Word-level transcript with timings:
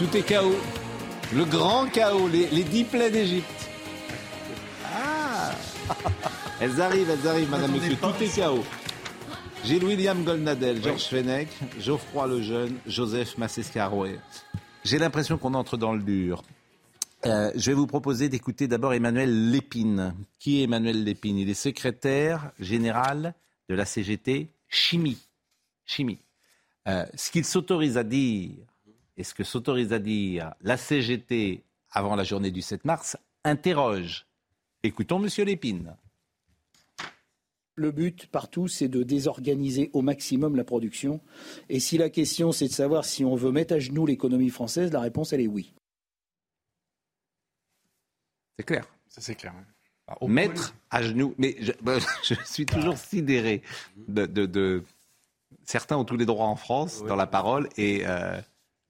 Tout 0.00 0.16
est 0.16 0.22
chaos. 0.22 0.56
Le 1.34 1.44
grand 1.44 1.86
chaos, 1.90 2.26
les, 2.26 2.46
les 2.48 2.64
dix 2.64 2.84
plaies 2.84 3.10
d'Égypte. 3.10 3.68
Ah 4.86 5.50
Elles 6.58 6.80
arrivent, 6.80 7.10
elles 7.10 7.28
arrivent, 7.28 7.50
madame, 7.50 7.72
monsieur. 7.72 7.96
Tout 7.96 8.14
est 8.22 8.34
chaos. 8.34 8.64
Gilles 9.62 9.84
William 9.84 10.24
Goldnadel, 10.24 10.82
Georges 10.82 11.04
Fenech, 11.04 11.48
Geoffroy 11.78 12.28
Lejeune, 12.28 12.78
Joseph 12.86 13.36
Massescaroé. 13.36 14.18
J'ai 14.84 14.96
l'impression 14.96 15.36
qu'on 15.36 15.52
entre 15.52 15.76
dans 15.76 15.92
le 15.92 16.02
dur. 16.02 16.44
Euh, 17.26 17.52
je 17.54 17.70
vais 17.70 17.76
vous 17.76 17.86
proposer 17.86 18.30
d'écouter 18.30 18.68
d'abord 18.68 18.94
Emmanuel 18.94 19.50
Lépine. 19.50 20.14
Qui 20.38 20.60
est 20.60 20.62
Emmanuel 20.62 21.04
Lépine? 21.04 21.36
Il 21.36 21.50
est 21.50 21.52
secrétaire 21.52 22.52
général 22.58 23.34
de 23.68 23.74
la 23.74 23.84
CGT 23.84 24.48
Chimie. 24.66 25.18
Chimie. 25.84 26.22
Euh, 26.88 27.04
ce 27.14 27.30
qu'il 27.30 27.44
s'autorise 27.44 27.98
à 27.98 28.02
dire 28.02 28.69
et 29.20 29.22
ce 29.22 29.34
que 29.34 29.44
s'autorise 29.44 29.92
à 29.92 29.98
dire 29.98 30.54
la 30.62 30.78
CGT 30.78 31.62
avant 31.90 32.16
la 32.16 32.24
journée 32.24 32.50
du 32.50 32.62
7 32.62 32.86
mars 32.86 33.18
interroge. 33.44 34.26
Écoutons 34.82 35.18
Monsieur 35.18 35.44
Lépine. 35.44 35.94
Le 37.74 37.90
but 37.92 38.26
partout, 38.28 38.66
c'est 38.66 38.88
de 38.88 39.02
désorganiser 39.02 39.90
au 39.92 40.00
maximum 40.00 40.56
la 40.56 40.64
production. 40.64 41.20
Et 41.68 41.80
si 41.80 41.98
la 41.98 42.08
question, 42.08 42.50
c'est 42.50 42.68
de 42.68 42.72
savoir 42.72 43.04
si 43.04 43.22
on 43.24 43.34
veut 43.36 43.52
mettre 43.52 43.74
à 43.74 43.78
genoux 43.78 44.06
l'économie 44.06 44.48
française, 44.48 44.90
la 44.90 45.00
réponse, 45.00 45.34
elle 45.34 45.40
est 45.42 45.46
oui. 45.46 45.74
C'est 48.58 48.64
clair. 48.64 48.86
Ça, 49.08 49.20
c'est 49.20 49.34
clair. 49.34 49.52
Mettre 50.22 50.74
à 50.90 51.02
genoux. 51.02 51.34
Mais 51.36 51.56
je, 51.60 51.72
bah, 51.82 51.98
je 52.24 52.34
suis 52.46 52.64
toujours 52.66 52.96
sidéré 52.96 53.62
de, 54.08 54.24
de- 54.24 54.46
de- 54.46 54.82
Certains 55.64 55.96
ont 55.98 56.04
tous 56.04 56.16
les 56.16 56.26
droits 56.26 56.46
en 56.46 56.56
France 56.56 57.02
dans 57.04 57.16
la 57.16 57.26
parole 57.26 57.68
et 57.76 58.02
euh, 58.06 58.40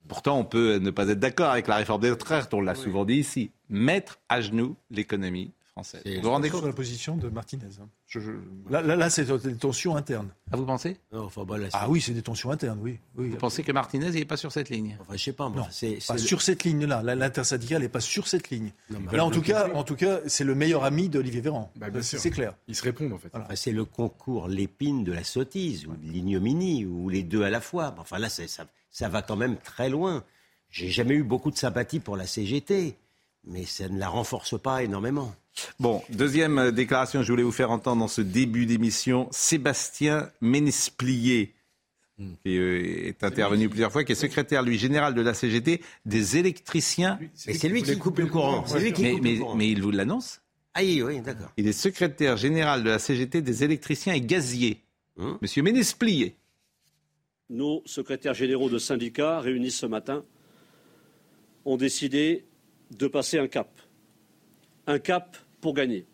pourtant 0.07 0.39
on 0.39 0.43
peut 0.43 0.77
ne 0.77 0.91
pas 0.91 1.07
être 1.09 1.19
d'accord 1.19 1.51
avec 1.51 1.67
la 1.67 1.77
réforme 1.77 2.01
des 2.01 2.11
retraites. 2.11 2.53
On 2.53 2.61
l'a 2.61 2.75
souvent 2.75 3.05
dit 3.05 3.15
ici. 3.15 3.51
Mettre 3.69 4.19
à 4.29 4.41
genoux 4.41 4.75
l'économie 4.89 5.53
française. 5.71 6.01
Vous 6.05 6.21
vous 6.21 6.29
rendez 6.29 6.49
compte 6.49 6.65
la 6.65 6.73
position 6.73 7.15
de 7.15 7.29
Martinez. 7.29 7.65
hein. 7.81 7.87
Je- 8.07 8.19
je- 8.19 8.31
Là, 8.69 8.81
là, 8.81 8.95
là, 8.95 9.09
c'est 9.09 9.25
des 9.25 9.55
tensions 9.55 9.95
internes. 9.95 10.29
Ah, 10.51 10.57
vous 10.57 10.65
pensez? 10.65 10.97
Ah 11.73 11.89
oui, 11.89 12.01
c'est 12.01 12.13
des 12.13 12.21
tensions 12.21 12.51
internes, 12.51 12.79
oui. 12.81 12.99
oui. 13.15 13.29
Vous 13.29 13.37
pensez 13.37 13.63
que 13.63 13.71
Martinez 13.71 14.09
n'est 14.11 14.25
pas 14.25 14.37
sur 14.37 14.51
cette 14.51 14.69
ligne? 14.69 14.97
Enfin, 14.99 15.13
je 15.15 15.23
sais 15.23 15.33
pas, 15.33 15.47
moi. 15.49 15.61
Non, 15.61 15.67
c'est, 15.71 15.99
pas 16.05 16.17
sur 16.17 16.41
cette 16.41 16.63
ligne-là. 16.63 17.01
Là, 17.03 17.15
L'intersyndicale 17.15 17.81
n'est 17.81 17.89
pas 17.89 18.01
sur 18.01 18.27
cette 18.27 18.49
ligne. 18.49 18.71
Non, 18.89 18.99
mais 18.99 19.15
Là, 19.17 19.25
en 19.25 19.31
tout 19.31 19.41
cas, 19.41 19.69
en 19.73 19.83
tout 19.83 19.95
cas, 19.95 20.19
c'est 20.27 20.43
le 20.43 20.55
meilleur 20.55 20.83
ami 20.83 21.07
d'Olivier 21.09 21.41
Véran. 21.41 21.71
Bah, 21.77 21.89
bien 21.89 22.01
sûr. 22.01 22.19
c'est 22.19 22.31
clair. 22.31 22.53
Ils 22.67 22.75
se 22.75 22.83
répondent 22.83 23.13
en 23.13 23.17
fait. 23.17 23.29
enfin, 23.33 23.55
c'est 23.55 23.71
le 23.71 23.85
concours 23.85 24.47
l'épine 24.49 25.03
de 25.03 25.13
la 25.13 25.23
sottise 25.23 25.87
ou 25.87 25.95
de 25.95 26.05
l'ignominie 26.11 26.85
ou 26.85 27.07
les 27.09 27.23
deux 27.23 27.43
à 27.43 27.49
la 27.49 27.61
fois. 27.61 27.95
Enfin 27.97 28.19
là, 28.19 28.27
ça, 28.29 28.43
ça 28.91 29.09
va 29.09 29.21
quand 29.21 29.37
même 29.37 29.55
très 29.57 29.89
loin. 29.89 30.23
J'ai 30.69 30.89
jamais 30.89 31.15
eu 31.15 31.23
beaucoup 31.23 31.51
de 31.51 31.57
sympathie 31.57 31.99
pour 31.99 32.15
la 32.17 32.25
CGT, 32.27 32.95
mais 33.45 33.65
ça 33.65 33.89
ne 33.89 33.97
la 33.99 34.07
renforce 34.09 34.59
pas 34.61 34.83
énormément. 34.83 35.33
Bon, 35.79 36.01
deuxième 36.09 36.57
euh, 36.57 36.71
déclaration 36.71 37.19
que 37.19 37.25
je 37.25 37.31
voulais 37.31 37.43
vous 37.43 37.51
faire 37.51 37.71
entendre 37.71 37.99
dans 38.01 38.07
ce 38.07 38.21
début 38.21 38.65
d'émission, 38.65 39.27
Sébastien 39.31 40.29
Ménesplier, 40.41 41.53
qui 42.17 42.57
euh, 42.57 43.07
est 43.07 43.23
intervenu 43.23 43.67
plusieurs 43.67 43.91
fois, 43.91 44.03
qui 44.03 44.11
est 44.13 44.15
secrétaire, 44.15 44.63
lui, 44.63 44.77
général 44.77 45.13
de 45.13 45.21
la 45.21 45.33
CGT, 45.33 45.81
des 46.05 46.37
électriciens. 46.37 47.19
Mais 47.47 47.53
c'est 47.53 47.67
lui 47.69 47.83
qui 47.83 47.97
coupe 47.97 48.19
le 48.19 48.27
courant. 48.27 48.65
C'est 48.65 48.79
lui 48.79 48.93
qui 48.93 49.01
Mais, 49.03 49.11
coupe 49.13 49.23
mais- 49.23 49.33
le 49.33 49.39
courant. 49.39 49.55
mais 49.55 49.69
il 49.69 49.81
vous 49.81 49.91
l'annonce 49.91 50.41
Ah 50.73 50.81
oui, 50.83 51.01
oui, 51.01 51.19
d'accord. 51.21 51.51
Il 51.57 51.67
est 51.67 51.73
secrétaire 51.73 52.37
général 52.37 52.83
de 52.83 52.89
la 52.89 52.99
CGT 52.99 53.41
des 53.41 53.63
électriciens 53.63 54.13
et 54.13 54.21
gaziers. 54.21 54.81
Hum. 55.17 55.37
Monsieur 55.41 55.63
Ménesplier. 55.63 56.35
nos 57.49 57.83
secrétaires 57.85 58.33
généraux 58.33 58.69
de 58.69 58.77
syndicats 58.77 59.41
réunis 59.41 59.71
ce 59.71 59.85
matin 59.85 60.23
ont 61.65 61.75
décidé 61.75 62.45
de 62.97 63.07
passer 63.07 63.37
un 63.39 63.47
cap. 63.49 63.80
Un 64.87 64.99
cap 64.99 65.37
pour 65.61 65.73
gagner. 65.73 66.05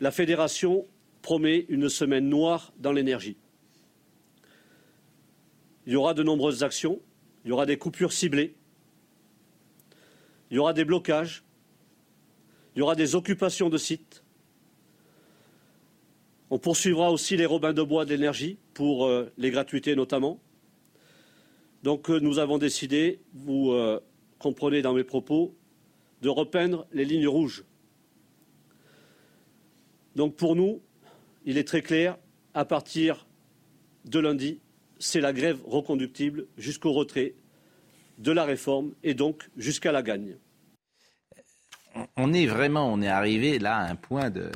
La 0.00 0.10
fédération 0.10 0.86
promet 1.20 1.66
une 1.68 1.88
semaine 1.88 2.28
noire 2.28 2.72
dans 2.78 2.92
l'énergie. 2.92 3.36
Il 5.86 5.92
y 5.92 5.96
aura 5.96 6.14
de 6.14 6.22
nombreuses 6.22 6.62
actions, 6.62 7.00
il 7.44 7.48
y 7.48 7.52
aura 7.52 7.66
des 7.66 7.76
coupures 7.76 8.12
ciblées, 8.12 8.54
il 10.50 10.56
y 10.56 10.58
aura 10.58 10.72
des 10.72 10.84
blocages, 10.84 11.44
il 12.74 12.80
y 12.80 12.82
aura 12.82 12.94
des 12.94 13.14
occupations 13.14 13.68
de 13.68 13.78
sites. 13.78 14.22
On 16.50 16.58
poursuivra 16.58 17.10
aussi 17.10 17.36
les 17.36 17.46
robins 17.46 17.72
de 17.72 17.82
bois 17.82 18.04
de 18.04 18.10
l'énergie 18.10 18.58
pour 18.74 19.06
euh, 19.06 19.32
les 19.38 19.50
gratuités 19.50 19.96
notamment. 19.96 20.40
Donc 21.82 22.10
euh, 22.10 22.20
nous 22.20 22.38
avons 22.38 22.58
décidé, 22.58 23.20
vous 23.32 23.72
euh, 23.72 24.00
comprenez 24.38 24.82
dans 24.82 24.92
mes 24.92 25.04
propos, 25.04 25.54
de 26.22 26.28
repeindre 26.28 26.86
les 26.92 27.04
lignes 27.04 27.28
rouges. 27.28 27.64
Donc 30.16 30.36
pour 30.36 30.56
nous, 30.56 30.80
il 31.44 31.58
est 31.58 31.64
très 31.66 31.82
clair, 31.82 32.16
à 32.54 32.64
partir 32.64 33.26
de 34.04 34.18
lundi, 34.18 34.60
c'est 34.98 35.20
la 35.20 35.32
grève 35.32 35.60
reconductible 35.66 36.46
jusqu'au 36.56 36.92
retrait 36.92 37.34
de 38.18 38.30
la 38.30 38.44
réforme 38.44 38.92
et 39.02 39.14
donc 39.14 39.48
jusqu'à 39.56 39.90
la 39.92 40.02
gagne. 40.02 40.36
On- 42.16 42.32
est 42.32 42.46
vraiment, 42.46 42.90
on 42.92 43.02
est 43.02 43.08
arrivé 43.08 43.58
là 43.58 43.76
à 43.78 43.90
un 43.90 43.96
point 43.96 44.30
de, 44.30 44.50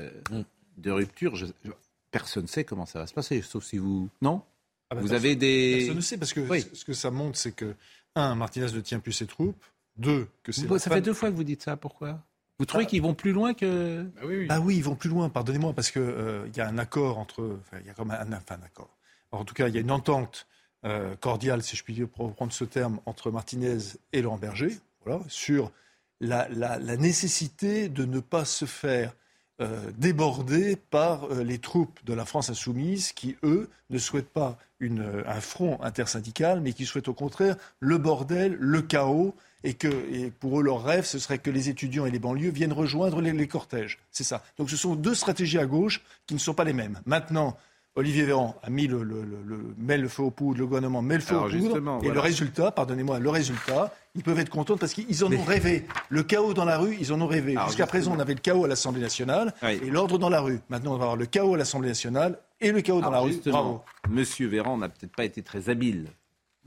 de 0.78 0.91
rupture. 0.91 1.37
Je- 1.37 1.47
je- 1.65 1.71
personne 2.10 2.44
ne 2.44 2.48
sait 2.48 2.65
comment 2.65 2.87
ça 2.87 3.00
va 3.00 3.06
se 3.06 3.12
passer, 3.15 3.43
sauf 3.43 3.65
si 3.65 3.77
vous. 3.78 4.09
Non? 4.22 4.43
Ah 4.88 4.94
bah, 4.94 5.00
Vous 5.00 5.09
personne- 5.09 5.16
avez 5.27 5.37
des. 5.37 5.75
Personne 5.78 5.97
ne 5.97 6.00
sait 6.00 6.16
parce 6.16 6.33
que 6.33 6.41
Oui. 6.41 6.65
ce 6.72 6.84
que 6.84 6.93
ça 6.94 7.10
montre, 7.10 7.37
c'est 7.37 7.53
que 7.53 7.75
un, 8.15 8.34
Martinez 8.37 8.72
ne 8.72 8.81
tient 8.81 9.00
plus 9.00 9.12
ses 9.12 9.27
troupes. 9.27 9.62
Deux, 9.99 10.29
que 10.43 10.53
c'est 10.53 10.67
ça 10.79 10.91
fait 10.91 11.01
deux 11.01 11.15
fois 11.15 11.31
que 11.31 11.34
vous 11.37 11.45
dites 11.45 11.62
ça. 11.62 11.77
Pourquoi 11.77 12.21
Vous 12.59 12.65
trouvez 12.67 12.84
Ah. 12.84 12.87
qu'ils 12.87 13.03
vont 13.03 13.15
plus 13.15 13.33
loin 13.33 13.55
que. 13.55 14.03
Bah 14.03 14.21
oui, 14.25 14.37
oui. 14.39 14.47
Ah 14.51 14.61
oui, 14.61 14.77
ils 14.77 14.84
vont 14.84 14.95
plus 14.95 15.09
loin, 15.11 15.29
pardonnez-moi, 15.29 15.73
parce 15.73 15.91
qu'il 15.91 16.51
y 16.57 16.61
a 16.61 16.69
un 16.69 16.79
accord 16.79 17.19
entre. 17.19 17.59
Enfin, 17.61 17.79
il 17.81 17.87
y 17.87 17.91
a 17.91 17.95
comme 17.95 18.11
un, 18.11 18.33
enfin, 18.33 18.57
un 18.61 18.65
accord. 18.67 18.91
En 19.33 19.45
tout 19.45 19.55
cas, 19.55 19.69
il 19.69 19.75
y 19.75 19.79
a 19.79 19.81
une 19.81 19.91
entente 19.91 20.47
euh, 20.84 21.17
cordiale, 21.17 21.62
si 21.62 21.77
je 21.77 21.83
puis 21.84 21.95
dire, 21.95 22.09
pour 22.09 22.27
reprendre 22.27 22.53
ce 22.53 22.65
terme, 22.65 23.01
entre 23.07 23.31
Martinez 23.31 23.79
et 24.12 24.23
Laurent 24.23 24.39
Berger, 24.39 24.79
voilà, 25.05 25.21
sur 25.29 25.73
la, 26.21 26.49
la- 26.51 26.78
la 26.78 26.97
nécessité 26.97 27.89
de 27.89 28.05
ne 28.05 28.21
pas 28.21 28.45
se 28.45 28.65
faire 28.67 29.13
euh, 29.61 29.91
déborder 29.97 30.77
par 30.77 31.25
euh, 31.33 31.43
les 31.43 31.59
troupes 31.59 31.99
de 32.05 32.13
la 32.15 32.25
France 32.27 32.51
insoumise 32.51 33.13
qui, 33.13 33.37
eux, 33.43 33.69
ne 33.91 33.99
souhaitent 33.99 34.28
pas 34.28 34.59
une, 34.81 35.01
euh, 35.01 35.23
un 35.27 35.41
front 35.41 35.81
intersyndical, 35.83 36.61
mais 36.61 36.73
qui 36.75 36.84
souhaitent 36.87 37.09
au 37.09 37.15
contraire 37.15 37.57
le 37.81 37.97
bordel, 37.99 38.57
le 38.61 38.83
chaos, 38.83 39.34
et 39.69 39.75
que 39.75 39.88
et 40.12 40.31
pour 40.31 40.60
eux, 40.60 40.62
leur 40.62 40.82
rêve, 40.84 41.04
ce 41.04 41.19
serait 41.19 41.38
que 41.38 41.50
les 41.50 41.68
étudiants 41.68 42.07
et 42.07 42.10
les 42.10 42.18
banlieues 42.18 42.51
viennent 42.51 42.72
rejoindre 42.72 43.21
les, 43.21 43.33
les 43.33 43.48
cortèges. 43.48 43.98
C'est 44.10 44.24
ça. 44.24 44.42
Donc 44.59 44.71
ce 44.71 44.77
sont 44.77 44.95
deux 44.95 45.15
stratégies 45.15 45.59
à 45.59 45.66
gauche 45.66 46.01
qui 46.27 46.34
ne 46.34 46.39
sont 46.39 46.54
pas 46.54 46.65
les 46.65 46.72
mêmes. 46.72 47.01
Maintenant, 47.04 47.57
Olivier 47.98 48.24
Véran 48.24 48.54
a 48.63 48.68
mis 48.68 48.86
le, 48.86 49.03
le- 49.03 49.22
le- 49.24 49.42
le- 49.47 49.74
met 49.78 49.97
le 49.97 50.07
feu 50.09 50.22
aux 50.22 50.30
poudres, 50.30 50.59
le 50.60 50.66
gouvernement 50.66 51.01
met 51.01 51.15
le 51.15 51.21
feu 51.22 51.34
Alors, 51.34 51.47
aux 51.47 51.51
poudres, 51.51 52.01
et 52.04 52.10
le 52.10 52.21
résultat, 52.21 52.71
pardonnez-moi, 52.71 53.18
le 53.21 53.30
résultat, 53.30 53.92
ils 54.15 54.22
peuvent 54.22 54.39
être 54.39 54.51
contents 54.51 54.77
parce 54.77 54.92
qu'ils 54.92 55.24
en 55.24 55.33
ont 55.33 55.42
rêvé. 55.45 55.86
Le 56.10 56.22
chaos 56.22 56.53
dans 56.53 56.66
la 56.66 56.77
rue, 56.77 56.97
ils 57.01 57.10
en 57.15 57.21
ont 57.22 57.27
rêvé. 57.27 57.57
Jusqu'à 57.66 57.86
présent, 57.86 58.13
on 58.15 58.18
avait 58.21 58.34
le 58.34 58.41
chaos 58.41 58.66
à 58.66 58.68
l'Assemblée 58.68 59.01
nationale 59.01 59.54
Oui. 59.63 59.80
et 59.83 59.91
l'ordre 59.91 60.18
dans 60.18 60.28
la 60.28 60.41
rue. 60.41 60.60
Maintenant, 60.68 60.92
on 60.95 60.98
va 60.98 61.04
avoir 61.04 61.16
le 61.16 61.24
chaos 61.27 61.54
à 61.54 61.57
l'Assemblée 61.57 61.89
nationale 61.89 62.39
et 62.60 62.71
le 62.71 62.83
chaos 62.83 63.01
dans 63.01 63.10
la 63.10 63.21
rue. 63.21 63.41
Bravo. 63.47 63.83
Monsieur 64.10 64.47
Véran 64.48 64.77
n'a 64.77 64.91
peut-être 64.91 65.16
pas 65.16 65.24
été 65.24 65.41
très 65.42 65.71
habile 65.71 66.09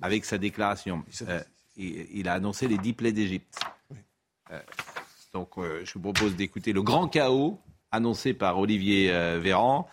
avec 0.02 0.26
sa 0.26 0.38
déclaration. 0.40 1.04
Euh, 1.28 1.42
il, 1.80 2.08
il 2.14 2.28
a 2.28 2.34
annoncé 2.34 2.68
les 2.68 2.78
dix 2.78 2.94
plaies 2.94 3.12
d'Égypte. 3.12 3.60
Euh, 4.52 4.60
donc, 5.34 5.58
euh, 5.58 5.82
je 5.86 5.94
vous 5.94 6.02
propose 6.02 6.36
d'écouter 6.36 6.74
le 6.74 6.82
grand 6.82 7.08
chaos 7.08 7.58
annoncé 7.92 8.34
par 8.34 8.60
Olivier 8.60 9.12
euh, 9.12 9.40
Véran. 9.40 9.88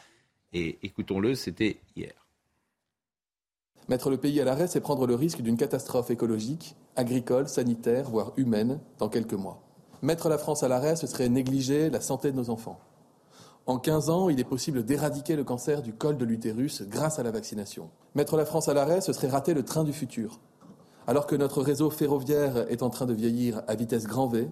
Et 0.52 0.78
écoutons-le, 0.82 1.34
c'était 1.34 1.78
hier. 1.96 2.12
Mettre 3.88 4.10
le 4.10 4.16
pays 4.16 4.40
à 4.40 4.44
l'arrêt, 4.44 4.66
c'est 4.66 4.80
prendre 4.80 5.06
le 5.06 5.14
risque 5.14 5.42
d'une 5.42 5.56
catastrophe 5.56 6.10
écologique, 6.10 6.74
agricole, 6.96 7.48
sanitaire, 7.48 8.10
voire 8.10 8.32
humaine, 8.36 8.80
dans 8.98 9.08
quelques 9.08 9.34
mois. 9.34 9.62
Mettre 10.02 10.28
la 10.28 10.38
France 10.38 10.62
à 10.62 10.68
l'arrêt, 10.68 10.96
ce 10.96 11.06
serait 11.06 11.28
négliger 11.28 11.88
la 11.90 12.00
santé 12.00 12.32
de 12.32 12.36
nos 12.36 12.50
enfants. 12.50 12.80
En 13.66 13.78
15 13.78 14.10
ans, 14.10 14.28
il 14.28 14.38
est 14.40 14.44
possible 14.44 14.84
d'éradiquer 14.84 15.36
le 15.36 15.44
cancer 15.44 15.82
du 15.82 15.92
col 15.92 16.16
de 16.16 16.24
l'utérus 16.24 16.82
grâce 16.82 17.18
à 17.18 17.22
la 17.22 17.30
vaccination. 17.30 17.90
Mettre 18.14 18.36
la 18.36 18.44
France 18.44 18.68
à 18.68 18.74
l'arrêt, 18.74 19.00
ce 19.00 19.12
serait 19.12 19.28
rater 19.28 19.54
le 19.54 19.64
train 19.64 19.84
du 19.84 19.92
futur. 19.92 20.40
Alors 21.06 21.26
que 21.26 21.36
notre 21.36 21.62
réseau 21.62 21.90
ferroviaire 21.90 22.66
est 22.70 22.82
en 22.82 22.90
train 22.90 23.06
de 23.06 23.14
vieillir 23.14 23.62
à 23.68 23.74
vitesse 23.74 24.06
grand 24.06 24.26
V, 24.26 24.48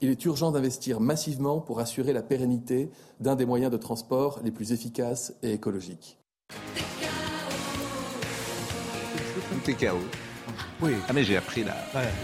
il 0.00 0.10
est 0.10 0.24
urgent 0.26 0.50
d'investir 0.52 1.00
massivement 1.00 1.60
pour 1.60 1.80
assurer 1.80 2.12
la 2.12 2.22
pérennité 2.22 2.90
d'un 3.20 3.34
des 3.36 3.46
moyens 3.46 3.72
de 3.72 3.76
transport 3.78 4.40
les 4.44 4.50
plus 4.50 4.72
efficaces 4.72 5.32
et 5.42 5.52
écologiques. 5.52 6.18
Tout 9.64 9.70
est 9.70 9.74
chaos. 9.74 9.98
Oui. 10.80 10.92
Ah 11.08 11.12
mais 11.12 11.24
j'ai 11.24 11.36
appris 11.36 11.64
là. 11.64 11.74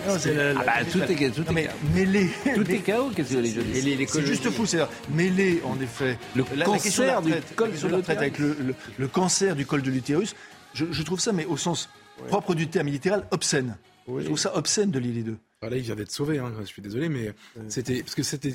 Non, 0.07 0.15
c'est 0.19 0.33
la- 0.35 0.53
la- 0.53 0.61
Ah 0.61 0.65
bah, 0.65 0.73
tout 0.91 1.01
est 1.03 1.15
chaos. 1.17 1.31
Tout 1.35 1.41
Non, 1.43 1.49
est 1.51 1.53
mais 1.55 1.65
chaos. 1.65 1.77
mêlé. 1.95 2.31
Tout 2.55 2.71
est 2.71 2.79
chaos, 2.79 3.11
qu'est-ce 3.17 3.33
que 3.35 3.39
les 3.39 3.51
disent 3.51 4.09
C'est 4.11 4.23
juste 4.27 4.49
fou, 4.51 4.65
c'est 4.67 4.79
mêler 5.11 5.61
en 5.65 5.81
effet 5.81 6.19
Le 6.37 6.45
la- 6.55 6.65
cancer 6.67 6.83
question 6.83 7.03
de 7.03 7.09
la 7.09 7.21
du 7.41 7.55
col 7.57 7.73
de 7.73 8.11
avec 8.11 8.39
l'utérus. 8.39 8.59
le, 8.61 8.65
le- 8.67 8.75
le 8.99 9.09
cancer 9.09 9.57
du 9.57 9.67
col 9.67 9.83
de 9.83 9.91
l'utérus. 9.91 10.35
Je, 10.75 10.87
je 10.91 11.03
trouve 11.03 11.19
ça, 11.21 11.33
mais 11.33 11.45
au 11.47 11.57
sens 11.57 11.89
propre 12.29 12.55
du 12.55 12.69
terme 12.69 12.89
littéral, 12.89 13.27
obscène. 13.31 13.77
Je 14.07 14.25
trouve 14.25 14.39
ça 14.39 14.55
obscène 14.57 14.91
de 14.91 14.99
lier 14.99 15.13
les 15.13 15.23
deux. 15.23 15.39
Alors 15.63 15.71
là, 15.71 15.79
il 15.79 15.83
vient 15.83 15.95
d'être 15.95 16.11
sauvé, 16.11 16.39
hein, 16.39 16.53
je 16.61 16.67
suis 16.67 16.83
désolé, 16.83 17.09
mais 17.09 17.33
c'était 17.69 18.03
parce 18.03 18.15
que 18.15 18.23
c'était 18.23 18.51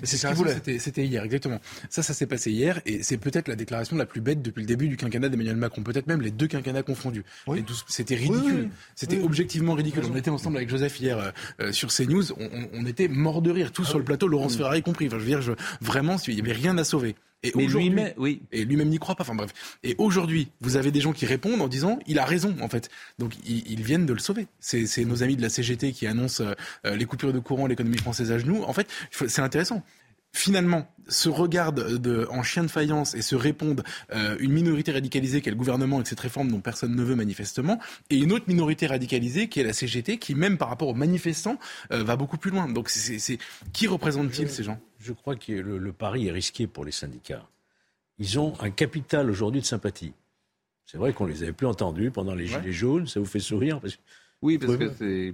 c'était- 0.77 1.03
hier, 1.07 1.23
exactement. 1.23 1.59
Ça, 1.89 2.03
ça 2.03 2.13
s'est 2.13 2.27
passé 2.27 2.51
hier, 2.51 2.81
et 2.85 3.01
c'est 3.01 3.17
peut-être 3.17 3.47
la 3.47 3.55
déclaration 3.55 3.95
la 3.97 4.05
plus 4.05 4.21
bête 4.21 4.43
depuis 4.43 4.59
le 4.61 4.67
début 4.67 4.87
du 4.87 4.95
quinquennat 4.95 5.27
d'Emmanuel 5.29 5.55
Macron, 5.55 5.81
peut-être 5.81 6.05
même 6.05 6.21
les 6.21 6.29
deux 6.29 6.45
quinquennats 6.45 6.83
confondus. 6.83 7.23
Oui. 7.47 7.65
C'était 7.87 8.13
ridicule, 8.13 8.41
Oui, 8.43 8.61
oui. 8.65 8.69
c'était 8.95 9.17
Oui. 9.17 9.23
objectivement 9.23 9.73
ridicule. 9.73 10.03
On 10.11 10.15
était 10.15 10.29
ensemble 10.29 10.57
avec 10.57 10.69
Joseph 10.69 10.99
hier 10.99 11.17
euh, 11.17 11.31
euh, 11.61 11.71
sur 11.71 11.89
CNews, 11.91 12.31
on, 12.33 12.43
on, 12.53 12.69
on 12.73 12.85
était 12.85 13.07
mort 13.07 13.41
de 13.41 13.49
rire, 13.49 13.71
tous 13.71 13.85
Ah 13.87 13.89
sur 13.89 13.97
le 13.97 14.05
plateau, 14.05 14.27
Laurence 14.27 14.55
Ferrari 14.55 14.83
compris. 14.83 15.07
Enfin, 15.07 15.17
je 15.17 15.23
veux 15.23 15.29
dire, 15.29 15.41
je, 15.41 15.53
vraiment, 15.81 16.17
il 16.27 16.35
y 16.35 16.41
avait 16.41 16.51
rien 16.51 16.77
à 16.77 16.83
sauver. 16.83 17.15
Et 17.43 17.53
Mais 17.55 17.65
lui-même, 17.67 18.13
oui. 18.17 18.41
et 18.51 18.65
lui-même 18.65 18.89
n'y 18.89 18.99
croit 18.99 19.15
pas. 19.15 19.23
Enfin 19.23 19.33
bref. 19.35 19.53
Et 19.83 19.95
aujourd'hui, 19.97 20.49
vous 20.59 20.75
avez 20.75 20.91
des 20.91 20.99
gens 20.99 21.13
qui 21.13 21.25
répondent 21.25 21.61
en 21.61 21.67
disant 21.69 21.97
il 22.05 22.19
a 22.19 22.25
raison 22.25 22.55
en 22.61 22.67
fait. 22.67 22.89
Donc 23.17 23.33
ils, 23.47 23.63
ils 23.71 23.81
viennent 23.81 24.05
de 24.05 24.13
le 24.13 24.19
sauver. 24.19 24.47
C'est 24.59 24.85
c'est 24.85 25.05
nos 25.05 25.23
amis 25.23 25.37
de 25.37 25.41
la 25.41 25.49
CGT 25.49 25.93
qui 25.93 26.05
annoncent 26.05 26.43
euh, 26.85 26.95
les 26.95 27.05
coupures 27.05 27.31
de 27.31 27.39
courant, 27.39 27.65
l'économie 27.67 27.97
française 27.97 28.31
à 28.33 28.37
genoux. 28.39 28.63
En 28.63 28.73
fait, 28.73 28.87
c'est 29.27 29.41
intéressant. 29.41 29.83
Finalement, 30.31 30.87
se 31.07 31.27
regardent 31.27 31.97
de, 31.97 32.27
en 32.29 32.43
chien 32.43 32.61
de 32.63 32.67
faïence 32.69 33.15
et 33.15 33.23
se 33.23 33.35
répondent 33.35 33.83
euh, 34.13 34.35
une 34.39 34.51
minorité 34.51 34.91
radicalisée 34.91 35.41
qui 35.41 35.49
est 35.49 35.51
le 35.51 35.57
gouvernement 35.57 35.99
et 35.99 36.05
cette 36.05 36.19
réforme 36.19 36.51
dont 36.51 36.59
personne 36.61 36.95
ne 36.95 37.01
veut 37.03 37.15
manifestement, 37.15 37.79
et 38.11 38.17
une 38.17 38.31
autre 38.31 38.45
minorité 38.47 38.85
radicalisée 38.85 39.47
qui 39.49 39.59
est 39.59 39.63
la 39.63 39.73
CGT 39.73 40.17
qui, 40.19 40.35
même 40.35 40.59
par 40.59 40.69
rapport 40.69 40.87
aux 40.87 40.93
manifestants, 40.93 41.57
euh, 41.91 42.03
va 42.03 42.15
beaucoup 42.15 42.37
plus 42.37 42.51
loin. 42.51 42.69
Donc 42.69 42.89
c'est- 42.89 42.99
c'est 42.99 43.17
c'est- 43.17 43.37
qui 43.73 43.87
représente-t-il 43.87 44.49
ces 44.51 44.61
gens? 44.63 44.79
Je 44.99 45.13
crois 45.13 45.35
que 45.35 45.51
le, 45.53 45.77
le 45.77 45.93
pari 45.93 46.27
est 46.27 46.31
risqué 46.31 46.67
pour 46.67 46.85
les 46.85 46.91
syndicats. 46.91 47.45
Ils 48.17 48.37
ont 48.39 48.53
un 48.59 48.69
capital 48.69 49.29
aujourd'hui 49.29 49.61
de 49.61 49.65
sympathie. 49.65 50.11
C'est 50.85 50.97
vrai 50.97 51.13
qu'on 51.13 51.25
les 51.25 51.43
avait 51.43 51.53
plus 51.53 51.67
entendus 51.67 52.11
pendant 52.11 52.35
les 52.35 52.47
Gilets 52.47 52.71
jaunes. 52.73 53.07
Ça 53.07 53.19
vous 53.19 53.25
fait 53.25 53.39
sourire 53.39 53.79
parce 53.79 53.95
que- 53.95 54.01
Oui, 54.41 54.57
parce 54.57 54.75
que 54.77 54.91
c'est. 54.97 55.33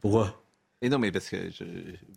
Pourquoi? 0.00 0.38
Et 0.84 0.88
non, 0.88 0.98
mais 0.98 1.12
parce 1.12 1.28
que 1.28 1.36
je- 1.50 1.64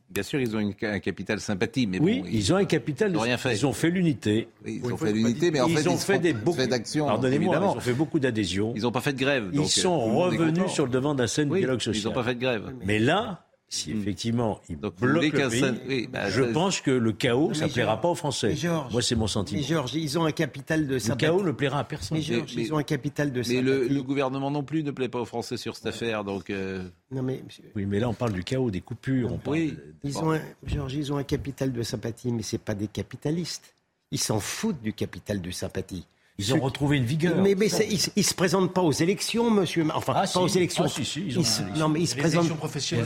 bien 0.10 0.24
sûr, 0.24 0.40
ils 0.42 0.56
ont 0.56 0.60
une- 0.60 0.74
un 0.82 1.00
capital 1.00 1.40
sympathie, 1.40 1.86
mais 1.86 2.00
Oui, 2.00 2.22
bon, 2.22 2.28
ils 2.32 2.52
ont 2.52 2.56
un 2.56 2.66
capital 2.66 3.12
de 3.12 3.16
Ils 3.16 3.20
ont 3.20 3.22
rien 3.22 3.38
fait. 3.38 3.54
Ils 3.56 3.66
ont 3.66 3.74
fait 3.74 3.92
l'unité. 3.92 4.48
ils 4.66 4.82
Oui, 4.84 4.92
ont 4.92 4.98
fait 4.98 5.14
l'unité, 5.14 5.52
mais 5.52 5.62
en 5.62 5.68
ils 5.68 5.78
fait, 5.78 5.88
ont 5.88 5.94
ils 5.94 6.00
fait 6.00 6.18
des 6.20 6.34
beaucoup 6.34 6.66
d'actions. 6.66 7.06
Pardonnez-moi, 7.06 7.56
ils 7.56 7.64
ont 7.78 7.80
fait 7.80 7.94
beaucoup 7.94 8.20
d'adhésions. 8.20 8.74
Ils 8.76 8.82
n'ont 8.82 8.92
pas 8.92 9.02
fait 9.02 9.14
de 9.14 9.20
grève. 9.20 9.50
Ils 9.54 9.58
donc, 9.58 9.70
sont 9.70 9.94
euh, 9.94 10.14
revenus 10.14 10.72
sur 10.72 10.86
le 10.86 10.92
devant 10.92 11.14
d'un 11.14 11.28
scène 11.28 11.52
Oui, 11.52 11.60
dialogue 11.60 11.80
social. 11.82 12.02
Ils 12.02 12.06
n'ont 12.08 12.14
pas 12.14 12.24
fait 12.24 12.34
de 12.36 12.40
grève. 12.42 12.74
Mais 12.84 12.98
là, 12.98 13.45
si 13.76 13.94
Hmm. 13.94 14.00
effectivement 14.02 14.60
Donc, 14.70 14.94
le 15.02 15.20
pays, 15.20 15.60
seul- 15.60 15.80
oui, 15.88 16.08
bah, 16.12 16.30
je 16.30 16.42
pense 16.44 16.82
que 16.82 16.92
le 16.92 17.12
chaos, 17.12 17.54
ça 17.54 17.66
mais 17.66 17.72
plaira 17.72 18.00
pas 18.02 18.08
aux 18.10 18.16
Français. 18.16 18.56
mais 18.64 18.70
Moi, 18.92 19.02
c'est 19.02 19.16
mon 19.16 19.26
Mais 19.26 19.28
sentiment. 19.28 19.62
Georges, 19.62 19.94
ils 19.96 20.18
ont 20.18 20.26
un 20.26 20.32
capital 20.32 20.88
de 20.88 20.94
Le 20.94 21.00
sympathie. 21.00 21.26
chaos 21.26 21.44
ne 21.44 21.52
plaira 21.52 21.80
à 21.80 21.84
personne. 21.84 22.18
Mais 22.18 22.24
Georges, 22.24 22.54
Mais- 22.56 22.62
ils 22.64 22.74
ont 22.74 22.78
un 22.78 22.84
capital 22.84 23.32
de 23.32 23.42
Mais 23.48 23.62
le, 23.62 23.88
le 23.88 24.04
gouvernement 24.04 24.50
non 24.52 24.64
plus 24.64 24.84
ne 24.84 24.92
plaît 24.92 25.10
pas 25.10 25.20
aux 25.22 25.26
Français 25.26 25.58
sur 25.58 25.76
cette 25.76 25.86
affaire, 25.88 26.24
donc. 26.24 26.50
euh, 26.50 26.84
Non 27.12 27.22
mais 27.22 27.44
Oui, 27.76 27.86
mais 27.86 28.00
là, 28.00 28.10
on 28.10 28.14
parle 28.14 28.34
du 28.34 28.44
chaos, 28.44 28.72
des 28.72 28.82
coupures. 28.82 29.32
On 29.34 29.38
parle 29.38 29.58
Oui. 29.58 29.72
de- 29.72 29.96
ils 30.04 30.18
ont 30.18 30.32
un, 30.34 30.42
Georges, 30.66 30.94
ils 30.96 31.12
ont 31.14 31.18
un 31.18 31.24
capital 31.24 31.72
de 31.74 31.84
sympathie, 31.84 32.32
mais 32.32 32.42
c'est 32.44 32.58
pas 32.58 32.74
des 32.76 32.88
capitalistes. 32.88 33.74
Ils 34.12 34.20
s'en 34.20 34.40
foutent 34.40 34.82
du 34.82 34.94
capital 34.94 35.42
de 35.42 35.52
sympathie. 35.52 36.06
Ils 36.38 36.54
ont 36.54 36.60
retrouvé 36.60 36.98
une 36.98 37.06
vigueur. 37.06 37.38
Mais, 37.42 37.56
mais 37.56 37.68
ils, 37.68 38.00
ils 38.18 38.24
se 38.26 38.34
présentent 38.34 38.74
pas 38.74 38.82
aux 38.82 38.92
élections, 38.92 39.50
monsieur. 39.50 39.86
Enfin, 39.94 40.12
Ah, 40.18 40.20
pas 40.22 40.28
si. 40.28 40.38
aux 40.38 40.48
élections. 40.48 40.84
Ah, 40.86 40.90
si, 40.90 41.06
si, 41.06 41.24
ils 41.28 41.40
ont- 41.40 41.44
se- 41.44 41.62
ils 41.74 41.80
non, 41.80 41.88
mais 41.88 42.02
ils 42.02 42.08
se 42.08 42.16
présentent. 42.18 42.46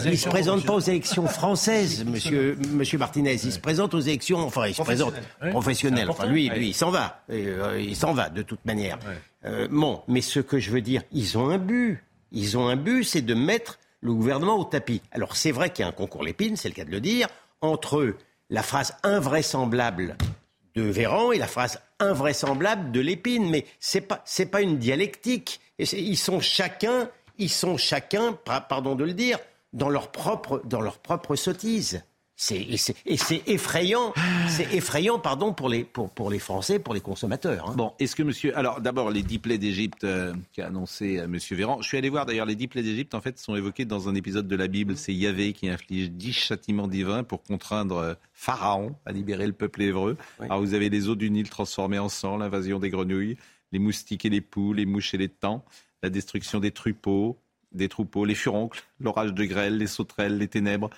Ils 0.05 0.17
se 0.17 0.27
présentent 0.29 0.65
pas 0.65 0.73
aux 0.73 0.79
élections 0.79 1.27
françaises, 1.27 2.03
monsieur, 2.05 2.57
monsieur 2.71 2.97
Martinez. 2.97 3.33
Ils 3.33 3.51
se 3.51 3.59
présentent 3.59 3.93
aux 3.93 3.99
élections, 3.99 4.39
enfin, 4.39 4.65
ils 4.67 4.73
se 4.73 4.81
présentent 4.81 5.13
Professionnelles. 5.13 5.51
professionnelles. 5.53 6.09
Enfin, 6.09 6.25
lui, 6.25 6.49
Ouais. 6.49 6.57
lui, 6.57 6.67
il 6.69 6.73
s'en 6.73 6.89
va. 6.89 7.21
Euh, 7.29 7.79
il 7.79 7.95
s'en 7.95 8.13
va, 8.13 8.29
de 8.29 8.41
toute 8.41 8.65
manière. 8.65 8.97
Euh, 9.45 9.67
bon, 9.69 10.01
mais 10.07 10.21
ce 10.21 10.39
que 10.39 10.57
je 10.57 10.71
veux 10.71 10.81
dire, 10.81 11.03
ils 11.11 11.37
ont 11.37 11.49
un 11.49 11.59
but. 11.59 12.03
Ils 12.31 12.57
ont 12.57 12.67
un 12.67 12.75
but, 12.75 13.03
c'est 13.03 13.21
de 13.21 13.35
mettre 13.35 13.77
le 14.01 14.13
gouvernement 14.13 14.57
au 14.57 14.63
tapis. 14.63 15.01
Alors, 15.11 15.35
c'est 15.35 15.51
vrai 15.51 15.69
qu'il 15.69 15.83
y 15.83 15.85
a 15.85 15.89
un 15.89 15.91
concours 15.93 16.23
l'épine, 16.23 16.55
c'est 16.55 16.69
le 16.69 16.73
cas 16.73 16.85
de 16.85 16.91
le 16.91 16.99
dire, 16.99 17.27
entre 17.61 18.15
la 18.49 18.63
phrase 18.63 18.93
invraisemblable 19.03 20.15
de 20.79 20.89
Véran 20.89 21.31
et 21.31 21.37
la 21.37 21.47
phrase 21.47 21.79
invraisemblable 21.99 22.91
de 22.91 22.99
Lépine. 22.99 23.49
Mais 23.49 23.65
c'est 23.79 24.01
pas 24.01 24.21
c'est 24.25 24.45
pas 24.45 24.61
une 24.61 24.77
dialectique. 24.77 25.59
Et 25.77 25.83
ils 25.99 26.17
sont 26.17 26.39
chacun 26.39 27.09
ils 27.37 27.49
sont 27.49 27.77
chacun 27.77 28.33
pa- 28.33 28.61
pardon 28.61 28.95
de 28.95 29.03
le 29.03 29.13
dire 29.13 29.39
dans 29.73 29.89
leur 29.89 30.11
propre 30.11 30.61
dans 30.65 30.81
leur 30.81 30.97
propre 30.99 31.35
sottise. 31.35 32.03
C'est 32.41 32.65
et 33.05 33.17
c'est 33.17 33.43
effrayant 33.47 34.13
c'est 34.47 34.73
effrayant 34.73 35.19
pardon 35.19 35.51
pour 35.51 35.67
les 35.67 35.83
pour 35.83 36.09
pour 36.09 36.29
les 36.29 36.39
Français 36.39 36.79
pour 36.79 36.93
les 36.93 37.01
consommateurs. 37.01 37.69
hein. 37.69 37.73
Bon, 37.75 37.91
est-ce 37.99 38.15
que 38.15 38.23
monsieur. 38.23 38.57
Alors, 38.57 38.79
d'abord, 38.79 39.11
les 39.11 39.23
dix 39.23 39.39
plaies 39.39 39.57
d'Égypte 39.57 40.05
euh, 40.05 40.33
qu'a 40.53 40.67
annoncé 40.67 41.19
euh, 41.19 41.27
monsieur 41.27 41.57
Véran. 41.57 41.81
Je 41.81 41.87
suis 41.89 41.97
allé 41.97 42.07
voir 42.07 42.25
d'ailleurs, 42.25 42.45
les 42.45 42.55
dix 42.55 42.69
plaies 42.69 42.81
d'Égypte, 42.81 43.13
en 43.13 43.19
fait, 43.19 43.37
sont 43.37 43.57
évoquées 43.57 43.83
dans 43.83 44.07
un 44.07 44.15
épisode 44.15 44.47
de 44.47 44.55
la 44.55 44.67
Bible. 44.67 44.95
C'est 44.95 45.13
Yahvé 45.13 45.51
qui 45.51 45.67
inflige 45.67 46.11
dix 46.11 46.31
châtiments 46.31 46.87
divins 46.87 47.23
pour 47.25 47.43
contraindre 47.43 47.97
euh, 47.97 48.13
Pharaon 48.31 48.95
à 49.05 49.11
libérer 49.11 49.45
le 49.45 49.51
peuple 49.51 49.81
hébreu. 49.81 50.15
Oui. 50.39 50.45
Alors, 50.45 50.61
vous 50.61 50.73
avez 50.73 50.89
les 50.89 51.09
eaux 51.09 51.15
du 51.15 51.29
Nil 51.29 51.49
transformées 51.49 51.99
en 51.99 52.07
sang, 52.07 52.37
l'invasion 52.37 52.79
des 52.79 52.89
grenouilles, 52.89 53.35
les 53.73 53.79
moustiques 53.79 54.23
et 54.23 54.29
les 54.29 54.39
poules, 54.39 54.77
les 54.77 54.85
mouches 54.85 55.13
et 55.13 55.17
les 55.17 55.27
tans, 55.27 55.65
la 56.03 56.09
destruction 56.09 56.61
des 56.61 56.71
troupeaux, 56.71 57.37
des 57.73 57.89
troupeaux, 57.89 58.25
les 58.25 58.33
furoncles, 58.33 58.81
l'orage 58.99 59.33
de 59.33 59.43
grêle, 59.43 59.77
les 59.77 59.87
sauterelles, 59.87 60.37
les 60.37 60.47
ténèbres, 60.47 60.89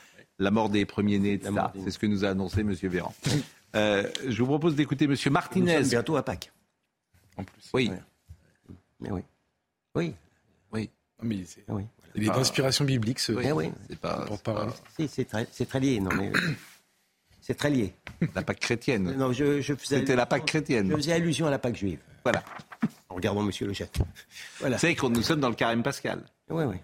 la 0.43 0.51
mort 0.51 0.69
des 0.69 0.85
premiers-nés, 0.85 1.33
etc. 1.33 1.51
des- 1.73 1.83
C'est 1.83 1.91
ce 1.91 1.99
que 1.99 2.05
nous 2.07 2.25
a 2.25 2.29
annoncé 2.29 2.63
monsieur 2.63 2.89
Véran. 2.89 3.13
Euh, 3.73 4.03
je 4.27 4.41
vous 4.41 4.47
propose 4.49 4.75
d'écouter 4.75 5.07
monsieur 5.07 5.29
Nous 5.29 5.33
Martinez. 5.35 5.77
sommes 5.79 5.87
bientôt 5.87 6.17
à 6.17 6.23
Pâques. 6.25 6.51
En 7.37 7.45
plus. 7.45 7.69
Oui. 7.73 7.89
Ouais. 7.89 8.01
Mais 8.99 9.11
oui. 9.11 9.21
Oui. 9.95 10.89
Non, 11.23 11.29
mais 11.29 11.45
c'est- 11.45 11.63
Oui. 11.69 11.83
il 12.15 12.23
est 12.23 12.25
d'inspiration 12.25 12.83
biblique 12.83 13.19
ce 13.19 13.31
Eh 13.41 13.53
oui. 13.53 13.71
C'est 13.89 13.97
pas. 13.97 14.25
Si, 14.99 15.07
c'est 15.07 15.23
très 15.23 15.47
c'est 15.53 15.69
très 15.69 15.79
lié 15.79 16.01
non 16.01 16.09
mais 16.17 16.33
c'est 17.41 17.53
très 17.55 17.69
lié. 17.69 17.93
la 18.35 18.41
Pâque 18.41 18.59
chrétienne. 18.59 19.15
Non, 19.15 19.31
je, 19.31 19.61
je 19.61 19.73
faisais 19.73 19.99
C'était 19.99 20.17
la 20.17 20.23
allusion- 20.23 20.25
Pâque 20.39 20.45
chrétienne. 20.47 20.89
Je 20.91 20.95
faisais 20.97 21.13
allusion 21.13 21.47
à 21.47 21.49
la 21.51 21.59
Pâque 21.59 21.77
juive. 21.77 21.99
Voilà. 22.25 22.43
En 23.07 23.15
regardant 23.15 23.41
Monsieur 23.43 23.67
le. 23.67 23.73
Voilà. 24.59 24.75
Vous 24.75 24.81
savez 24.81 24.95
que 24.95 25.05
nous 25.05 25.21
sommes 25.21 25.39
dans 25.39 25.47
le 25.49 25.55
carême 25.55 25.81
pascal. 25.81 26.21
Oui, 26.49 26.65
oui. 26.65 26.75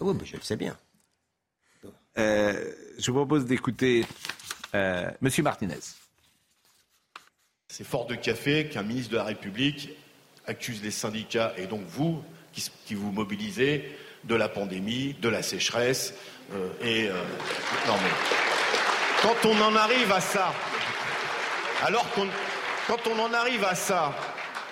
Oui, 0.00 0.14
mais 0.20 0.26
je 0.26 0.36
le 0.36 0.42
sais 0.42 0.56
bien. 0.56 0.76
Euh, 2.18 2.72
je 2.98 3.10
vous 3.10 3.18
propose 3.18 3.44
d'écouter 3.44 4.06
euh, 4.74 5.10
Monsieur 5.20 5.42
Martinez. 5.42 5.80
C'est 7.68 7.84
fort 7.84 8.06
de 8.06 8.14
café 8.14 8.68
qu'un 8.68 8.82
ministre 8.82 9.12
de 9.12 9.16
la 9.16 9.24
République 9.24 9.90
accuse 10.46 10.82
les 10.82 10.90
syndicats 10.90 11.52
et 11.56 11.66
donc 11.66 11.82
vous, 11.86 12.22
qui, 12.52 12.94
vous 12.94 13.12
mobilisez, 13.12 13.96
de 14.24 14.34
la 14.34 14.48
pandémie, 14.48 15.14
de 15.20 15.28
la 15.28 15.42
sécheresse. 15.42 16.14
euh, 16.54 16.70
et 16.82 17.08
euh, 17.08 17.22
non 17.86 17.94
mais 18.02 18.10
quand 19.22 19.48
on 19.48 19.60
en 19.60 19.74
arrive 19.74 20.12
à 20.12 20.20
ça, 20.20 20.52
alors 21.84 22.06
qu'on, 22.12 23.18
en 23.18 23.32
arrive 23.32 23.64
à 23.64 23.74
ça, 23.74 24.14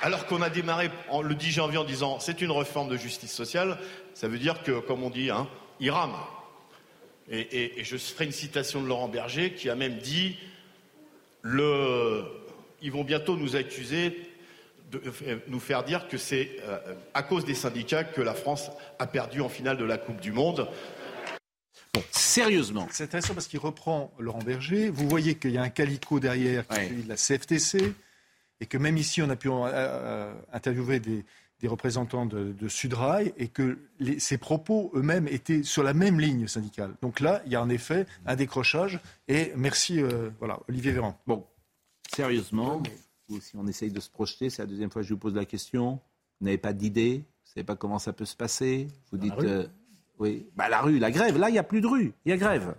alors 0.03 0.27
qu'on 0.27 0.43
a 0.43 0.51
démarré 0.51 0.91
le 1.23 1.35
10 1.35 1.51
janvier 1.51 1.79
en 1.79 1.85
disant 1.85 2.21
c'est 2.21 2.41
une 2.41 2.53
réforme 2.53 2.89
de 2.89 2.97
justice 2.97 3.33
sociale, 3.33 3.79
ça 4.15 4.29
veut 4.29 4.39
dire 4.39 4.63
que, 4.63 4.79
comme 4.81 5.03
on 5.03 5.11
dit, 5.11 5.31
hein, 5.31 5.49
il 5.81 5.91
rame. 5.91 6.15
Et, 7.31 7.41
et- 7.41 7.81
et 7.81 7.85
je 7.85 7.97
ferai 7.97 8.27
une 8.27 8.33
citation 8.33 8.83
de 8.83 8.87
Laurent 8.89 9.09
Berger 9.09 9.53
qui 9.55 9.71
a 9.71 9.75
même 9.75 9.99
dit 9.99 10.37
le, 11.43 12.25
ils 12.83 12.93
vont 12.93 13.05
bientôt 13.05 13.37
nous 13.37 13.57
accuser 13.57 14.17
de 14.91 15.01
euh, 15.27 15.37
nous 15.49 15.61
faire 15.61 15.85
dire 15.85 16.07
que 16.09 16.19
c'est 16.19 16.51
euh, 16.65 16.79
à 17.15 17.23
cause 17.23 17.45
des 17.45 17.55
syndicats 17.55 18.05
que 18.05 18.21
la 18.21 18.35
France 18.35 18.71
a 18.99 19.07
perdu 19.07 19.41
en 19.41 19.49
finale 19.49 19.77
de 19.79 19.85
la 19.85 19.99
Coupe 19.99 20.21
du 20.21 20.33
Monde. 20.33 20.69
Sérieusement. 22.11 22.89
C'est 22.91 23.05
intéressant 23.05 23.35
parce 23.35 23.47
qu'il 23.47 23.59
reprend 23.61 24.13
Laurent 24.19 24.41
Berger. 24.41 24.89
Vous 24.91 25.09
voyez 25.09 25.37
qu'il 25.37 25.53
y 25.53 25.59
a 25.59 25.63
un 25.63 25.69
calico 25.69 26.21
derrière 26.21 26.67
qui 26.67 26.77
est 26.81 26.89
celui 26.89 27.03
de 27.05 27.09
la 27.09 27.17
CFTC 27.17 27.93
et 28.61 28.67
que 28.67 28.77
même 28.79 28.97
ici, 28.97 29.23
on 29.23 29.31
a 29.31 29.37
pu 29.37 29.49
euh, 29.51 30.33
interviewer 30.53 30.99
des, 31.01 31.25
des 31.65 31.69
représentants 31.69 32.27
de, 32.27 32.53
de 32.53 32.69
Sudrail 32.69 33.33
et 33.39 33.49
que 33.49 33.79
les, 33.99 34.19
ces 34.19 34.37
propos 34.37 34.93
eux-mêmes 34.95 35.27
étaient 35.29 35.63
sur 35.63 35.83
la 35.83 35.95
même 35.95 36.21
ligne 36.21 36.47
syndicale. 36.47 36.93
Donc 37.01 37.21
là, 37.21 37.41
il 37.47 37.53
y 37.53 37.57
a 37.57 37.63
en 37.63 37.71
effet 37.71 38.05
un 38.27 38.37
décrochage. 38.37 39.01
Et 39.29 39.51
merci, 39.57 40.03
euh, 40.03 40.29
voilà, 40.41 40.61
Olivier 40.69 40.93
Véran. 40.93 41.19
Bon, 41.27 41.47
sérieusement, 42.15 42.83
si 43.41 43.57
on 43.57 43.67
essaye 43.67 43.91
de 43.91 43.99
se 43.99 44.11
projeter, 44.11 44.51
c'est 44.51 44.61
la 44.61 44.67
deuxième 44.67 44.91
fois 44.91 45.01
que 45.01 45.09
je 45.09 45.15
vous 45.15 45.19
pose 45.19 45.35
la 45.35 45.47
question. 45.47 46.01
Vous 46.39 46.45
n'avez 46.45 46.59
pas 46.59 46.75
d'idée 46.75 47.25
Vous 47.45 47.53
savez 47.55 47.65
pas 47.65 47.77
comment 47.77 47.99
ça 47.99 48.13
peut 48.13 48.27
se 48.27 48.37
passer 48.37 48.89
Vous 49.11 49.17
dites, 49.17 49.33
euh, 49.39 49.67
oui, 50.19 50.47
bah 50.57 50.69
la 50.69 50.83
rue, 50.83 50.99
la 50.99 51.11
grève. 51.11 51.39
Là, 51.39 51.49
il 51.49 51.53
n'y 51.53 51.59
a 51.59 51.63
plus 51.63 51.81
de 51.81 51.87
rue, 51.87 52.13
il 52.27 52.29
y 52.29 52.33
a 52.33 52.37
grève. 52.37 52.75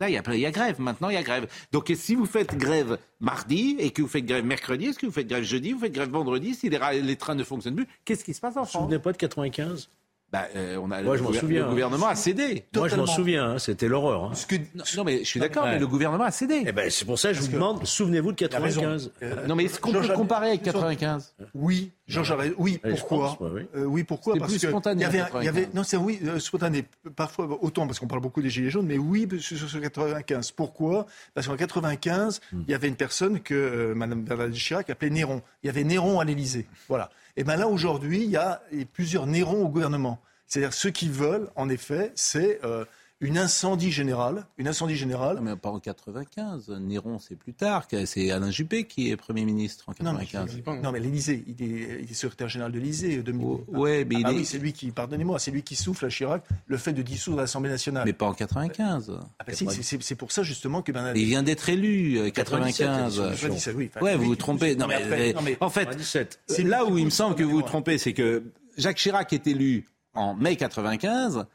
Là, 0.00 0.10
il 0.10 0.12
y, 0.12 0.18
a, 0.18 0.22
il 0.34 0.40
y 0.40 0.46
a 0.46 0.50
grève. 0.50 0.78
Maintenant, 0.80 1.08
il 1.08 1.14
y 1.14 1.16
a 1.18 1.22
grève. 1.22 1.46
Donc, 1.72 1.90
si 1.96 2.14
vous 2.14 2.26
faites 2.26 2.54
grève 2.56 2.98
mardi 3.20 3.76
et 3.78 3.90
que 3.90 4.02
vous 4.02 4.08
faites 4.08 4.26
grève 4.26 4.44
mercredi, 4.44 4.86
est-ce 4.86 4.98
que 4.98 5.06
vous 5.06 5.12
faites 5.12 5.26
grève 5.28 5.42
jeudi, 5.44 5.72
vous 5.72 5.80
faites 5.80 5.92
grève 5.92 6.10
vendredi, 6.10 6.54
si 6.54 6.68
les, 6.68 6.76
ra- 6.76 6.92
les 6.92 7.16
trains 7.16 7.34
ne 7.34 7.44
fonctionnent 7.44 7.76
plus, 7.76 7.88
qu'est-ce 8.04 8.22
qui 8.24 8.34
se 8.34 8.40
passe 8.40 8.56
en 8.56 8.60
Vous 8.62 8.66
vous 8.66 8.72
souvenez 8.84 8.98
pas 8.98 9.12
de 9.12 9.16
95 9.16 9.88
bah, 10.32 10.48
euh, 10.56 10.76
on 10.82 10.90
a, 10.90 11.00
Moi, 11.02 11.12
le, 11.12 11.18
je 11.18 11.22
m'en 11.22 11.28
gouver- 11.28 11.38
souviens, 11.38 11.60
le 11.60 11.66
hein. 11.66 11.70
gouvernement 11.70 12.08
a 12.08 12.14
cédé. 12.16 12.42
Moi, 12.44 12.54
je 12.54 12.78
m'en 12.78 12.82
Totalement. 12.82 13.06
souviens, 13.06 13.44
hein, 13.52 13.58
c'était 13.60 13.86
l'horreur. 13.88 14.24
hein. 14.24 14.32
Non, 14.74 14.84
non, 14.96 15.04
mais 15.04 15.18
je 15.20 15.24
suis 15.24 15.38
d'accord, 15.40 15.62
Ouais. 15.64 15.70
mais 15.74 15.78
le 15.78 15.86
gouvernement 15.86 16.24
a 16.24 16.32
cédé. 16.32 16.64
Eh 16.66 16.72
ben, 16.72 16.90
c'est 16.90 17.04
pour 17.04 17.16
ça 17.18 17.28
que 17.28 17.34
je 17.36 17.42
vous 17.42 17.48
demande, 17.52 17.86
souvenez-vous 17.86 18.32
de 18.32 18.36
95. 18.36 19.12
Euh, 19.22 19.46
non, 19.46 19.54
mais 19.54 19.64
est-ce 19.66 19.78
qu'on 19.80 19.92
peut 19.92 20.08
comparer 20.08 20.48
avec 20.48 20.62
95 20.64 21.32
Oui, 21.54 21.92
Georges 22.08 22.30
a 22.30 22.36
raison. 22.36 22.54
Oui, 22.58 22.78
Allez, 22.84 22.94
pourquoi 22.94 23.36
pense, 23.38 23.50
oui. 23.52 23.62
Euh, 23.74 23.84
Oui, 23.84 24.04
pourquoi 24.04 24.34
Parce 24.36 24.52
plus 24.52 24.60
que 24.62 24.68
spontané 24.68 25.00
il 25.00 25.02
y 25.02 25.06
avait, 25.06 25.18
y 25.18 25.48
avait 25.48 25.62
95. 25.62 25.74
non, 25.74 25.82
c'est 25.82 25.96
oui, 25.96 26.20
euh, 26.24 26.38
spontané. 26.38 26.84
Parfois 27.16 27.58
autant 27.62 27.86
parce 27.86 27.98
qu'on 27.98 28.06
parle 28.06 28.20
beaucoup 28.22 28.42
des 28.42 28.50
gilets 28.50 28.70
jaunes, 28.70 28.86
mais 28.86 28.98
oui 28.98 29.28
sur 29.40 29.68
sur 29.68 29.80
95. 29.80 30.52
Pourquoi? 30.52 31.06
Parce 31.34 31.46
qu'en 31.48 31.56
95, 31.56 32.40
Hmm. 32.52 32.62
il 32.66 32.70
y 32.70 32.74
avait 32.74 32.88
une 32.88 32.96
personne 32.96 33.40
que 33.40 33.54
euh, 33.54 33.94
Madame 33.94 34.22
Bernadette 34.22 34.54
Chirac 34.54 34.88
appelait 34.90 35.10
Néron. 35.10 35.42
Il 35.62 35.66
y 35.66 35.70
avait 35.70 35.84
Néron 35.84 36.20
à 36.20 36.24
l'Élysée. 36.24 36.66
Voilà. 36.88 37.10
Et 37.36 37.44
ben 37.44 37.56
là 37.56 37.66
aujourd'hui, 37.68 38.22
il 38.22 38.30
y 38.30 38.36
a 38.36 38.62
plusieurs 38.92 39.26
Nérons 39.26 39.64
au 39.64 39.68
gouvernement. 39.68 40.20
C'est-à-dire 40.46 40.72
ceux 40.72 40.90
qui 40.90 41.08
veulent, 41.08 41.48
en 41.56 41.68
effet, 41.68 42.12
c'est 42.14 42.60
euh, 42.64 42.84
une 43.20 43.38
incendie 43.38 43.90
générale, 43.90 44.46
une 44.58 44.68
incendie 44.68 44.94
générale. 44.96 45.36
Non, 45.36 45.42
mais 45.42 45.56
pas 45.56 45.70
en 45.70 45.80
95. 45.80 46.68
Néron, 46.80 47.18
c'est 47.18 47.34
plus 47.36 47.54
tard. 47.54 47.86
C'est 48.04 48.30
Alain 48.30 48.50
Juppé 48.50 48.84
qui 48.84 49.10
est 49.10 49.16
Premier 49.16 49.44
ministre 49.46 49.84
en 49.88 49.92
Non, 50.04 50.12
mais, 50.12 50.26
95. 50.26 50.82
non, 50.82 50.92
mais 50.92 51.00
l'Élysée, 51.00 51.42
il 51.46 51.62
est, 51.62 52.02
il 52.02 52.10
est 52.10 52.14
secrétaire 52.14 52.48
général 52.48 52.72
de 52.72 52.78
l'Élysée. 52.78 53.22
De... 53.22 53.32
ouais, 53.32 54.04
mais 54.04 54.16
ah, 54.16 54.18
il 54.18 54.22
bah 54.24 54.32
est- 54.32 54.36
oui, 54.36 54.44
c'est 54.44 54.58
lui 54.58 54.72
qui, 54.74 54.90
pardonnez-moi, 54.90 55.38
c'est 55.38 55.50
lui 55.50 55.62
qui 55.62 55.76
souffle 55.76 56.04
à 56.04 56.08
Chirac 56.10 56.42
le 56.66 56.76
fait 56.76 56.92
de 56.92 57.00
dissoudre 57.02 57.38
l'Assemblée 57.38 57.70
nationale. 57.70 58.04
Mais 58.04 58.12
pas 58.12 58.26
en 58.26 58.34
95. 58.34 59.12
Ah 59.38 59.44
bah 59.46 59.52
si, 59.54 59.66
c'est- 59.82 60.14
pour 60.14 60.30
ça 60.32 60.42
justement 60.42 60.82
que. 60.82 60.92
Il 61.14 61.24
vient 61.26 61.42
d'être 61.42 61.68
élu, 61.68 62.18
euh, 62.18 62.30
95. 62.30 63.16
97, 63.30 63.74
oui. 63.76 63.90
Enfin, 63.94 64.04
Ouais, 64.04 64.16
vous 64.16 64.24
vous 64.24 64.36
trompez. 64.36 64.76
Non, 64.76 64.86
mais, 64.86 64.94
après, 64.94 65.32
non, 65.32 65.40
mais- 65.42 65.56
en 65.60 65.70
fait, 65.70 65.84
97. 65.86 66.40
c'est 66.46 66.62
là 66.64 66.84
où 66.84 66.98
il 66.98 67.04
me 67.06 67.10
semble 67.10 67.34
que 67.34 67.42
vous 67.44 67.50
vous 67.52 67.62
trompez, 67.62 67.96
c'est 67.98 68.12
que 68.12 68.44
Jacques 68.76 68.96
Chirac 68.98 69.32
est 69.32 69.46
élu 69.46 69.86
en 70.14 70.34
mai 70.34 70.56
95. 70.56 71.46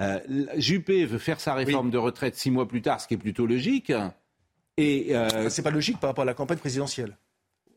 Euh, 0.00 0.18
Juppé 0.56 1.04
veut 1.06 1.18
faire 1.18 1.40
sa 1.40 1.54
réforme 1.54 1.90
de 1.90 1.98
retraite 1.98 2.36
six 2.36 2.50
mois 2.50 2.68
plus 2.68 2.82
tard, 2.82 3.00
ce 3.00 3.08
qui 3.08 3.14
est 3.14 3.18
plutôt 3.18 3.46
logique. 3.46 3.92
Et 4.76 5.16
euh, 5.16 5.50
c'est 5.50 5.62
pas 5.62 5.70
logique 5.70 5.98
par 5.98 6.10
rapport 6.10 6.22
à 6.22 6.26
la 6.26 6.34
campagne 6.34 6.58
présidentielle. 6.58 7.16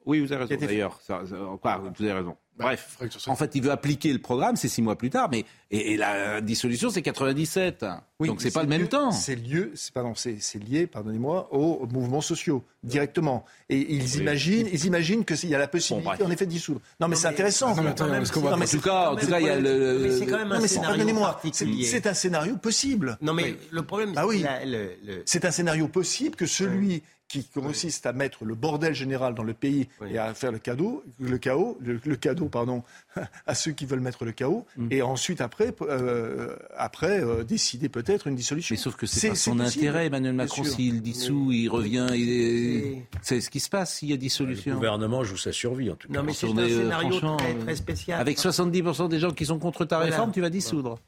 Oui, 0.06 0.20
vous 0.20 0.32
avez 0.32 0.46
raison 0.46 0.66
d'ailleurs. 0.66 1.00
Ça- 1.06 1.22
ça- 1.30 1.36
quoi, 1.62 1.78
vous 1.78 2.04
avez 2.04 2.14
raison. 2.14 2.36
Bah, 2.58 2.66
Bref, 2.66 2.98
en 3.28 3.36
fait, 3.36 3.56
il 3.56 3.64
veut 3.64 3.72
appliquer 3.72 4.12
le 4.14 4.20
programme, 4.20 4.56
c'est 4.56 4.68
six 4.68 4.82
mois 4.82 4.96
plus 4.98 5.10
tard, 5.10 5.30
mais 5.32 5.46
et, 5.72 5.94
et 5.94 5.98
la 5.98 6.42
dissolution, 6.42 6.90
c'est 6.90 7.02
97. 7.02 7.86
Oui, 8.20 8.28
Donc 8.28 8.42
c'est 8.42 8.52
pas 8.52 8.62
le 8.62 8.68
même 8.70 8.82
lieu- 8.82 8.88
temps. 8.90 9.12
C'est 9.12 9.36
lieu, 9.36 9.72
c'est 9.74 9.94
pardon, 9.94 10.14
c'est 10.16 10.38
c'est 10.40 10.60
lié, 10.60 10.86
pardonnez-moi, 10.86 11.48
aux 11.54 11.88
mouvements 11.88 12.22
sociaux 12.22 12.64
directement. 12.84 13.46
Et 13.70 13.78
ils 13.96 14.18
imaginent, 14.18 14.68
ils 14.72 14.86
imaginent 14.86 15.24
que 15.24 15.36
s'il 15.36 15.50
y 15.50 15.56
a 15.56 15.58
la 15.58 15.68
possibilité, 15.68 16.24
en 16.24 16.30
effet, 16.30 16.46
de 16.46 16.52
dissoudre. 16.52 16.82
Non, 17.00 17.08
mais 17.08 17.16
c'est 17.16 17.28
intéressant. 17.28 17.74
non, 17.76 17.84
mais 17.84 17.90
attends, 17.92 18.04
même. 18.06 18.14
Non, 18.16 18.18
En 18.20 18.60
tout 18.60 18.66
c'est- 18.68 18.82
cas, 18.84 19.12
en 19.12 19.16
tout 19.16 19.28
cas, 19.28 19.40
il 19.40 19.46
y 19.46 19.50
a 19.50 19.60
le. 19.60 20.00
Mais 20.04 20.12
c'est 20.12 20.26
quand 20.28 20.38
même 20.38 20.50
Non, 20.50 20.56
un 20.56 20.60
mais 20.60 20.68
c'est- 20.68 20.76
scénario 20.76 20.96
pardonnez-moi, 20.98 21.28
c'est 21.42 21.50
particulier. 21.50 21.86
c'est 21.86 22.08
un 22.08 22.14
scénario 22.14 22.58
possible. 22.58 23.18
Non, 23.22 23.34
mais 23.34 23.56
le 23.72 23.82
problème, 23.84 24.12
Ah 24.18 24.22
c'est 24.24 24.28
oui. 24.28 24.46
le- 24.66 24.96
le- 25.06 25.24
C'est 25.26 25.46
un 25.46 25.52
scénario 25.52 25.88
possible 25.88 26.36
que 26.36 26.46
celui 26.46 27.02
qui 27.32 27.44
consiste 27.46 28.06
à 28.06 28.14
mettre 28.14 28.44
le 28.46 28.56
bordel 28.56 28.94
général 28.94 29.34
dans 29.36 29.44
le 29.44 29.54
pays 29.54 29.88
et 30.10 30.18
à 30.18 30.34
faire 30.34 30.52
le 30.52 30.60
cadeau, 30.60 31.04
le 31.20 31.38
chaos, 31.38 31.78
le, 31.82 32.00
le 32.04 32.16
cadeau, 32.16 32.46
pardon, 32.50 32.84
à 33.48 33.56
ceux 33.56 33.72
qui 33.72 33.86
veulent 33.86 34.00
mettre 34.02 34.26
le 34.26 34.32
chaos, 34.32 34.66
Mm. 34.78 34.88
et 34.92 35.02
ensuite 35.02 35.42
après, 35.42 35.74
euh, 35.82 36.56
après 36.78 37.22
euh, 37.24 37.44
décider 37.44 37.90
peut-être 37.90 38.28
une 38.28 38.36
dissolution. 38.36 38.74
Mais 38.74 38.78
sauf 38.78 38.96
que 38.96 39.06
c'est 39.06 39.30
pas 39.30 39.36
son 39.36 39.56
possible, 39.58 39.86
intérêt, 39.88 40.06
Emmanuel 40.08 40.34
Macron. 40.34 40.64
S'il 40.64 41.02
dissout, 41.02 41.52
il 41.52 41.68
revient. 41.70 42.08
il 42.14 42.30
est- 42.30 43.06
C'est 43.22 43.42
ce 43.42 43.50
qui 43.50 43.60
se 43.60 43.70
passe 43.70 43.96
s'il 43.96 44.10
y 44.10 44.12
a 44.12 44.16
Le 44.16 44.20
dissolution. 44.22 44.76
gouvernement 44.76 45.24
joue 45.24 45.38
sa 45.38 45.52
survie, 45.52 45.90
en 45.90 45.96
tout 45.96 46.08
cas. 46.08 46.14
Non, 46.16 46.24
mais 46.24 46.34
c'est 46.34 46.48
un 46.48 46.58
euh, 46.58 46.68
scénario 46.84 47.20
très, 47.38 47.54
très 47.56 47.76
spécial. 47.76 48.20
Avec 48.20 48.38
70% 48.40 49.08
des 49.10 49.20
gens 49.20 49.32
qui 49.32 49.46
sont 49.46 49.60
contre 49.60 49.86
ta 49.86 49.98
Voilà. 49.98 50.12
réforme, 50.12 50.32
tu 50.32 50.42
vas 50.42 50.50
dissoudre. 50.50 51.00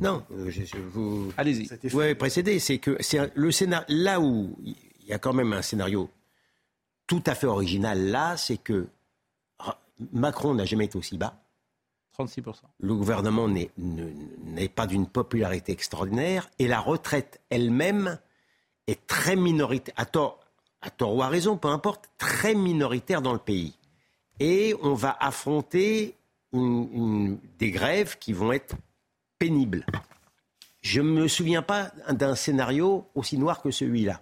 Non, 0.00 0.22
euh, 0.32 0.50
je, 0.50 0.62
je 0.64 0.76
vous. 0.92 1.32
Allez-y. 1.36 1.68
Ouais, 1.94 2.14
précédé, 2.14 2.58
c'est 2.58 2.78
que 2.78 2.96
c'est 3.00 3.30
le 3.34 3.50
scénario. 3.50 3.84
Là 3.88 4.20
où 4.20 4.56
il 5.04 5.10
y 5.10 5.12
a 5.12 5.18
quand 5.18 5.32
même 5.32 5.52
un 5.52 5.62
scénario 5.62 6.10
tout 7.06 7.22
à 7.26 7.34
fait 7.34 7.46
original, 7.46 8.06
là, 8.06 8.36
c'est 8.36 8.56
que 8.56 8.88
Macron 10.12 10.54
n'a 10.54 10.64
jamais 10.64 10.86
été 10.86 10.96
aussi 10.98 11.16
bas. 11.18 11.40
36%. 12.18 12.62
Le 12.80 12.94
gouvernement 12.94 13.48
n'est 13.48 13.70
ne- 13.76 14.10
n'est 14.44 14.68
pas 14.68 14.86
d'une 14.86 15.06
popularité 15.06 15.72
extraordinaire 15.72 16.48
et 16.58 16.66
la 16.68 16.80
retraite 16.80 17.40
elle-même 17.50 18.18
est 18.86 19.06
très 19.06 19.36
minoritaire, 19.36 19.94
à 19.96 20.04
tort, 20.06 20.40
à 20.80 20.90
tort 20.90 21.14
ou 21.14 21.22
à 21.22 21.28
raison, 21.28 21.56
peu 21.56 21.68
importe, 21.68 22.08
très 22.18 22.54
minoritaire 22.54 23.20
dans 23.22 23.32
le 23.32 23.38
pays. 23.38 23.74
Et 24.40 24.74
on 24.82 24.94
va 24.94 25.16
affronter 25.20 26.14
une- 26.52 26.88
une- 26.92 27.38
des 27.58 27.70
grèves 27.70 28.16
qui 28.18 28.32
vont 28.32 28.52
être 28.52 28.76
pénibles. 29.38 29.84
Je 30.82 31.00
ne 31.00 31.10
me 31.10 31.28
souviens 31.28 31.62
pas 31.62 31.90
d'un 32.10 32.34
scénario 32.34 33.06
aussi 33.14 33.38
noir 33.38 33.60
que 33.62 33.70
celui-là. 33.70 34.20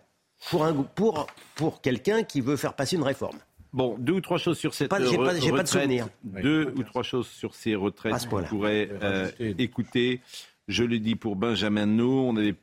Pour, 0.51 0.65
un, 0.65 0.73
pour, 0.75 1.27
pour 1.55 1.81
quelqu'un 1.81 2.23
qui 2.25 2.41
veut 2.41 2.57
faire 2.57 2.75
passer 2.75 2.97
une 2.97 3.03
réforme. 3.03 3.39
Bon, 3.73 3.97
deux 3.99 4.15
ou 4.15 4.21
trois 4.21 4.39
choses 4.39 4.59
sur 4.59 4.75
cette 4.75 4.91
Pas- 4.91 5.03
j'ai 5.05 5.17
pas- 5.17 5.33
re- 5.33 5.43
j'ai 5.43 5.51
pas 5.51 5.63
de 5.63 5.69
souvenir. 5.69 6.09
Deux 6.25 6.73
ou 6.77 6.83
trois 6.83 7.03
choses 7.03 7.27
sur 7.29 7.55
ces 7.55 7.75
retraites 7.75 8.13
qu'on 8.25 8.29
point-là. 8.29 8.49
pourrait 8.49 8.89
euh, 9.03 9.31
écouter. 9.59 10.21
Je 10.69 10.85
le 10.85 10.99
dis 10.99 11.17
pour 11.17 11.37
Benjamin 11.37 11.87
No, 11.87 12.29
on 12.29 12.37
avait 12.37 12.55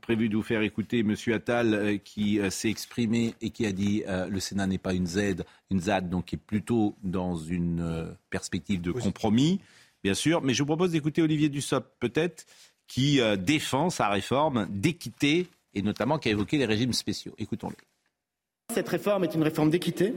prévu 0.00 0.28
de 0.28 0.36
vous 0.36 0.42
faire 0.42 0.62
écouter 0.62 1.00
M. 1.00 1.14
Attal 1.32 1.74
euh, 1.74 1.96
qui 1.98 2.40
euh, 2.40 2.50
s'est 2.50 2.68
exprimé 2.70 3.34
et 3.42 3.50
qui 3.50 3.64
a 3.66 3.72
dit 3.72 4.02
euh, 4.08 4.26
le 4.28 4.40
Sénat 4.40 4.66
n'est 4.66 4.78
pas 4.78 4.92
une 4.94 5.06
Z, 5.06 5.44
une 5.70 5.80
ZAD, 5.80 6.08
donc 6.10 6.24
qui 6.26 6.34
est 6.36 6.38
plutôt 6.38 6.96
dans 7.04 7.36
une 7.36 7.80
euh, 7.80 8.06
perspective 8.30 8.80
de 8.80 8.90
compromis, 8.90 9.60
bien 10.02 10.14
sûr. 10.14 10.40
Mais 10.42 10.52
je 10.54 10.62
vous 10.62 10.66
propose 10.66 10.90
d'écouter 10.92 11.22
Olivier 11.22 11.48
Dussopt, 11.48 11.86
peut-être, 12.00 12.44
qui 12.88 13.20
euh, 13.20 13.36
défend 13.36 13.88
sa 13.90 14.08
réforme 14.08 14.66
d'équité 14.70 15.46
et 15.74 15.82
notamment 15.82 16.18
qui 16.18 16.28
a 16.28 16.32
évoqué 16.32 16.58
les 16.58 16.66
régimes 16.66 16.92
spéciaux. 16.92 17.32
Écoutons-le. 17.38 17.76
Cette 18.72 18.88
réforme 18.88 19.24
est 19.24 19.34
une 19.34 19.42
réforme 19.42 19.70
d'équité, 19.70 20.14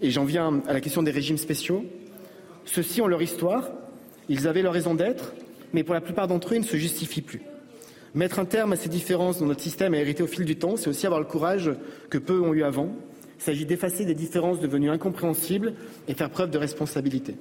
et 0.00 0.10
j'en 0.10 0.24
viens 0.24 0.62
à 0.66 0.72
la 0.72 0.80
question 0.80 1.02
des 1.02 1.10
régimes 1.10 1.38
spéciaux. 1.38 1.84
Ceux-ci 2.64 3.00
ont 3.00 3.06
leur 3.06 3.22
histoire, 3.22 3.70
ils 4.28 4.46
avaient 4.46 4.62
leur 4.62 4.72
raison 4.72 4.94
d'être, 4.94 5.32
mais 5.72 5.84
pour 5.84 5.94
la 5.94 6.00
plupart 6.00 6.28
d'entre 6.28 6.52
eux, 6.52 6.56
ils 6.56 6.60
ne 6.62 6.66
se 6.66 6.76
justifient 6.76 7.22
plus. 7.22 7.42
Mettre 8.14 8.38
un 8.38 8.44
terme 8.44 8.72
à 8.72 8.76
ces 8.76 8.90
différences 8.90 9.38
dont 9.38 9.46
notre 9.46 9.62
système 9.62 9.94
a 9.94 9.98
hérité 9.98 10.22
au 10.22 10.26
fil 10.26 10.44
du 10.44 10.56
temps, 10.56 10.76
c'est 10.76 10.90
aussi 10.90 11.06
avoir 11.06 11.20
le 11.20 11.26
courage 11.26 11.70
que 12.10 12.18
peu 12.18 12.40
ont 12.40 12.52
eu 12.52 12.62
avant. 12.62 12.94
Il 13.38 13.42
s'agit 13.42 13.64
d'effacer 13.64 14.04
des 14.04 14.14
différences 14.14 14.60
devenues 14.60 14.90
incompréhensibles 14.90 15.74
et 16.08 16.14
faire 16.14 16.28
preuve 16.28 16.50
de 16.50 16.58
responsabilité. 16.58 17.36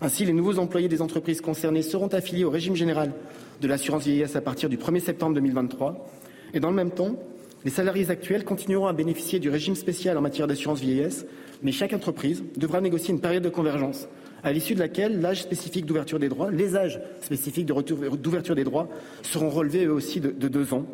Ainsi, 0.00 0.24
les 0.24 0.32
nouveaux 0.32 0.60
employés 0.60 0.88
des 0.88 1.02
entreprises 1.02 1.40
concernées 1.40 1.82
seront 1.82 2.06
affiliés 2.08 2.44
au 2.44 2.50
régime 2.50 2.76
général 2.76 3.12
de 3.60 3.66
l'assurance 3.66 4.04
vieillesse 4.04 4.36
à 4.36 4.40
partir 4.40 4.68
du 4.68 4.76
1er 4.76 5.00
septembre 5.00 5.34
2023. 5.34 6.08
Et 6.54 6.60
dans 6.60 6.70
le 6.70 6.76
même 6.76 6.90
temps, 6.90 7.16
les 7.64 7.70
salariés 7.70 8.10
actuels 8.10 8.44
continueront 8.44 8.86
à 8.86 8.92
bénéficier 8.92 9.38
du 9.38 9.50
régime 9.50 9.74
spécial 9.74 10.16
en 10.16 10.20
matière 10.20 10.46
d'assurance 10.46 10.80
vieillesse, 10.80 11.26
mais 11.62 11.72
chaque 11.72 11.92
entreprise 11.92 12.44
devra 12.56 12.80
négocier 12.80 13.12
une 13.12 13.20
période 13.20 13.42
de 13.42 13.48
convergence, 13.48 14.08
à 14.44 14.52
l'issue 14.52 14.74
de 14.74 14.78
laquelle 14.78 15.20
l'âge 15.20 15.42
spécifique 15.42 15.84
d'ouverture 15.86 16.18
des 16.20 16.28
droits, 16.28 16.50
les 16.50 16.76
âges 16.76 17.00
spécifiques 17.20 17.66
d'ouverture 17.66 18.54
des 18.54 18.64
droits 18.64 18.88
seront 19.22 19.50
relevés 19.50 19.86
eux 19.86 19.92
aussi 19.92 20.20
de, 20.20 20.30
de 20.30 20.48
deux 20.48 20.72
ans. 20.72 20.86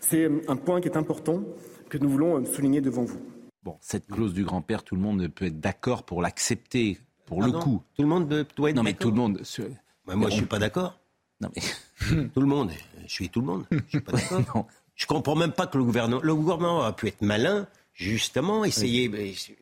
C'est 0.00 0.30
un 0.48 0.56
point 0.56 0.80
qui 0.82 0.88
est 0.88 0.96
important 0.98 1.42
que 1.88 1.96
nous 1.96 2.10
voulons 2.10 2.44
souligner 2.44 2.82
devant 2.82 3.04
vous. 3.04 3.18
Bon, 3.62 3.76
cette 3.80 4.06
clause 4.06 4.34
du 4.34 4.44
grand-père, 4.44 4.82
tout 4.84 4.94
le 4.94 5.00
monde 5.00 5.18
ne 5.22 5.26
peut 5.26 5.46
être 5.46 5.58
d'accord 5.60 6.02
pour 6.02 6.20
l'accepter, 6.20 6.98
pour 7.24 7.42
Ah 7.42 7.46
le 7.46 7.52
non, 7.52 7.60
coup. 7.60 7.82
Tout 7.96 8.02
le 8.02 8.08
monde 8.08 8.28
doit- 8.28 8.40
être 8.40 8.76
Non, 8.76 8.82
mais 8.82 8.92
d'accord. 8.92 8.98
tout 9.00 9.10
le 9.10 9.16
monde. 9.16 9.40
Bah, 10.06 10.14
moi, 10.14 10.28
je 10.28 10.34
suis 10.36 10.44
pas 10.44 10.58
d'accord. 10.58 10.98
Non, 11.40 11.48
mais. 11.56 11.62
Tout 12.34 12.40
le 12.40 12.46
monde. 12.46 12.70
Je 13.06 13.10
suis 13.12 13.30
tout 13.30 13.40
le 13.40 13.46
monde. 13.46 13.64
Je 13.70 13.78
suis 13.88 14.00
pas 14.00 14.12
d'accord. 14.38 14.66
Je 14.96 15.06
comprends 15.06 15.34
même 15.36 15.52
pas 15.52 15.66
que 15.66 15.76
le 15.78 15.84
gouvernement. 15.84 16.20
Le 16.22 16.34
gouvernement 16.34 16.82
a 16.82 16.92
pu 16.92 17.08
être 17.08 17.20
malin, 17.22 17.66
justement, 17.94 18.64
essayer 18.64 19.08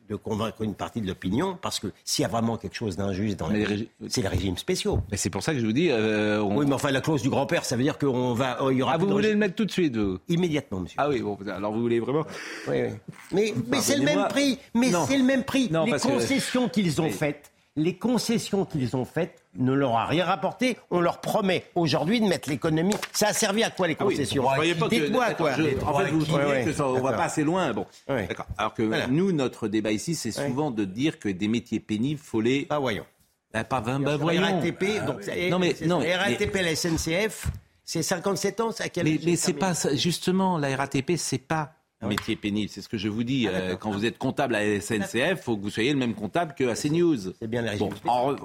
de 0.09 0.15
convaincre 0.15 0.61
une 0.61 0.73
partie 0.75 1.01
de 1.01 1.07
l'opinion, 1.07 1.57
parce 1.61 1.79
que 1.79 1.87
s'il 2.03 2.23
y 2.23 2.25
a 2.25 2.27
vraiment 2.27 2.57
quelque 2.57 2.75
chose 2.75 2.95
d'injuste 2.97 3.37
dans 3.39 3.47
les 3.49 3.63
régi- 3.65 3.87
c'est 4.09 4.21
les 4.21 4.27
régimes 4.27 4.57
spéciaux. 4.57 4.99
Mais 5.11 5.17
c'est 5.17 5.29
pour 5.29 5.43
ça 5.43 5.53
que 5.53 5.59
je 5.59 5.65
vous 5.65 5.71
dis. 5.73 5.89
euh, 5.91 6.41
on- 6.41 6.57
Oui, 6.57 6.65
mais 6.67 6.73
enfin, 6.73 6.91
la 6.91 7.01
clause 7.01 7.21
du 7.21 7.29
grand-père, 7.29 7.63
ça 7.65 7.75
veut 7.75 7.83
dire 7.83 7.97
qu'on 7.97 8.33
va, 8.33 8.57
oh, 8.61 8.71
il 8.71 8.77
y 8.77 8.81
aura 8.83 8.93
Ah, 8.93 8.97
vous 8.97 9.07
voulez 9.09 9.31
le 9.31 9.37
mettre 9.37 9.55
tout 9.55 9.65
de 9.65 9.71
suite, 9.71 9.95
vous 9.95 10.19
immédiatement, 10.29 10.79
monsieur. 10.81 10.95
Ah 10.99 11.09
oui, 11.09 11.21
bon, 11.21 11.37
alors 11.47 11.71
vous 11.73 11.81
voulez 11.81 11.99
vraiment. 11.99 12.25
Oui, 12.67 12.75
oui. 12.83 12.89
Mais, 13.31 13.53
mais 13.69 13.81
c'est 13.81 13.97
le 13.97 14.03
même 14.05 14.27
prix. 14.29 14.57
Mais 14.75 14.91
c'est 15.07 15.17
le 15.17 15.23
même 15.23 15.43
prix. 15.43 15.69
Non, 15.71 15.85
les 15.85 15.93
concessions 15.99 16.69
qu'ils 16.69 17.01
ont 17.01 17.05
Oui. 17.05 17.11
faites, 17.11 17.51
Les 17.75 17.95
concessions 17.95 18.65
qu'ils 18.65 18.95
ont 18.95 19.03
faites 19.05 19.42
ne 19.57 19.71
leur 19.73 19.95
a 19.95 20.05
rien 20.05 20.25
rapporté. 20.25 20.77
On 20.91 20.99
leur 20.99 21.21
promet 21.21 21.65
aujourd'hui 21.75 22.19
de 22.21 22.25
mettre 22.25 22.49
l'économie. 22.49 22.95
Ça 23.11 23.27
a 23.27 23.33
servi 23.33 23.63
à 23.63 23.69
quoi 23.69 23.87
les 23.87 23.95
Ah 23.99 24.05
oui, 24.05 24.15
concessions 24.15 24.43
pas 24.43 24.57
que- 24.57 24.89
Dites-moi 24.89 25.27
d'accord, 25.29 25.47
quoi. 25.47 25.55
je- 25.57 25.85
en 25.85 25.97
fait, 25.99 26.11
vous 26.11 26.35
Ouais, 26.35 26.45
ouais. 26.45 26.63
que 26.65 26.73
ça, 26.73 26.87
on 26.87 27.01
va 27.01 27.13
pas 27.13 27.25
assez 27.25 27.43
loin. 27.43 27.71
Bon, 27.73 27.85
Ouais. 28.09 28.27
d'accord. 28.27 28.45
Alors 28.57 28.73
que 28.73 28.83
Voilà. 28.83 29.07
nous, 29.07 29.31
notre 29.31 29.67
débat 29.67 29.91
ici, 29.91 30.15
c'est 30.15 30.31
souvent 30.31 30.71
de 30.71 30.85
dire 30.85 31.19
que 31.19 31.29
des 31.29 31.47
métiers 31.47 31.79
pénibles, 31.79 32.19
faut 32.23 32.41
les. 32.41 32.67
Ah 32.69 32.79
voyons. 32.79 33.05
Ah, 33.53 33.63
pas 33.63 33.81
20, 33.81 33.97
Sur 33.97 34.05
bah, 34.05 34.17
voyons. 34.17 34.41
RATP, 34.41 35.05
donc, 35.05 35.21
Ah, 35.27 35.49
non 35.51 35.59
mais 35.59 35.75
non. 35.85 35.99
la 35.99 36.05
mais- 36.05 36.15
RATP, 36.15 36.55
la 36.55 36.71
SNCF, 36.75 37.45
c'est 37.85 38.01
57 38.01 38.59
ans, 38.61 38.71
à 38.79 38.89
quel 38.89 39.03
Mais, 39.03 39.19
mais 39.23 39.35
c'est 39.35 39.53
pas 39.53 39.73
justement 39.93 40.57
la 40.57 40.75
RATP, 40.75 41.17
c'est 41.17 41.37
pas 41.37 41.73
un 42.01 42.07
métier 42.07 42.35
pénible. 42.35 42.69
C'est 42.73 42.81
ce 42.81 42.89
que 42.89 42.97
je 42.97 43.07
vous 43.09 43.23
dis. 43.23 43.47
Euh, 43.47 43.75
quand 43.75 43.91
vous 43.91 44.05
êtes 44.05 44.17
comptable 44.17 44.55
à 44.55 44.63
la 44.63 44.79
SNCF, 44.81 45.41
faut 45.43 45.55
que 45.55 45.61
vous 45.61 45.69
soyez 45.69 45.93
le 45.93 45.99
même 45.99 46.15
comptable 46.15 46.55
que 46.57 46.67
à 46.67 46.75
CNews. 46.75 47.33
C'est 47.39 47.47
bien 47.47 47.61
régimes 47.61 47.89
Bon, 48.03 48.11
en 48.11 48.35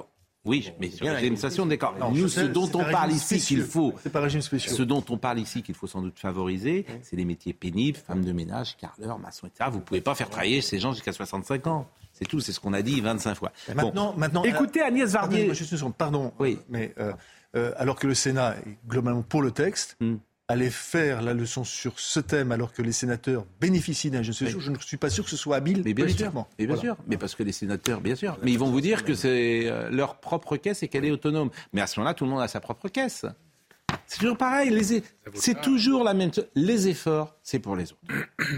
oui, 0.49 0.71
mais 0.79 0.89
sur 0.89 1.05
la 1.05 1.21
législation, 1.21 1.65
d'accord. 1.65 1.95
Nous, 2.13 2.27
ce 2.27 2.41
dont 2.41 2.69
on 2.73 2.83
parle 2.83 3.11
ici 3.11 3.39
qu'il 3.39 3.61
faut, 3.63 3.93
ce 4.03 4.81
dont 4.83 5.03
on 5.09 5.17
parle 5.17 5.39
ici 5.39 5.61
qu'il 5.63 5.75
faut 5.75 5.87
sans 5.87 6.01
doute 6.01 6.19
favoriser, 6.19 6.85
c'est 7.03 7.15
les 7.15 7.25
métiers 7.25 7.53
pénibles, 7.53 7.97
femmes 7.97 8.25
de 8.25 8.31
ménage, 8.31 8.75
carreleurs, 8.77 9.19
maçons, 9.19 9.47
etc. 9.47 9.69
Vous 9.71 9.79
pouvez 9.79 10.01
pas 10.01 10.15
faire 10.15 10.29
travailler 10.29 10.61
ces 10.61 10.79
gens 10.79 10.91
jusqu'à 10.93 11.13
65 11.13 11.67
ans. 11.67 11.87
C'est 12.11 12.25
tout, 12.25 12.39
c'est 12.41 12.51
ce 12.51 12.59
qu'on 12.59 12.73
a 12.73 12.81
dit 12.81 12.99
25 12.99 13.35
fois. 13.35 13.51
Maintenant, 13.73 14.11
Bon. 14.13 14.19
maintenant, 14.19 14.43
écoutez 14.43 14.81
Agnès 14.81 15.15
une 15.15 15.53
seconde, 15.53 15.95
pardon. 15.95 16.33
Oui. 16.39 16.59
Mais 16.67 16.93
euh, 16.99 17.13
euh, 17.55 17.71
alors 17.77 17.95
que 17.97 18.07
le 18.07 18.13
Sénat 18.13 18.55
est 18.65 18.77
globalement 18.87 19.21
pour 19.21 19.41
le 19.41 19.51
texte, 19.51 19.95
Hmm. 20.01 20.15
Aller 20.49 20.71
faire 20.71 21.21
la 21.21 21.33
leçon 21.33 21.63
sur 21.63 21.99
ce 21.99 22.19
thème 22.19 22.51
alors 22.51 22.73
que 22.73 22.81
les 22.81 22.91
sénateurs 22.91 23.45
bénéficient 23.61 24.09
d'un 24.09 24.23
jeune 24.23 24.33
séjour, 24.33 24.59
je 24.59 24.71
ne 24.71 24.77
suis 24.79 24.97
pas 24.97 25.09
sûr 25.11 25.23
que 25.23 25.29
ce 25.29 25.37
soit 25.37 25.55
habile 25.55 25.83
Mais 25.85 25.93
bien 25.93 26.07
sûr, 26.07 26.33
mais 26.57 26.65
bien 26.65 26.75
Voilà. 26.75 26.81
sûr, 26.81 26.97
mais 27.07 27.17
parce 27.17 27.35
que 27.35 27.43
les 27.43 27.51
sénateurs, 27.51 28.01
bien 28.01 28.15
sûr, 28.15 28.37
mais 28.43 28.51
ils 28.51 28.57
vont 28.59 28.71
vous 28.71 28.81
dire 28.81 29.05
que 29.05 29.13
c'est 29.13 29.67
euh, 29.67 29.89
leur 29.91 30.15
propre 30.19 30.57
caisse 30.57 30.81
et 30.81 30.87
qu'elle 30.87 31.05
est 31.05 31.11
autonome. 31.11 31.51
Mais 31.71 31.81
à 31.81 31.87
ce 31.87 31.99
moment-là, 31.99 32.15
tout 32.15 32.25
le 32.25 32.31
monde 32.31 32.41
a 32.41 32.47
sa 32.47 32.59
propre 32.59 32.89
caisse. 32.89 33.25
C'est 34.07 34.19
toujours 34.19 34.37
pareil. 34.37 34.71
les 34.71 35.03
C'est 35.35 35.61
toujours 35.61 36.03
la 36.03 36.15
même 36.15 36.33
chose. 36.33 36.47
Les 36.55 36.87
efforts, 36.87 37.35
c'est 37.43 37.59
pour 37.59 37.75
les 37.75 37.91
autres. 37.91 38.01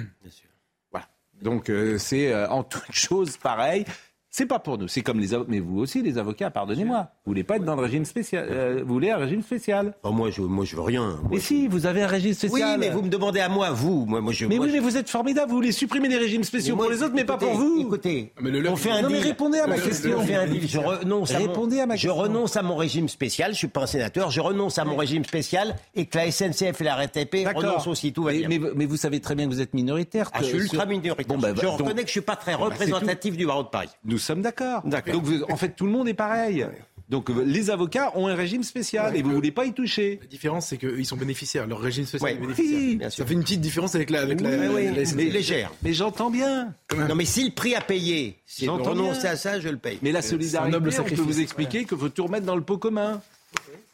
Voilà. 0.91 1.07
Donc 1.41 1.69
euh, 1.69 1.97
c'est 1.97 2.31
euh, 2.31 2.47
en 2.49 2.63
toute 2.63 2.91
chose 2.91 3.35
pareil. 3.37 3.85
C'est 4.33 4.45
pas 4.45 4.59
pour 4.59 4.77
nous. 4.77 4.87
C'est 4.87 5.01
comme 5.01 5.19
les 5.19 5.33
avocats. 5.33 5.51
Mais 5.51 5.59
vous 5.59 5.79
aussi, 5.79 6.01
les 6.01 6.17
avocats, 6.17 6.49
pardonnez-moi. 6.49 7.09
Vous 7.25 7.31
voulez 7.31 7.43
pas 7.43 7.57
être 7.57 7.65
dans 7.65 7.75
le 7.75 7.81
régime 7.81 8.05
spécial. 8.05 8.47
euh, 8.49 8.81
vous 8.85 8.93
voulez 8.93 9.11
un 9.11 9.17
régime 9.17 9.41
spécial. 9.41 9.93
Oh, 10.03 10.11
moi, 10.13 10.29
je, 10.29 10.41
moi, 10.41 10.63
je 10.63 10.73
veux 10.77 10.81
rien. 10.83 11.17
Moi, 11.21 11.31
Mais 11.31 11.39
si, 11.41 11.67
vous 11.67 11.85
avez 11.85 12.01
un 12.03 12.07
régime 12.07 12.29
Oui, 12.31 12.35
spécial. 12.35 12.79
mais 12.79 12.89
vous 12.89 13.01
me 13.01 13.09
demandez 13.09 13.41
à 13.41 13.49
moi, 13.49 13.71
vous. 13.71 14.05
Moi, 14.05 14.21
moi, 14.21 14.31
je, 14.31 14.45
Mais 14.45 14.55
moi, 14.55 14.65
oui, 14.65 14.71
je- 14.71 14.75
mais 14.77 14.81
vous 14.81 14.95
êtes 14.95 15.09
formidable. 15.09 15.49
Vous 15.49 15.57
voulez 15.57 15.73
supprimer 15.73 16.07
les 16.07 16.17
régimes 16.17 16.45
spéciaux 16.45 16.77
moi, 16.77 16.85
pour 16.85 16.93
les 16.93 17.03
autres, 17.03 17.13
mais 17.13 17.25
pas 17.25 17.35
pour 17.37 17.51
vous. 17.51 17.81
Écoutez, 17.81 18.31
Mais 18.39 18.51
le 18.51 18.61
leur- 18.61 18.71
on 18.71 18.75
fait 18.77 18.91
un 18.91 19.01
Non, 19.01 19.09
mais 19.09 19.17
deal. 19.17 19.27
répondez 19.27 19.59
à 19.59 19.67
ma 19.67 19.75
Le- 19.75 19.81
question. 19.81 20.17
On 20.17 20.21
fait 20.21 20.35
un 20.35 20.47
deal. 20.47 20.65
Je 20.65 20.79
renonce, 20.79 21.31
à 21.35 21.39
mon, 21.39 21.47
Répondez 21.47 21.79
à 21.81 21.85
ma 21.85 21.95
je 21.97 22.07
question. 22.07 22.15
renonce 22.21 22.55
à 22.55 22.61
mon 22.63 22.77
régime 22.77 23.09
spécial. 23.09 23.51
Je 23.51 23.57
suis 23.57 23.67
pas 23.67 23.81
un 23.81 23.85
sénateur. 23.87 24.31
Je 24.31 24.39
renonce 24.39 24.77
à 24.79 24.85
mon 24.85 24.95
régime 24.95 25.25
spécial 25.25 25.75
et 25.93 26.05
que 26.05 26.17
la 26.17 26.31
SNCF 26.31 26.79
et 26.79 26.83
la 26.85 26.95
RATP 26.95 27.45
renoncent 27.53 27.87
aussi. 27.87 28.13
Tout 28.13 28.23
va 28.23 28.31
mais, 28.31 28.39
bien. 28.45 28.59
mais, 28.59 28.59
mais 28.77 28.85
vous 28.85 28.95
savez 28.97 29.19
très 29.19 29.35
bien 29.35 29.45
que 29.47 29.51
vous 29.53 29.59
êtes 29.61 29.73
minoritaire. 29.73 30.29
Ah, 30.33 30.37
je 30.39 30.45
suis 30.45 30.57
ultra 30.57 30.85
minoritaire. 30.85 31.25
Bon, 31.27 31.37
bah, 31.37 31.49
je 31.53 31.61
donc- 31.63 31.79
reconnais 31.79 32.01
que 32.03 32.07
je 32.07 32.11
suis 32.13 32.21
pas 32.21 32.37
très 32.37 32.53
bah, 32.53 32.59
représentatif 32.65 33.35
du 33.35 33.45
barreau 33.45 33.63
de 33.63 33.67
Paris. 33.67 33.89
Nous 34.21 34.25
sommes 34.25 34.41
d'accord. 34.43 34.83
Donc, 34.85 35.23
vous- 35.23 35.43
en 35.49 35.57
fait, 35.57 35.69
tout 35.75 35.85
le 35.85 35.91
monde 35.91 36.07
est 36.07 36.13
pareil. 36.13 36.63
Donc, 37.09 37.29
euh, 37.29 37.43
les 37.43 37.69
avocats 37.71 38.11
ont 38.15 38.27
un 38.27 38.35
régime 38.35 38.63
spécial 38.63 39.17
et 39.17 39.21
vous 39.23 39.31
voulez 39.31 39.51
pas 39.51 39.65
y 39.65 39.73
toucher. 39.73 40.19
La 40.21 40.27
différence, 40.27 40.67
c'est 40.67 40.77
qu'ils 40.77 41.05
sont 41.05 41.17
bénéficiaires. 41.17 41.67
Leur 41.67 41.79
régime 41.81 42.05
spécial 42.05 42.31
Ouais. 42.31 42.37
est 42.37 42.39
bénéficiaire. 42.39 42.79
Oui, 42.79 42.95
bien 42.97 43.09
sûr. 43.09 43.23
Ça 43.23 43.27
fait 43.27 43.33
une 43.33 43.41
petite 43.41 43.59
différence 43.59 43.95
avec 43.95 44.09
la, 44.11 44.21
avec 44.21 44.39
la, 44.39 44.49
Oui, 44.49 44.57
la- 44.57 44.71
oui, 44.71 44.85
la 44.85 44.91
mais 44.91 45.05
SNCF. 45.05 45.33
légère. 45.33 45.71
Mais 45.83 45.91
j'entends 45.93 46.29
bien. 46.29 46.73
Non, 46.95 47.15
mais 47.15 47.25
si 47.25 47.43
le 47.43 47.51
prix 47.51 47.75
à 47.75 47.81
payer, 47.81 48.37
c'est 48.45 48.67
renoncer 48.69 49.27
à 49.27 49.35
ça, 49.35 49.59
je 49.59 49.67
le 49.67 49.77
paye. 49.77 49.97
Mais 50.03 50.11
la 50.13 50.21
solidarité, 50.21 50.71
noble 50.71 50.91
on 50.97 51.03
peut 51.03 51.15
vous 51.15 51.41
expliquer 51.41 51.83
qu'il 51.83 51.97
faut 51.97 52.07
tout 52.09 52.23
remettre 52.23 52.45
dans 52.45 52.55
le 52.55 52.61
pot 52.63 52.77
commun. 52.77 53.19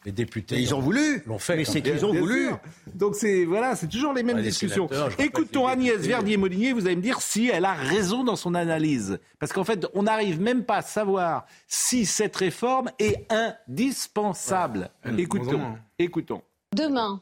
Les 0.06 0.12
députés. 0.12 0.60
Ils 0.60 0.74
ont 0.74 0.80
voulu. 0.80 1.22
l'ont 1.26 1.40
fait, 1.40 1.58
Mais 1.58 1.66
c'est 1.66 1.82
qu'ils 1.82 2.06
ont 2.06 2.14
voulu. 2.14 2.52
Donc 2.94 3.16
c'est 3.16 3.46
voilà, 3.46 3.76
c'est 3.76 3.88
toujours 3.88 4.14
les 4.14 4.24
mêmes 4.24 4.42
discussions. 4.42 4.88
Écoutons 5.20 5.68
Agnès 5.68 5.98
Verdier-Molinier, 5.98 6.74
vous 6.74 6.86
allez 6.86 6.96
me 6.96 7.02
dire 7.02 7.22
si 7.22 7.50
elle 7.50 7.66
a 7.66 7.74
raison 7.74 8.24
dans 8.24 8.36
son 8.36 8.56
analyse, 8.56 9.20
parce 9.40 9.52
qu'en 9.52 9.64
fait, 9.64 9.86
on 9.94 10.04
n'arrive 10.04 10.40
même 10.40 10.64
pas 10.64 10.78
à 10.78 10.82
savoir 10.82 11.46
si 11.68 12.06
cette 12.06 12.36
réforme 12.36 12.90
est 13.00 13.26
indispensable. 13.32 14.90
Ouais. 15.04 15.22
Écoutons, 15.22 15.78
écoutons. 16.00 16.42
Demain, 16.74 17.22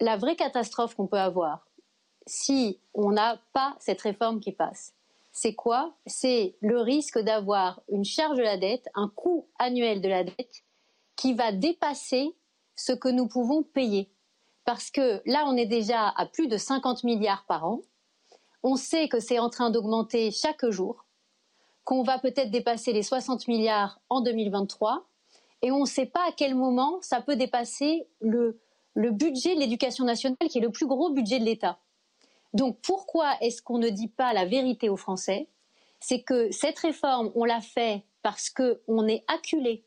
la 0.00 0.16
vraie 0.16 0.36
catastrophe 0.36 0.94
qu'on 0.94 1.06
peut 1.06 1.18
avoir 1.18 1.66
si 2.26 2.80
on 2.92 3.12
n'a 3.12 3.40
pas 3.52 3.76
cette 3.78 4.00
réforme 4.02 4.40
qui 4.40 4.52
passe, 4.52 4.94
c'est 5.32 5.54
quoi? 5.54 5.94
C'est 6.06 6.56
le 6.60 6.80
risque 6.80 7.18
d'avoir 7.18 7.80
une 7.90 8.04
charge 8.04 8.38
de 8.38 8.42
la 8.42 8.56
dette, 8.56 8.86
un 8.94 9.08
coût 9.14 9.48
annuel 9.58 10.00
de 10.00 10.08
la 10.08 10.24
dette 10.24 10.64
qui 11.16 11.34
va 11.34 11.52
dépasser 11.52 12.36
ce 12.76 12.92
que 12.92 13.08
nous 13.08 13.26
pouvons 13.26 13.62
payer. 13.62 14.10
Parce 14.64 14.90
que 14.90 15.22
là, 15.24 15.44
on 15.46 15.56
est 15.56 15.66
déjà 15.66 16.08
à 16.08 16.26
plus 16.26 16.48
de 16.48 16.56
50 16.56 17.04
milliards 17.04 17.44
par 17.46 17.66
an. 17.66 17.80
On 18.62 18.76
sait 18.76 19.08
que 19.08 19.20
c'est 19.20 19.38
en 19.38 19.48
train 19.48 19.70
d'augmenter 19.70 20.30
chaque 20.30 20.68
jour, 20.68 21.06
qu'on 21.84 22.02
va 22.02 22.18
peut-être 22.18 22.50
dépasser 22.50 22.92
les 22.92 23.02
60 23.02 23.48
milliards 23.48 24.00
en 24.10 24.20
2023, 24.20 25.06
et 25.62 25.70
on 25.70 25.80
ne 25.80 25.86
sait 25.86 26.06
pas 26.06 26.26
à 26.28 26.32
quel 26.32 26.54
moment 26.54 26.98
ça 27.00 27.20
peut 27.20 27.36
dépasser 27.36 28.08
le, 28.20 28.60
le 28.94 29.10
budget 29.10 29.54
de 29.54 29.60
l'éducation 29.60 30.04
nationale, 30.04 30.36
qui 30.50 30.58
est 30.58 30.62
le 30.62 30.72
plus 30.72 30.86
gros 30.86 31.10
budget 31.10 31.38
de 31.38 31.44
l'État. 31.44 31.78
Donc 32.54 32.78
pourquoi 32.82 33.36
est-ce 33.40 33.62
qu'on 33.62 33.78
ne 33.78 33.88
dit 33.88 34.08
pas 34.08 34.32
la 34.32 34.44
vérité 34.44 34.88
aux 34.88 34.96
Français? 34.96 35.48
C'est 36.00 36.22
que 36.22 36.50
cette 36.50 36.78
réforme, 36.78 37.30
on 37.34 37.44
l'a 37.44 37.60
fait 37.60 38.04
parce 38.22 38.50
qu'on 38.50 39.06
est 39.06 39.24
acculé 39.28 39.84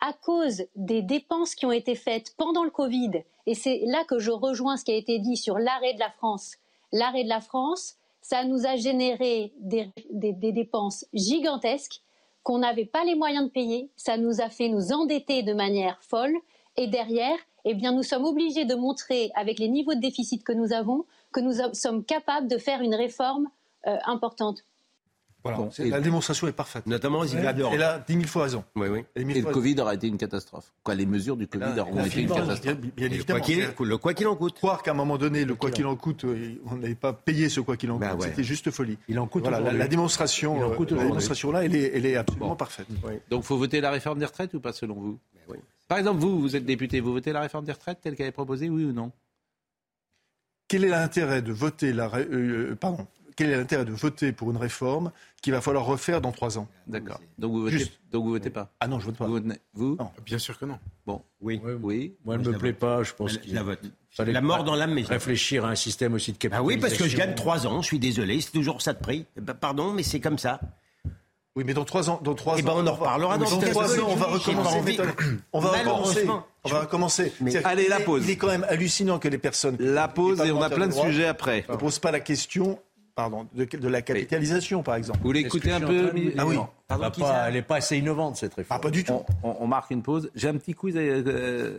à 0.00 0.12
cause 0.12 0.64
des 0.76 1.02
dépenses 1.02 1.54
qui 1.54 1.66
ont 1.66 1.72
été 1.72 1.94
faites 1.94 2.34
pendant 2.36 2.64
le 2.64 2.70
Covid. 2.70 3.22
Et 3.46 3.54
c'est 3.54 3.82
là 3.86 4.04
que 4.04 4.18
je 4.18 4.30
rejoins 4.30 4.76
ce 4.76 4.84
qui 4.84 4.92
a 4.92 4.96
été 4.96 5.18
dit 5.18 5.36
sur 5.36 5.58
l'arrêt 5.58 5.94
de 5.94 5.98
la 5.98 6.10
France. 6.10 6.56
L'arrêt 6.92 7.24
de 7.24 7.28
la 7.28 7.40
France, 7.40 7.96
ça 8.22 8.44
nous 8.44 8.66
a 8.66 8.76
généré 8.76 9.52
des, 9.60 9.92
dépenses 10.10 11.04
gigantesques 11.12 12.00
qu'on 12.42 12.58
n'avait 12.58 12.86
pas 12.86 13.04
les 13.04 13.14
moyens 13.14 13.44
de 13.44 13.50
payer. 13.50 13.90
Ça 13.96 14.16
nous 14.16 14.40
a 14.40 14.48
fait 14.48 14.68
nous 14.68 14.92
endetter 14.92 15.42
de 15.42 15.52
manière 15.52 16.02
folle. 16.02 16.34
Et 16.76 16.86
derrière, 16.86 17.38
eh 17.64 17.74
bien, 17.74 17.92
nous 17.92 18.02
sommes 18.02 18.24
obligés 18.24 18.64
de 18.64 18.74
montrer, 18.74 19.30
avec 19.34 19.58
les 19.58 19.68
niveaux 19.68 19.94
de 19.94 20.00
déficit 20.00 20.42
que 20.44 20.52
nous 20.52 20.72
avons, 20.72 21.04
que 21.32 21.40
nous 21.40 21.74
sommes 21.74 22.04
capables 22.04 22.48
de 22.48 22.56
faire 22.56 22.80
une 22.80 22.94
réforme 22.94 23.48
euh, 23.86 23.96
importante. 24.06 24.64
Voilà, 25.42 25.56
Bon, 25.58 25.70
et- 25.78 25.88
la 25.88 26.00
démonstration 26.00 26.46
est 26.48 26.52
parfaite. 26.52 26.86
Notamment 26.86 27.24
Îles 27.24 27.54
d'Or. 27.56 27.72
Elle 27.72 27.82
a 27.82 27.98
10 27.98 28.12
000 28.14 28.26
fois 28.26 28.42
raison. 28.42 28.62
Oui, 28.76 28.88
oui. 28.88 29.04
Mille 29.24 29.38
Et 29.38 29.40
le 29.40 29.50
Covid 29.50 29.80
aurait 29.80 29.94
été 29.94 30.06
une 30.06 30.18
catastrophe. 30.18 30.72
Quoi, 30.82 30.94
les 30.94 31.06
mesures 31.06 31.36
du 31.36 31.46
Covid 31.48 31.64
raison. 31.64 31.80
auront 31.82 32.04
été 32.04 32.20
une 32.22 32.28
catastrophe. 32.28 32.60
Bien, 32.60 32.74
bien 32.74 33.08
Le 33.08 33.14
évidemment. 33.14 33.38
quoi 33.38 33.46
qu'il 33.46 33.62
c'est- 33.64 33.84
le 33.84 33.96
quoi 33.98 34.14
qu'il 34.14 34.26
en 34.26 34.36
coûte. 34.36 34.54
Croire 34.56 34.82
qu'à 34.82 34.90
un 34.90 34.94
moment 34.94 35.16
donné, 35.16 35.44
le 35.46 35.54
quoi 35.54 35.70
qu'il 35.70 35.86
en 35.86 35.96
coûte, 35.96 36.24
euh, 36.24 36.56
on 36.66 36.76
n'avait 36.76 36.94
pas 36.94 37.12
payé 37.14 37.48
ce 37.48 37.60
quoi 37.60 37.76
qu'il 37.78 37.90
en 37.90 37.94
coûte, 37.98 38.06
Bah 38.06 38.14
ouais. 38.16 38.28
c'était 38.28 38.44
juste 38.44 38.70
folie. 38.70 38.98
Il 39.08 39.18
en 39.18 39.26
coûte 39.26 39.42
Voilà, 39.44 39.60
la, 39.60 39.72
la 39.72 39.88
démonstration, 39.88 40.56
Il 40.58 40.64
en 40.64 40.72
euh, 40.72 40.76
coûte 40.76 40.92
la 40.92 41.04
démonstration 41.04 41.52
là, 41.52 41.64
elle 41.64 41.74
est, 41.74 41.90
elle 41.94 42.04
est 42.04 42.16
absolument 42.16 42.48
Bon. 42.48 42.56
parfaite. 42.56 42.86
Donc, 43.30 43.44
faut 43.44 43.56
voter 43.56 43.80
la 43.80 43.90
réforme 43.90 44.18
des 44.18 44.26
retraites 44.26 44.52
ou 44.54 44.60
pas, 44.60 44.72
selon 44.74 44.94
vous? 44.94 45.18
Oui. 45.48 45.56
Par 45.88 45.96
exemple, 45.98 46.20
vous, 46.20 46.38
vous 46.40 46.54
êtes 46.54 46.66
député, 46.66 47.00
vous 47.00 47.12
votez 47.12 47.32
la 47.32 47.40
réforme 47.40 47.64
des 47.64 47.72
retraites 47.72 48.00
telle 48.02 48.14
qu'elle 48.14 48.26
est 48.28 48.30
proposée, 48.32 48.68
oui 48.68 48.84
ou 48.84 48.92
non? 48.92 49.10
Quel 50.68 50.84
est 50.84 50.88
l'intérêt 50.88 51.42
de 51.42 51.52
voter 51.52 51.92
la, 51.92 52.08
ré- 52.08 52.28
euh, 52.30 52.76
pardon, 52.78 53.06
quel 53.40 53.50
est 53.52 53.56
l'intérêt 53.56 53.86
de 53.86 53.92
voter 53.92 54.32
pour 54.32 54.50
une 54.50 54.58
réforme 54.58 55.12
qu'il 55.40 55.54
va 55.54 55.62
falloir 55.62 55.86
refaire 55.86 56.20
dans 56.20 56.30
trois 56.30 56.58
ans 56.58 56.68
D'accord. 56.86 57.18
Donc 57.38 57.52
vous 57.52 57.62
votez, 57.62 57.78
Juste. 57.78 57.92
donc 58.12 58.24
vous 58.24 58.30
votez 58.32 58.50
pas. 58.50 58.70
Ah 58.80 58.86
non, 58.86 59.00
je 59.00 59.06
vote 59.06 59.16
pas. 59.16 59.24
Vous, 59.26 59.32
votez- 59.40 59.58
vous 59.72 59.96
Non. 59.98 60.10
Bien 60.26 60.38
sûr 60.38 60.58
que 60.58 60.66
non. 60.66 60.78
Bon, 61.06 61.22
Oui. 61.40 61.58
oui. 61.82 62.14
Moi, 62.24 62.34
elle 62.34 62.42
Je 62.44 62.48
me 62.48 62.52
la 62.52 62.58
plaît 62.58 62.70
vote. 62.72 62.78
pas. 62.80 63.02
Je 63.02 63.14
pense 63.14 63.38
qu'il 63.38 63.54
la 63.54 63.62
vote. 63.62 63.80
fallait 64.10 64.32
La 64.32 64.42
mort 64.42 64.62
dans 64.64 64.74
l'âme, 64.74 64.98
réfléchir 64.98 65.64
à 65.64 65.70
un 65.70 65.74
système 65.74 66.12
aussi 66.12 66.32
de 66.32 66.36
Ah 66.36 66.40
capitalisation. 66.40 66.66
oui, 66.66 66.80
parce 66.80 66.98
que 66.98 67.08
je 67.08 67.16
gagne 67.16 67.34
3 67.34 67.66
ans, 67.66 67.80
je 67.80 67.86
suis 67.86 67.98
désolé, 67.98 68.40
c'est 68.42 68.50
toujours 68.52 68.82
ça 68.82 68.92
de 68.92 68.98
prix. 68.98 69.24
Eh 69.38 69.40
ben, 69.40 69.54
pardon, 69.54 69.92
mais 69.94 70.02
c'est 70.02 70.20
comme 70.20 70.36
ça. 70.38 70.60
Oui, 71.56 71.64
mais 71.66 71.74
dans 71.74 71.84
trois 71.84 72.08
ans, 72.08 72.20
dans 72.22 72.34
trois 72.34 72.54
Eh 72.58 72.62
ben, 72.62 72.70
ans, 72.70 72.74
on 72.76 72.80
en 72.82 72.84
va- 72.84 72.90
reparlera 72.92 73.36
dans 73.36 73.44
trois 73.44 73.98
ans, 74.00 74.06
on 74.08 74.14
va 74.14 74.26
recommencer. 74.26 74.98
On 75.52 75.58
va 75.60 75.68
recommencer. 75.70 76.26
On 76.62 76.68
va 76.68 76.80
recommencer. 76.82 77.32
Mais- 77.40 77.56
Allez, 77.64 77.88
la 77.88 77.98
pause. 78.00 78.22
Il 78.24 78.30
est 78.30 78.36
quand 78.36 78.46
même 78.46 78.64
hallucinant 78.68 79.18
que 79.18 79.26
les 79.28 79.36
personnes. 79.38 79.76
La 79.80 80.06
pause 80.06 80.40
et 80.42 80.52
on 80.52 80.62
a 80.62 80.70
plein 80.70 80.86
de 80.86 80.92
sujets 80.92 81.26
après. 81.26 81.64
Ne 81.68 81.74
posent 81.76 81.98
pas 81.98 82.12
la 82.12 82.20
question, 82.20 82.78
pardon, 83.14 83.48
de, 83.54 83.64
de 83.64 83.88
la 83.88 84.02
capitalisation, 84.02 84.82
par 84.82 84.94
exemple. 84.96 85.18
Vous 85.20 85.26
voulez 85.26 85.40
écouter 85.40 85.70
je 85.70 85.74
un 85.74 85.80
peu 85.80 86.10
de. 86.12 86.32
Ah 86.38 86.46
oui. 86.46 86.56
Pardon, 86.88 87.04
Elle 87.14 87.20
pas- 87.22 87.50
n'est 87.50 87.62
pas 87.62 87.76
assez 87.76 87.96
innovante, 87.98 88.36
cette 88.36 88.54
réforme. 88.54 88.78
Ah, 88.78 88.82
pas 88.82 88.90
du 88.90 89.04
tout. 89.04 89.12
on, 89.42 89.50
on- 89.50 89.56
on 89.60 89.66
marque 89.66 89.90
une 89.90 90.02
pause. 90.02 90.30
J'ai 90.34 90.48
un 90.48 90.56
petit 90.56 90.74
quiz 90.74 90.96
euh, 90.96 91.22
euh, 91.26 91.78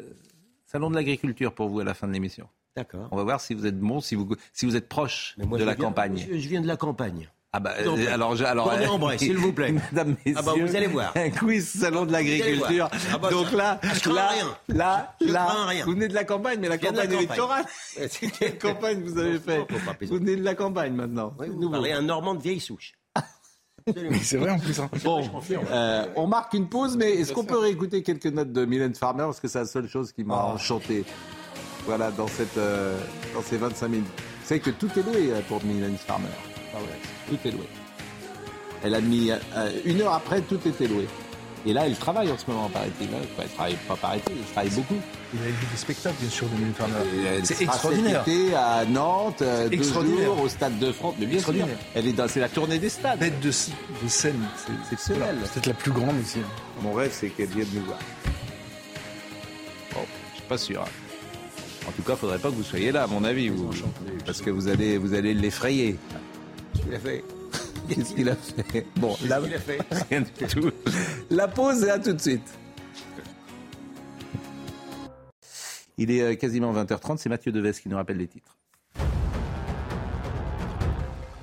salon 0.66 0.90
de 0.90 0.96
l'agriculture 0.96 1.54
pour 1.54 1.68
vous 1.70 1.80
à 1.80 1.84
la 1.84 1.94
fin 1.94 2.08
de 2.08 2.14
l'émission. 2.14 2.48
D'accord. 2.76 3.08
On 3.12 3.18
va 3.18 3.24
voir 3.24 3.42
si 3.42 3.54
vous 3.54 3.66
êtes 3.66 3.78
bon, 3.80 4.00
si 4.00 4.16
vous, 4.16 4.30
si 4.54 4.66
vous 4.66 4.76
êtes 4.78 4.88
proche 4.88 5.36
moi, 5.38 5.58
de 5.60 5.64
la 5.66 5.74
viens- 5.74 5.86
campagne. 5.86 6.18
Je, 6.18 6.38
je 6.38 6.48
viens 6.48 6.62
de 6.62 6.68
la 6.68 6.78
campagne. 6.78 7.28
Ah 7.54 7.60
bah 7.60 7.74
Non, 7.84 7.98
euh, 7.98 8.14
alors 8.14 8.36
je- 8.38 8.46
en 8.46 8.98
bras, 8.98 9.18
s'il 9.18 9.38
vous 9.38 9.52
plaît. 9.52 9.74
Mesdames, 9.92 10.16
messieurs, 10.26 10.36
Ah 10.40 10.42
bah, 10.42 10.54
vous 10.58 10.76
allez 10.76 10.88
voir. 10.88 11.12
Un 11.16 11.30
quiz 11.32 11.68
salon 11.68 12.06
de 12.06 12.12
l'agriculture. 12.14 12.90
Ah 13.14 13.18
bah, 13.18 13.30
Donc 13.30 13.48
ça- 13.50 13.58
là, 13.58 13.80
je 13.94 14.00
crains 14.00 14.14
là, 14.14 14.28
rien. 14.30 14.56
là, 14.70 15.16
Je 15.20 15.26
là, 15.28 15.48
rien. 15.68 15.84
vous 15.86 15.92
venez 15.92 16.08
de 16.08 16.14
la 16.14 16.24
campagne, 16.24 16.60
mais 16.62 16.70
la 16.70 16.78
Je 16.78 16.82
la 16.84 16.88
campagne 16.90 17.08
campagne. 17.10 17.18
électorale. 17.24 17.66
C'est- 18.10 18.32
Quelle 18.40 18.58
campagne 18.58 19.04
vous 19.04 19.18
avez 19.18 19.38
fait 19.38 19.58
faut 19.60 19.66
pas 19.66 19.98
Vous 20.02 20.16
venez 20.16 20.38
de 20.38 20.44
la 20.46 20.56
campagne 20.56 20.94
maintenant. 20.94 21.34
Oui, 21.40 21.48
vous 21.50 21.70
parlez 21.70 21.92
un 21.92 22.02
Normand 22.04 22.36
de 22.36 22.42
vieille 22.42 22.62
souche. 22.62 22.94
C'est 24.22 24.38
vrai 24.38 24.52
en 24.52 24.60
plus. 24.60 24.80
Hein. 24.80 24.90
Bon, 25.04 25.28
euh, 25.72 26.06
on 26.16 26.28
marque 26.28 26.54
une 26.54 26.70
pause, 26.70 26.96
mais 26.96 27.14
est-ce 27.16 27.34
qu'on 27.34 27.44
peut 27.44 27.58
réécouter 27.58 28.02
quelques 28.04 28.28
notes 28.28 28.54
de 28.54 28.64
Mylène 28.64 28.94
Farmer? 28.96 29.24
Parce 29.24 29.40
que 29.42 29.48
c'est 29.50 29.60
la 29.60 29.66
seule 29.66 29.90
chose 29.90 30.14
qui 30.14 30.24
m'a 30.24 30.36
Oh. 30.36 30.54
enchanté. 30.54 31.04
Voilà, 31.88 32.12
dans, 32.12 32.28
cette, 32.28 32.58
euh, 32.58 32.98
dans 33.34 33.42
ces 33.42 33.58
25 33.58 33.88
minutes. 33.90 34.06
Vous 34.16 34.48
savez 34.48 34.60
que 34.62 34.70
tout 34.70 34.88
est 34.98 35.02
loué 35.04 35.32
euh, 35.34 35.42
pour 35.50 35.62
Mylène 35.66 35.98
Farmer. 35.98 36.28
Ah 36.74 36.78
ouais, 36.80 37.00
tout 37.38 37.48
est 37.48 37.52
loué. 37.52 37.68
Elle 38.84 38.96
a 38.96 39.02
mis 39.02 39.32
euh, 39.32 39.36
une 39.86 40.02
heure 40.02 40.14
après, 40.14 40.42
tout 40.42 40.60
était 40.66 40.88
loué. 40.88 41.08
Et 41.64 41.74
là, 41.74 41.86
elle 41.86 41.96
travaille 41.96 42.32
en 42.32 42.38
ce 42.40 42.50
moment, 42.50 42.68
paraît-il. 42.70 43.08
hein. 43.10 43.20
Enfin, 43.22 43.44
Elle 43.44 43.50
travaille 43.50 43.76
pas, 43.88 43.96
paraît-il, 43.96 44.34
elle 44.40 44.52
travaille 44.52 44.72
beaucoup. 44.72 44.96
Il 45.36 45.40
a 45.42 45.46
vu 45.46 45.66
des 45.72 45.78
spectacles, 45.78 46.16
bien 46.20 46.30
sûr, 46.32 46.48
de. 46.48 46.54
Elle 47.28 47.46
C'est 47.46 47.62
extraordinaire. 47.62 48.24
Cet 48.26 48.34
été 48.34 48.56
à 48.56 48.84
Nantes, 48.86 49.44
euh, 49.44 49.70
deux 49.70 49.76
Extraordinaire. 49.76 50.26
jours 50.26 50.42
au 50.42 50.50
Stade 50.50 50.80
de 50.80 50.92
France. 50.92 51.14
Mais 51.20 51.28
bien 51.28 51.40
sûr, 51.40 51.54
elle 51.94 52.08
est 52.08 52.14
dans, 52.14 52.28
c'est 52.28 52.40
la 52.40 52.50
tournée 52.50 52.80
des 52.80 52.90
stades. 52.90 53.20
Bête 53.20 53.40
de, 53.42 53.48
de 53.50 53.52
scène, 54.10 54.40
c'est 54.58 54.74
exceptionnel. 54.96 55.36
C'est 55.44 55.54
peut-être 55.54 55.68
la 55.68 55.74
plus 55.76 55.92
grande 55.92 56.16
aussi. 56.20 56.40
Mon 56.82 56.94
rêve, 56.94 57.12
c'est 57.14 57.30
qu'elle 57.30 57.50
vienne 57.50 57.68
nous 57.76 57.86
voir. 57.86 58.00
Bon, 59.94 60.00
je 60.32 60.38
suis 60.40 60.48
pas 60.48 60.58
sûr. 60.58 60.82
hein. 60.82 60.86
En 61.88 61.92
tout 61.92 62.02
cas, 62.02 62.16
faudrait 62.16 62.40
pas 62.40 62.50
que 62.50 62.56
vous 62.56 62.64
soyez 62.64 62.92
là, 62.92 63.04
à 63.04 63.08
mon 63.08 63.24
avis, 63.24 63.50
vous, 63.50 63.70
parce 64.26 64.42
que 64.42 64.50
vous 64.50 64.68
allez, 64.68 64.98
vous 64.98 65.14
allez 65.14 65.34
l'effrayer. 65.36 65.98
Qu'est-ce 66.74 66.84
qu'il 66.84 66.96
a 66.96 67.00
fait 67.00 67.24
Qu'est-ce 67.90 68.14
qu'il 68.14 68.30
a 68.30 68.36
fait 68.36 68.86
Bon, 68.96 69.14
rien 70.10 70.22
du 70.22 70.32
tout. 70.48 70.72
La 71.30 71.48
pause 71.48 71.84
et 71.84 71.90
à 71.90 72.00
tout 72.00 72.14
de 72.14 72.22
suite. 72.22 72.58
Il 75.98 76.12
est 76.12 76.22
euh, 76.22 76.36
quasiment 76.36 76.74
20h30, 76.74 77.18
c'est 77.18 77.30
Mathieu 77.30 77.52
Deves 77.52 77.80
qui 77.80 77.90
nous 77.90 77.98
rappelle 77.98 78.18
les 78.18 78.28
titres. 78.28 78.58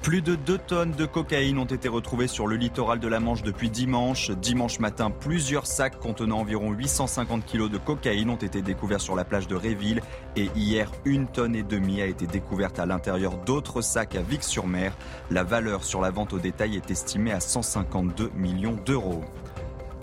Plus 0.08 0.22
de 0.22 0.36
2 0.36 0.56
tonnes 0.56 0.92
de 0.92 1.04
cocaïne 1.04 1.58
ont 1.58 1.66
été 1.66 1.86
retrouvées 1.86 2.28
sur 2.28 2.46
le 2.46 2.56
littoral 2.56 2.98
de 2.98 3.08
la 3.08 3.20
Manche 3.20 3.42
depuis 3.42 3.68
dimanche. 3.68 4.30
Dimanche 4.30 4.78
matin, 4.78 5.10
plusieurs 5.10 5.66
sacs 5.66 5.98
contenant 5.98 6.38
environ 6.38 6.72
850 6.72 7.44
kilos 7.44 7.70
de 7.70 7.76
cocaïne 7.76 8.30
ont 8.30 8.36
été 8.36 8.62
découverts 8.62 9.02
sur 9.02 9.14
la 9.14 9.26
plage 9.26 9.48
de 9.48 9.54
Réville. 9.54 10.00
Et 10.34 10.48
hier, 10.56 10.90
une 11.04 11.26
tonne 11.26 11.54
et 11.54 11.62
demie 11.62 12.00
a 12.00 12.06
été 12.06 12.26
découverte 12.26 12.78
à 12.78 12.86
l'intérieur 12.86 13.36
d'autres 13.36 13.82
sacs 13.82 14.14
à 14.14 14.22
Vic-sur-Mer. 14.22 14.96
La 15.30 15.44
valeur 15.44 15.84
sur 15.84 16.00
la 16.00 16.08
vente 16.08 16.32
au 16.32 16.38
détail 16.38 16.76
est 16.76 16.90
estimée 16.90 17.32
à 17.32 17.40
152 17.40 18.30
millions 18.34 18.78
d'euros. 18.86 19.24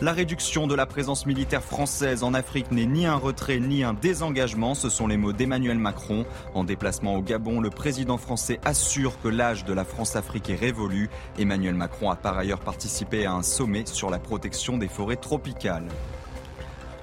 La 0.02 0.12
réduction 0.12 0.68
de 0.68 0.76
la 0.76 0.86
présence 0.86 1.26
militaire 1.26 1.64
française 1.64 2.24
en 2.24 2.34
Afrique 2.34 2.70
n'est 2.70 2.86
ni 2.86 3.06
un 3.06 3.16
retrait 3.16 3.62
ni 3.62 3.82
un 3.82 3.94
désengagement, 3.94 4.76
ce 4.76 4.90
sont 4.90 5.08
les 5.08 5.16
mots 5.16 5.32
d'Emmanuel 5.32 5.80
Macron. 5.80 6.26
En 6.54 6.66
déplacement 6.66 7.16
au 7.16 7.22
Gabon, 7.22 7.62
le 7.62 7.70
président 7.70 8.18
français 8.18 8.60
assure 8.66 9.18
que 9.22 9.30
l'âge 9.30 9.64
de 9.64 9.72
la 9.72 9.86
France-Afrique 9.86 10.50
est 10.50 10.56
révolu. 10.56 11.10
Emmanuel 11.40 11.76
Macron 11.76 12.12
a 12.12 12.18
par 12.18 12.38
ailleurs 12.38 12.60
participé 12.60 13.26
à 13.26 13.32
un 13.32 13.42
sommet 13.42 13.86
sur 13.86 14.10
la 14.10 14.20
protection 14.20 14.78
des 14.78 14.90
forêts 14.90 15.16
tropicales. 15.16 15.88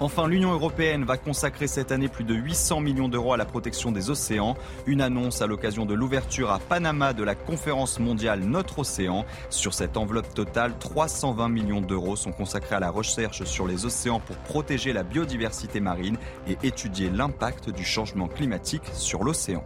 Enfin, 0.02 0.26
l'Union 0.26 0.52
européenne 0.52 1.04
va 1.04 1.16
consacrer 1.16 1.68
cette 1.68 1.92
année 1.92 2.08
plus 2.08 2.24
de 2.24 2.34
800 2.34 2.80
millions 2.80 3.08
d'euros 3.08 3.34
à 3.34 3.36
la 3.36 3.44
protection 3.44 3.92
des 3.92 4.10
océans. 4.10 4.56
Une 4.86 5.00
annonce 5.00 5.42
à 5.42 5.46
l'occasion 5.46 5.86
de 5.86 5.94
l'ouverture 5.94 6.50
à 6.50 6.58
Panama 6.58 7.12
de 7.12 7.22
la 7.22 7.36
conférence 7.36 8.00
mondiale 8.00 8.40
Notre 8.40 8.80
Océan. 8.80 9.24
Sur 9.48 9.74
cette 9.74 9.96
enveloppe 9.96 10.34
totale, 10.34 10.76
320 10.80 11.48
millions 11.48 11.80
d'euros 11.80 12.16
sont 12.16 12.32
consacrés 12.32 12.74
à 12.74 12.80
la 12.80 12.90
recherche 12.90 13.44
sur 13.44 13.68
les 13.68 13.86
océans 13.86 14.18
pour 14.18 14.34
protéger 14.38 14.92
la 14.92 15.04
biodiversité 15.04 15.78
marine 15.78 16.16
et 16.48 16.58
étudier 16.64 17.08
l'impact 17.08 17.70
du 17.70 17.84
changement 17.84 18.26
climatique 18.26 18.82
sur 18.94 19.22
l'océan. 19.22 19.64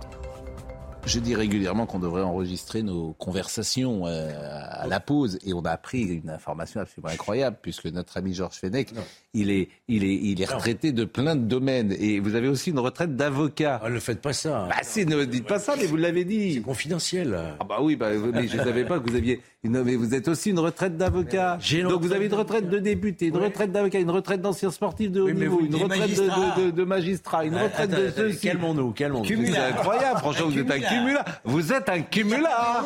Je 1.06 1.20
dis 1.20 1.36
régulièrement 1.36 1.86
qu'on 1.86 2.00
devrait 2.00 2.22
enregistrer 2.22 2.82
nos 2.82 3.12
conversations 3.12 4.06
euh, 4.06 4.28
à 4.68 4.88
la 4.88 4.98
pause 4.98 5.38
et 5.46 5.54
on 5.54 5.60
a 5.60 5.70
appris 5.70 6.02
une 6.02 6.28
information 6.30 6.80
absolument 6.80 7.12
incroyable 7.12 7.58
puisque 7.62 7.86
notre 7.86 8.16
ami 8.16 8.34
Georges 8.34 8.56
Fenech, 8.56 8.88
il 9.32 9.50
est, 9.52 9.68
il 9.86 10.02
est, 10.02 10.14
il 10.16 10.42
est 10.42 10.46
retraité 10.52 10.90
de 10.90 11.04
plein 11.04 11.36
de 11.36 11.42
domaines 11.44 11.94
et 11.96 12.18
vous 12.18 12.34
avez 12.34 12.48
aussi 12.48 12.70
une 12.70 12.80
retraite 12.80 13.14
d'avocat. 13.14 13.80
Ah, 13.84 13.88
ne 13.88 14.00
faites 14.00 14.20
pas 14.20 14.32
ça. 14.32 14.66
Bah 14.68 14.76
si, 14.82 15.06
ne 15.06 15.24
dites 15.24 15.46
pas 15.46 15.60
ça, 15.60 15.74
mais 15.78 15.86
vous 15.86 15.96
l'avez 15.96 16.24
dit. 16.24 16.54
C'est 16.54 16.60
confidentiel. 16.60 17.38
Ah 17.60 17.64
bah 17.64 17.76
oui, 17.80 17.94
bah, 17.94 18.08
mais 18.34 18.48
je 18.48 18.56
ne 18.56 18.64
savais 18.64 18.84
pas 18.84 18.98
que 18.98 19.08
vous 19.08 19.14
aviez. 19.16 19.40
Non, 19.62 19.82
mais 19.84 19.96
vous 19.96 20.14
êtes 20.14 20.28
aussi 20.28 20.50
une 20.50 20.58
retraite 20.60 20.96
d'avocat. 20.96 21.58
Donc 21.88 22.02
vous 22.02 22.12
avez 22.12 22.26
une 22.26 22.34
retraite 22.34 22.68
de 22.68 22.78
député, 22.78 23.26
une 23.26 23.36
retraite 23.36 23.70
d'avocat, 23.72 23.98
une 24.00 24.10
retraite 24.10 24.40
d'ancien 24.40 24.70
sportif 24.70 25.10
de 25.12 25.20
haut 25.20 25.26
Oui, 25.26 25.34
niveau, 25.34 25.60
une 25.60 25.74
retraite 25.74 25.90
de, 26.16 26.22
magistrat. 26.22 26.54
de- 26.56 26.64
de- 26.66 26.70
de 26.70 26.84
magistrat, 26.84 27.44
une 27.44 27.54
Ah, 27.54 27.64
retraite 27.64 27.92
attends, 27.92 28.02
de 28.02 28.10
ceci. 28.30 28.46
calmons-nous, 28.46 28.90
calmons-nous. 28.92 29.46
C'est 29.46 29.56
incroyable, 29.58 30.18
franchement, 30.20 30.48
vous 30.50 30.58
êtes 30.58 30.70
un 30.70 30.80
cumulard. 30.98 31.24
Vous 31.44 31.72
êtes 31.72 31.88
un 31.88 32.02
cumulard. 32.02 32.84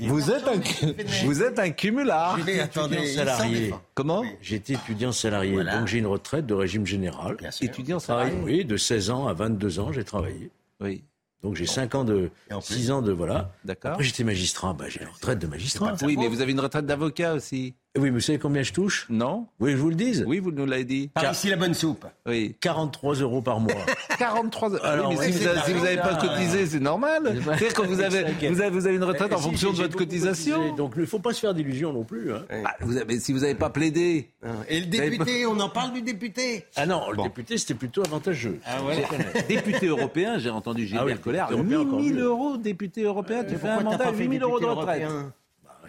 Vous 0.00 0.30
êtes 0.30 0.46
un, 0.48 1.24
vous 1.24 1.42
êtes 1.42 1.58
un 1.58 1.70
cumulard. 1.70 2.38
J'étais 2.38 2.64
étudiant 2.64 3.04
salarié. 3.14 3.74
Comment 3.94 4.24
J'étais 4.40 4.72
étudiant 4.74 5.12
salarié, 5.12 5.64
donc 5.64 5.86
j'ai 5.86 5.98
une 5.98 6.06
retraite 6.06 6.46
de 6.46 6.54
régime 6.54 6.86
général. 6.86 7.36
Étudiant 7.60 7.98
Ah, 7.98 8.00
salarié. 8.00 8.34
oui, 8.42 8.64
de 8.64 8.76
16 8.76 9.10
ans 9.10 9.26
à 9.26 9.32
22 9.32 9.80
ans, 9.80 9.92
j'ai 9.92 10.04
travaillé. 10.04 10.50
Oui. 10.80 11.02
Donc 11.42 11.54
j'ai 11.54 11.66
5 11.66 11.94
ans 11.94 12.04
de, 12.04 12.30
6 12.60 12.90
ans 12.90 13.02
de 13.02 13.12
voilà. 13.12 13.52
D'accord. 13.64 13.92
Après 13.92 14.04
j'étais 14.04 14.24
magistrat, 14.24 14.72
bah, 14.72 14.86
j'ai 14.88 15.02
une 15.02 15.08
retraite 15.08 15.38
de 15.38 15.46
magistrat. 15.46 15.94
Oui, 16.02 16.16
mais 16.18 16.28
vous 16.28 16.40
avez 16.40 16.52
une 16.52 16.60
retraite 16.60 16.86
d'avocat 16.86 17.34
aussi. 17.34 17.74
Oui, 17.96 18.04
mais 18.04 18.10
vous 18.10 18.20
savez 18.20 18.38
combien 18.38 18.62
je 18.62 18.72
touche 18.72 19.06
Non 19.10 19.46
Oui, 19.60 19.72
je 19.72 19.76
vous 19.76 19.88
le 19.90 19.94
dise. 19.94 20.24
Oui, 20.26 20.38
vous 20.38 20.50
nous 20.50 20.66
l'avez 20.66 20.84
dit. 20.84 21.08
Par 21.08 21.30
ici 21.32 21.48
la 21.48 21.56
bonne 21.56 21.74
soupe. 21.74 22.04
Oui. 22.26 22.56
43 22.60 23.14
euros 23.16 23.42
par 23.42 23.60
mois. 23.60 23.72
43 24.18 24.68
euros. 24.70 24.78
Alors, 24.84 25.08
oui, 25.10 25.14
mais 25.14 25.20
ouais, 25.20 25.26
si, 25.26 25.38
vous 25.38 25.38
c'est 25.44 25.48
avez, 25.48 25.60
si 25.66 25.72
vous 25.72 25.84
n'avez 25.84 25.96
pas 25.96 26.14
cotisé, 26.16 26.66
c'est 26.66 26.80
normal. 26.80 27.36
C'est-à-dire 27.44 27.74
que 27.74 27.82
vous 27.82 28.00
avez, 28.00 28.24
vous 28.50 28.60
avez, 28.60 28.70
vous 28.70 28.86
avez 28.86 28.96
une 28.96 29.04
retraite 29.04 29.32
en 29.32 29.38
Si, 29.38 29.42
fonction 29.44 29.72
de 29.72 29.76
votre 29.76 29.96
cotisation. 29.96 30.56
cotisé, 30.56 30.76
Donc 30.76 30.92
il 30.96 31.00
ne 31.02 31.06
faut 31.06 31.18
pas 31.18 31.32
se 31.32 31.40
faire 31.40 31.54
d'illusions 31.54 31.92
non 31.92 32.04
plus. 32.04 32.32
hein. 32.32 32.44
Ah, 32.64 32.74
vous 32.80 32.96
avez, 32.96 33.18
si 33.20 33.32
vous 33.32 33.40
n'avez 33.40 33.54
pas 33.54 33.70
plaidé. 33.70 34.28
Et 34.68 34.80
le 34.80 34.86
député, 34.86 35.46
on 35.46 35.58
en 35.60 35.68
parle 35.68 35.92
du 35.92 36.02
député. 36.02 36.64
Ah 36.76 36.86
non, 36.86 37.10
le 37.10 37.22
député 37.22 37.58
c'était 37.58 37.74
plutôt 37.74 38.02
avantageux. 38.04 38.58
Ah 38.66 38.82
ouais. 38.84 39.04
Député 39.48 39.86
européen, 39.86 40.38
j'ai 40.38 40.50
entendu 40.50 40.86
Gilbert 40.86 41.02
Ah 41.02 41.12
oui, 41.12 41.18
Collard, 41.20 41.48
député 41.50 41.74
européen, 41.74 41.86
encore 41.88 42.00
8000 42.00 42.14
mieux. 42.14 42.22
euros 42.22 42.56
député 42.56 43.02
européen, 43.02 43.44
tu 43.44 43.56
fais 43.56 43.68
un 43.68 43.80
mandat, 43.80 43.98
pas 43.98 44.12
fait 44.12 44.24
8000 44.24 44.42
euros 44.42 44.60
de 44.60 44.64
retraite. 44.66 45.02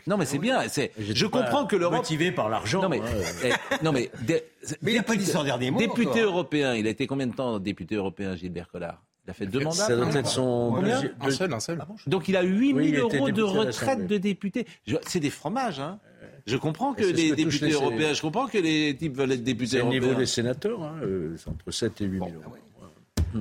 Non, 0.07 0.17
mais 0.17 0.25
c'est 0.25 0.37
bien. 0.39 0.61
C'est, 0.69 0.91
je 0.97 1.25
comprends 1.25 1.65
que 1.65 1.75
l'Europe. 1.75 1.97
Motivé 1.97 2.31
par 2.31 2.49
l'argent. 2.49 2.81
Non, 2.81 2.89
mais, 2.89 2.99
hein. 2.99 3.03
eh, 3.43 3.83
non, 3.83 3.91
mais, 3.91 4.09
dé- 4.21 4.43
Mais 4.81 4.93
il 4.93 4.97
a 4.97 5.03
pas 5.03 5.15
dit 5.15 5.25
son 5.25 5.43
dernier 5.43 5.69
mot 5.71 5.79
Député 5.79 6.09
encore. 6.09 6.23
européen, 6.23 6.73
il 6.75 6.87
a 6.87 6.89
été 6.89 7.05
combien 7.07 7.27
de 7.27 7.33
temps 7.35 7.59
député 7.59 7.95
européen, 7.95 8.35
Gilbert 8.35 8.67
Collard? 8.69 9.01
Il 9.25 9.31
a 9.31 9.33
fait 9.33 9.45
deux 9.45 9.59
mandats 9.59 9.71
Ça 9.75 9.95
doit 9.95 10.07
être 10.15 10.27
son 10.27 10.71
Combien 10.75 11.01
Un 11.19 11.31
seul, 11.31 11.53
un 11.53 11.59
seul. 11.59 11.83
Donc 12.07 12.27
il 12.29 12.37
a 12.37 12.41
8000 12.43 12.75
Oui, 12.75 12.87
il 12.89 12.95
a 13.01 13.05
été 13.05 13.17
euros 13.17 13.31
de 13.31 13.41
retraite 13.43 14.07
de 14.07 14.17
député. 14.17 14.65
Je- 14.87 14.95
C'est 15.05 15.19
des 15.19 15.29
fromages, 15.29 15.79
hein. 15.81 15.99
Je 16.45 16.55
comprends 16.55 16.93
que 16.93 17.03
les 17.03 17.35
députés 17.35 17.65
les- 17.65 17.73
européens, 17.73 18.13
je 18.13 18.21
comprends 18.21 18.47
que 18.47 18.57
les 18.57 18.95
types 18.95 19.17
veulent 19.17 19.33
être 19.33 19.43
députés 19.43 19.79
européens. 19.79 19.99
niveau 19.99 20.13
des 20.13 20.25
sénateurs, 20.25 20.81
hein, 20.81 20.95
euh, 21.03 21.35
c'est 21.37 21.49
entre 21.49 21.71
7 21.71 21.99
et 21.99 22.05
8 22.05 22.19
000 22.19 22.29
euros. 22.29 22.55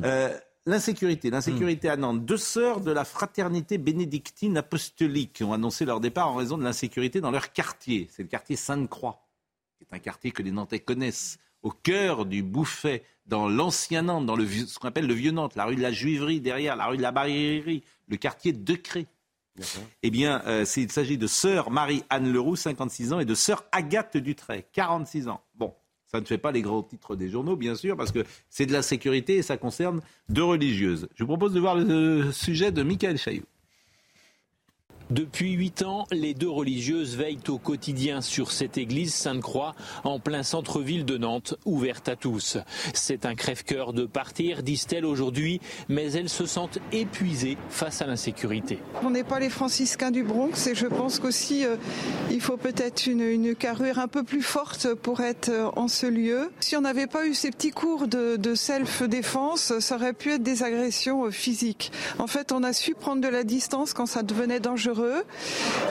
Euh, 0.05 0.31
L'insécurité, 0.68 1.31
l'insécurité 1.31 1.88
à 1.88 1.96
Nantes. 1.96 2.24
Deux 2.24 2.37
sœurs 2.37 2.81
de 2.81 2.90
la 2.90 3.05
fraternité 3.05 3.79
bénédictine 3.79 4.57
apostolique 4.57 5.40
ont 5.44 5.52
annoncé 5.52 5.85
leur 5.85 6.00
départ 6.00 6.29
en 6.29 6.35
raison 6.35 6.59
de 6.59 6.64
l'insécurité 6.64 7.20
dans 7.20 7.31
leur 7.31 7.52
quartier. 7.52 8.09
C'est 8.11 8.24
le 8.24 8.29
quartier 8.29 8.57
Sainte-Croix, 8.57 9.24
qui 9.79 9.85
est 9.85 9.94
un 9.94 10.00
quartier 10.00 10.33
que 10.33 10.42
les 10.42 10.50
Nantais 10.50 10.81
connaissent, 10.81 11.38
au 11.62 11.70
cœur 11.70 12.26
du 12.26 12.42
Bouffet, 12.42 13.05
dans 13.26 13.48
l'ancien 13.48 14.02
Nantes, 14.02 14.26
dans 14.26 14.35
le, 14.35 14.44
ce 14.44 14.76
qu'on 14.81 14.88
appelle 14.88 15.07
le 15.07 15.14
vieux 15.14 15.31
Nantes, 15.31 15.55
la 15.55 15.66
rue 15.66 15.76
de 15.76 15.83
la 15.83 15.92
Juiverie 15.92 16.40
derrière, 16.40 16.74
la 16.74 16.87
rue 16.87 16.96
de 16.96 17.02
la 17.02 17.12
Barillerie, 17.12 17.85
le 18.09 18.16
quartier 18.16 18.52
de 18.52 18.74
Cré. 18.74 19.07
Eh 20.02 20.11
bien, 20.11 20.42
euh, 20.46 20.64
il 20.76 20.90
s'agit 20.90 21.16
de 21.16 21.29
sœur 21.29 21.70
Marie-Anne 21.70 22.33
Leroux, 22.33 22.57
56 22.57 23.12
ans, 23.12 23.20
et 23.20 23.24
de 23.24 23.35
sœur 23.37 23.64
Agathe 23.70 24.16
Dutray, 24.16 24.66
46 24.72 25.29
ans. 25.29 25.40
Bon, 25.55 25.74
ça 26.06 26.20
ne 26.20 26.24
fait 26.24 26.38
pas 26.38 26.52
les 26.52 26.62
grands 26.62 26.82
titres 26.82 27.16
des 27.16 27.28
journaux, 27.28 27.56
bien 27.56 27.74
sûr, 27.74 27.96
parce 27.96 28.12
que 28.12 28.24
c'est 28.48 28.66
de 28.66 28.72
la 28.72 28.82
sécurité 28.82 29.36
et 29.36 29.42
ça 29.42 29.56
concerne 29.56 30.00
deux 30.28 30.44
religieuses. 30.44 31.08
Je 31.14 31.24
vous 31.24 31.28
propose 31.28 31.52
de 31.52 31.60
voir 31.60 31.76
le 31.76 32.30
sujet 32.32 32.72
de 32.72 32.82
Michael 32.82 33.18
Chailloux. 33.18 33.46
Depuis 35.10 35.52
huit 35.52 35.82
ans, 35.82 36.04
les 36.10 36.34
deux 36.34 36.50
religieuses 36.50 37.16
veillent 37.16 37.38
au 37.46 37.58
quotidien 37.58 38.20
sur 38.20 38.50
cette 38.50 38.76
église 38.76 39.14
Sainte-Croix 39.14 39.76
en 40.02 40.18
plein 40.18 40.42
centre-ville 40.42 41.04
de 41.04 41.16
Nantes, 41.16 41.54
ouverte 41.64 42.08
à 42.08 42.16
tous. 42.16 42.58
C'est 42.92 43.24
un 43.24 43.36
crève-cœur 43.36 43.92
de 43.92 44.04
partir, 44.04 44.64
disent-elles 44.64 45.04
aujourd'hui, 45.04 45.60
mais 45.88 46.10
elles 46.14 46.28
se 46.28 46.44
sentent 46.44 46.80
épuisées 46.90 47.56
face 47.68 48.02
à 48.02 48.06
l'insécurité. 48.06 48.80
On 49.04 49.10
n'est 49.10 49.22
pas 49.22 49.38
les 49.38 49.48
franciscains 49.48 50.10
du 50.10 50.24
Bronx 50.24 50.66
et 50.66 50.74
je 50.74 50.88
pense 50.88 51.20
qu'aussi 51.20 51.64
euh, 51.64 51.76
il 52.32 52.40
faut 52.40 52.56
peut-être 52.56 53.06
une, 53.06 53.20
une 53.22 53.54
carrure 53.54 54.00
un 54.00 54.08
peu 54.08 54.24
plus 54.24 54.42
forte 54.42 54.92
pour 54.94 55.20
être 55.20 55.50
euh, 55.50 55.70
en 55.76 55.86
ce 55.86 56.06
lieu. 56.06 56.50
Si 56.58 56.74
on 56.74 56.80
n'avait 56.80 57.06
pas 57.06 57.28
eu 57.28 57.34
ces 57.34 57.52
petits 57.52 57.70
cours 57.70 58.08
de, 58.08 58.34
de 58.34 58.54
self-défense, 58.56 59.78
ça 59.78 59.94
aurait 59.94 60.14
pu 60.14 60.32
être 60.32 60.42
des 60.42 60.64
agressions 60.64 61.26
euh, 61.26 61.30
physiques. 61.30 61.92
En 62.18 62.26
fait, 62.26 62.50
on 62.50 62.64
a 62.64 62.72
su 62.72 62.94
prendre 62.94 63.22
de 63.22 63.28
la 63.28 63.44
distance 63.44 63.92
quand 63.92 64.06
ça 64.06 64.24
devenait 64.24 64.58
dangereux 64.58 64.95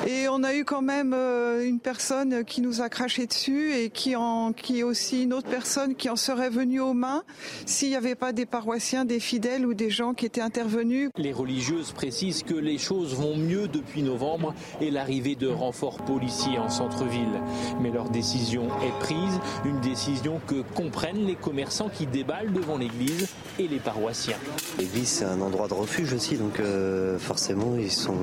Et 0.08 0.28
on 0.30 0.44
a 0.44 0.54
eu 0.56 0.66
quand 0.66 0.82
même 0.82 1.14
euh, 1.14 1.66
une 1.66 1.80
personne 1.80 2.44
qui 2.46 2.62
nous 2.62 2.82
a 2.82 2.90
craché 2.90 3.28
dessus 3.28 3.74
et 3.74 3.90
qui 3.90 4.16
en, 4.16 4.54
qui 4.54 4.80
est 4.80 4.84
aussi 4.84 5.24
une 5.24 5.34
autre 5.34 5.50
personne 5.50 5.96
qui 5.96 6.10
en 6.10 6.16
serait 6.16 6.50
venue 6.50 6.80
aux 6.80 6.94
mains 6.94 7.24
s'il 7.66 7.90
n'y 7.90 7.96
avait 7.96 8.16
pas 8.16 8.34
des 8.34 8.46
paroissiens, 8.46 9.06
des 9.06 9.20
fidèles 9.20 9.66
ou 9.66 9.74
des 9.74 9.90
gens 9.90 10.14
qui 10.14 10.26
étaient 10.26 10.42
intervenus. 10.42 11.10
Les 11.18 11.34
religieuses 11.34 11.92
précisent 11.92 12.44
que 12.44 12.54
les 12.54 12.78
choses 12.78 13.16
vont 13.16 13.36
mieux 13.36 13.68
depuis 13.68 14.04
novembre 14.04 14.54
et 14.82 14.92
l'arrivée 14.92 15.36
de 15.36 15.48
renforts 15.48 15.98
policiers 15.98 16.58
en 16.60 16.70
centre-ville. 16.70 17.42
Mais 17.82 17.92
leur 17.92 18.10
décision 18.10 18.68
est 18.84 19.00
prise, 19.00 19.40
une 19.66 19.80
décision 19.82 20.40
que 20.48 20.62
comprennent 20.76 21.26
les 21.26 21.36
commerçants 21.36 21.90
qui 21.90 22.06
déballent 22.06 22.54
devant 22.54 22.78
l'église 22.78 23.28
et 23.60 23.68
les 23.68 23.80
paroissiens. 23.80 24.38
L'église, 24.78 25.08
c'est 25.08 25.26
un 25.26 25.42
endroit 25.42 25.68
de 25.68 25.74
refuge 25.74 26.14
aussi, 26.14 26.38
donc 26.38 26.60
euh, 26.60 27.18
forcément, 27.20 27.76
ils 27.78 27.92
sont, 27.92 28.18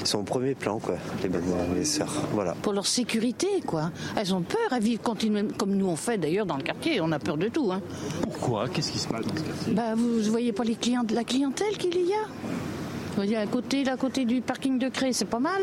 ils 0.00 0.06
sont 0.06 0.13
au 0.20 0.22
premier 0.22 0.54
plan, 0.54 0.78
quoi, 0.78 0.96
les, 1.22 1.30
les 1.74 1.84
sœurs. 1.84 2.12
Voilà. 2.32 2.54
Pour 2.62 2.72
leur 2.72 2.86
sécurité, 2.86 3.46
quoi. 3.66 3.90
Elles 4.16 4.34
ont 4.34 4.42
peur, 4.42 4.72
elles 4.72 4.82
vivent 4.82 5.00
continuellement, 5.00 5.52
comme 5.56 5.74
nous 5.76 5.86
on 5.86 5.96
fait 5.96 6.18
d'ailleurs 6.18 6.46
dans 6.46 6.56
le 6.56 6.62
quartier, 6.62 7.00
on 7.00 7.12
a 7.12 7.18
peur 7.18 7.36
de 7.36 7.48
tout. 7.48 7.70
Hein. 7.72 7.80
Pourquoi? 8.22 8.68
Qu'est-ce 8.68 8.92
qui 8.92 8.98
se 8.98 9.08
passe 9.08 9.26
dans 9.26 9.36
ce 9.36 9.42
quartier? 9.42 9.74
Bah, 9.74 9.94
Vous 9.94 10.20
ne 10.20 10.30
voyez 10.30 10.52
pas 10.52 10.64
les 10.64 10.76
clients, 10.76 11.04
la 11.12 11.24
clientèle 11.24 11.76
qu'il 11.76 11.94
y 11.96 12.12
a? 12.12 12.26
Vous 12.26 13.16
voyez, 13.20 13.36
à 13.36 13.46
côté, 13.46 13.88
à 13.88 13.96
côté 13.96 14.24
du 14.24 14.40
parking 14.40 14.76
de 14.76 14.88
Cré, 14.88 15.12
c'est 15.12 15.24
pas 15.24 15.38
mal. 15.38 15.62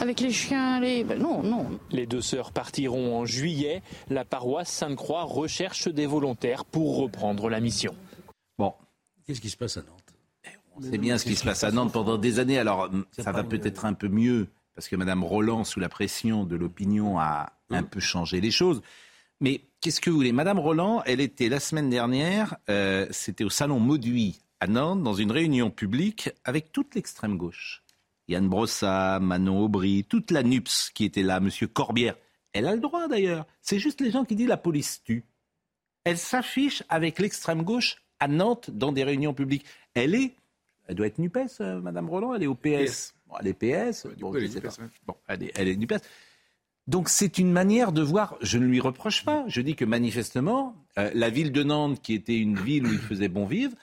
Avec 0.00 0.18
les 0.20 0.30
chiens, 0.32 0.80
les. 0.80 1.04
Ben 1.04 1.18
non, 1.20 1.42
non. 1.42 1.66
Les 1.90 2.06
deux 2.06 2.22
sœurs 2.22 2.52
partiront 2.52 3.18
en 3.18 3.26
juillet. 3.26 3.82
La 4.08 4.24
paroisse 4.24 4.70
Sainte-Croix 4.70 5.24
recherche 5.24 5.88
des 5.88 6.06
volontaires 6.06 6.64
pour 6.64 6.96
reprendre 6.96 7.50
la 7.50 7.60
mission. 7.60 7.94
Bon. 8.58 8.72
Qu'est-ce 9.26 9.42
qui 9.42 9.50
se 9.50 9.56
passe 9.58 9.76
à 9.76 9.80
Nantes 9.80 9.95
C'est 10.80 10.98
bien 10.98 11.18
ce 11.18 11.24
qui 11.24 11.36
se 11.36 11.44
passe 11.44 11.64
à 11.64 11.70
Nantes 11.70 11.92
pendant 11.92 12.18
des 12.18 12.38
années. 12.38 12.58
Alors, 12.58 12.90
ça 13.12 13.32
va 13.32 13.44
peut-être 13.44 13.84
un 13.84 13.94
peu 13.94 14.08
mieux, 14.08 14.48
parce 14.74 14.88
que 14.88 14.96
Mme 14.96 15.24
Roland, 15.24 15.64
sous 15.64 15.80
la 15.80 15.88
pression 15.88 16.44
de 16.44 16.56
l'opinion, 16.56 17.18
a 17.18 17.52
un 17.70 17.82
peu 17.82 18.00
changé 18.00 18.40
les 18.40 18.50
choses. 18.50 18.82
Mais 19.40 19.60
qu'est-ce 19.80 20.00
que 20.00 20.10
vous 20.10 20.16
voulez? 20.16 20.32
Madame 20.32 20.58
Roland, 20.58 21.02
elle 21.04 21.20
était 21.20 21.48
la 21.48 21.60
semaine 21.60 21.90
dernière, 21.90 22.56
euh, 22.70 23.06
c'était 23.10 23.44
au 23.44 23.50
salon 23.50 23.80
Mauduit 23.80 24.40
à 24.60 24.66
Nantes, 24.66 25.02
dans 25.02 25.14
une 25.14 25.30
réunion 25.30 25.70
publique 25.70 26.30
avec 26.44 26.72
toute 26.72 26.94
l'extrême 26.94 27.36
gauche. 27.36 27.82
Yann 28.28 28.48
Brossat, 28.48 29.20
Manon 29.20 29.60
Aubry, 29.60 30.04
toute 30.04 30.30
la 30.30 30.42
NUPS 30.42 30.90
qui 30.94 31.04
était 31.04 31.22
là, 31.22 31.40
Monsieur 31.40 31.66
Corbière. 31.66 32.16
Elle 32.52 32.66
a 32.66 32.74
le 32.74 32.80
droit 32.80 33.08
d'ailleurs. 33.08 33.46
C'est 33.60 33.78
juste 33.78 34.00
les 34.00 34.10
gens 34.10 34.24
qui 34.24 34.34
disent 34.34 34.48
la 34.48 34.56
police 34.56 35.02
tue. 35.04 35.24
Elle 36.04 36.18
s'affiche 36.18 36.82
avec 36.88 37.18
l'extrême 37.18 37.62
gauche 37.62 38.02
à 38.18 38.28
Nantes 38.28 38.70
dans 38.70 38.92
des 38.92 39.04
réunions 39.04 39.34
publiques. 39.34 39.66
Elle 39.94 40.14
est, 40.14 40.34
elle 40.86 40.94
doit 40.94 41.06
être 41.06 41.18
NUPES, 41.18 41.60
euh, 41.60 41.80
Madame 41.80 42.08
Roland, 42.08 42.34
elle 42.34 42.42
est 42.42 42.46
au 42.46 42.54
PS. 42.54 43.14
Bon, 43.28 43.34
elle 43.40 43.48
est 43.48 43.54
PS. 43.54 44.06
Bon, 44.18 44.34
elle 44.34 44.44
est 44.44 44.54
NUPES. 44.54 44.80
Bon, 45.06 45.14
elle 45.28 45.42
est, 45.44 45.52
elle 45.56 45.68
est 45.68 45.76
NUPES. 45.76 45.98
Donc 46.86 47.08
c'est 47.08 47.38
une 47.38 47.50
manière 47.50 47.90
de 47.90 48.00
voir, 48.02 48.36
je 48.42 48.58
ne 48.58 48.66
lui 48.66 48.78
reproche 48.80 49.24
pas, 49.24 49.44
je 49.48 49.60
dis 49.60 49.74
que 49.74 49.84
manifestement, 49.84 50.76
euh, 50.98 51.10
la 51.14 51.30
ville 51.30 51.50
de 51.50 51.64
Nantes, 51.64 52.00
qui 52.00 52.14
était 52.14 52.38
une 52.38 52.56
ville 52.58 52.86
où 52.86 52.92
il 52.92 52.98
faisait 53.00 53.28
bon 53.28 53.44
vivre, 53.44 53.74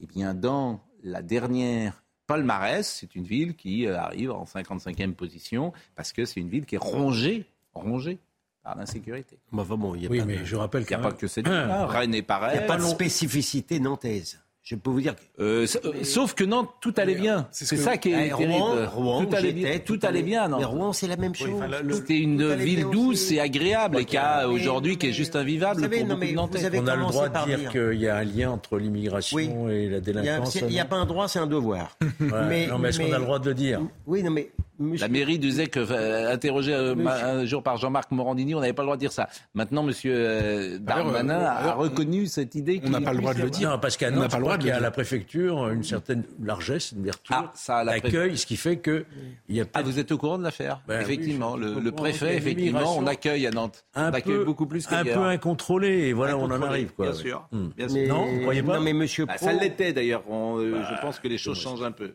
eh 0.00 0.06
bien 0.06 0.34
dans 0.34 0.80
la 1.02 1.22
dernière 1.22 2.02
palmarès, 2.26 2.86
c'est 2.86 3.14
une 3.14 3.24
ville 3.24 3.54
qui 3.56 3.86
euh, 3.86 3.98
arrive 3.98 4.30
en 4.32 4.44
55e 4.44 5.14
position, 5.14 5.72
parce 5.96 6.12
que 6.12 6.26
c'est 6.26 6.38
une 6.40 6.50
ville 6.50 6.66
qui 6.66 6.74
est 6.74 6.78
rongée, 6.78 7.46
rongée 7.72 8.18
par 8.62 8.76
l'insécurité. 8.76 9.38
Enfin 9.52 9.76
bon, 9.78 9.94
il 9.94 10.02
y 10.02 10.06
a 10.06 10.10
Oui, 10.10 10.18
pas 10.18 10.26
mais 10.26 10.36
de- 10.40 10.44
je 10.44 10.54
rappelle 10.56 10.82
Il 10.82 10.88
n'y 10.88 10.94
a 10.94 10.98
pas 10.98 11.12
que 11.12 11.26
cette 11.28 11.46
ville-là. 11.48 11.86
Rennes 11.86 12.14
est 12.14 12.18
Il 12.18 12.24
pareil. 12.24 12.58
n'y 12.58 12.64
a 12.64 12.66
pas 12.66 12.76
de 12.76 12.82
spécificité 12.82 13.80
nantaise. 13.80 14.38
Je 14.70 14.76
peux 14.76 14.90
vous 14.90 15.00
dire 15.00 15.16
que 15.16 15.42
Euh, 15.42 15.64
s- 15.64 15.80
euh, 15.84 16.04
sauf 16.04 16.34
que 16.34 16.44
Nantes, 16.44 16.68
tout 16.80 16.94
allait 16.96 17.16
bien. 17.16 17.48
c'est 17.50 17.64
C'est 17.64 17.74
ce 17.74 17.80
que- 17.80 17.84
ça 17.88 17.96
qui 17.96 18.10
est 18.12 18.26
Eh, 18.26 18.28
terrible. 18.28 18.52
Rouen, 18.52 18.76
Rouen, 18.94 19.24
tout 19.24 19.34
allait 19.34 19.52
bien. 19.52 19.78
Tout 19.84 19.96
tout 19.96 20.06
allait 20.06 20.22
bien. 20.22 20.46
Mais 20.46 20.64
Rouen, 20.64 20.92
c'est 20.92 21.08
la 21.08 21.16
même 21.16 21.34
chose. 21.34 21.50
C'était 21.92 22.18
une 22.18 22.38
Tout 22.38 22.44
allait 22.52 22.64
ville 22.64 22.86
douce 22.92 23.32
et 23.32 23.40
agréable, 23.40 23.98
et 23.98 24.04
qui 24.04 24.16
a 24.16 24.48
aujourd'hui 24.48 24.96
qui 24.96 25.08
est 25.08 25.12
juste 25.12 25.34
invivable 25.34 25.78
Vous 25.78 25.82
savez, 25.82 25.98
pour 25.98 26.06
non, 26.06 26.14
beaucoup 26.14 26.20
mais 26.24 26.30
de 26.30 26.36
Nantais. 26.36 26.58
vous 26.60 26.64
avez 26.66 26.78
On 26.78 26.86
a 26.86 26.94
le 26.94 27.02
droit 27.02 27.28
de 27.28 27.44
dire 27.46 27.58
dire- 27.58 27.70
qu'il 27.72 28.00
y 28.00 28.06
a 28.06 28.16
un 28.16 28.22
lien 28.24 28.50
entre 28.52 28.78
l'immigration 28.78 29.36
Oui. 29.38 29.50
et 29.72 29.88
la 29.88 29.96
a- 29.96 30.00
délinquance. 30.00 30.54
Il 30.54 30.66
n'y 30.68 30.78
a, 30.78 30.84
pas 30.84 30.96
un 30.96 31.06
droit, 31.06 31.26
c'est 31.26 31.40
un 31.40 31.48
devoir. 31.48 31.96
Ouais, 32.20 32.68
non, 32.68 32.78
mais 32.78 32.90
est-ce 32.90 33.00
qu'on 33.00 33.12
a 33.12 33.18
le 33.18 33.24
droit 33.24 33.40
de 33.40 33.48
le 33.48 33.54
dire 33.54 33.80
Oui, 34.06 34.22
non, 34.22 34.30
mais. 34.30 34.50
La 34.80 35.08
mairie 35.08 35.38
disait 35.38 35.66
que, 35.66 35.78
euh, 35.78 36.32
interrogé 36.32 36.72
euh, 36.74 36.94
Monsieur- 36.94 37.24
un 37.26 37.44
jour 37.44 37.62
par 37.62 37.76
Jean-Marc 37.76 38.10
Morandini, 38.12 38.54
on 38.54 38.60
n'avait 38.60 38.72
pas 38.72 38.82
le 38.82 38.86
droit 38.86 38.96
de 38.96 39.00
dire 39.00 39.12
ça. 39.12 39.28
Maintenant, 39.54 39.82
Monsieur 39.82 40.14
euh, 40.16 40.78
Darmanin 40.78 41.38
euh, 41.38 41.46
a 41.68 41.72
reconnu 41.74 42.26
cette 42.26 42.54
idée. 42.54 42.80
on 42.84 42.88
n'a 42.90 43.00
pas 43.02 43.12
le 43.12 43.18
droit 43.18 43.34
de 43.34 43.42
le 43.42 43.50
dire. 43.50 43.68
Non, 43.70 43.78
parce 43.78 43.96
qu'à 43.98 44.08
On 44.08 44.12
n'a 44.12 44.16
Nantes, 44.16 44.30
pas 44.30 44.36
je 44.36 44.36
le 44.38 44.42
crois 44.44 44.52
droit 44.54 44.56
de 44.56 44.62
qu'il 44.62 44.68
y 44.70 44.72
a 44.72 44.76
à 44.76 44.80
la 44.80 44.90
préfecture 44.90 45.68
une 45.68 45.84
certaine 45.84 46.22
largesse, 46.42 46.92
une 46.96 47.04
vertu 47.04 47.32
Ah, 47.34 47.50
ça, 47.54 47.76
à 47.78 47.84
la 47.84 47.92
préfecture. 47.92 48.20
d'accueil, 48.20 48.38
ce 48.38 48.46
qui 48.46 48.56
fait 48.56 48.76
que 48.78 49.04
il 49.48 49.56
y 49.56 49.60
a 49.60 49.64
Ah, 49.74 49.82
vous 49.82 49.98
êtes 49.98 50.12
au 50.12 50.18
courant 50.18 50.38
de 50.38 50.44
l'affaire? 50.44 50.80
Ben 50.88 51.00
Effectivement, 51.02 51.56
le, 51.56 51.90
préfet, 51.92 52.36
effectivement, 52.36 52.96
on 52.96 53.06
accueille 53.06 53.46
à 53.46 53.50
Nantes. 53.50 53.84
un 53.94 54.10
on 54.10 54.14
accueille 54.14 54.36
peu, 54.38 54.44
beaucoup 54.44 54.66
plus 54.66 54.86
un 54.90 55.04
peu 55.04 55.24
incontrôlé, 55.24 56.08
et 56.08 56.12
voilà, 56.14 56.38
on 56.38 56.44
en 56.50 56.62
arrive. 56.62 56.92
Quoi. 56.94 57.06
Bien 57.06 57.14
sûr. 57.14 57.48
Mais- 57.52 57.88
sûr. 57.88 58.08
Non, 58.08 58.24
vous 58.26 58.40
croyez 58.40 58.62
pas? 58.62 58.76
Non, 58.78 58.80
mais 58.80 58.92
monsieur 58.94 59.26
Bah, 59.26 59.34
Pro- 59.36 59.44
ça 59.46 59.52
l'était 59.52 59.92
d'ailleurs. 59.92 60.22
Euh, 60.30 60.82
je 60.90 61.00
pense 61.02 61.18
que 61.18 61.28
les 61.28 61.36
choses 61.38 61.58
changent 61.60 61.82
un 61.82 61.92
peu. 61.92 62.12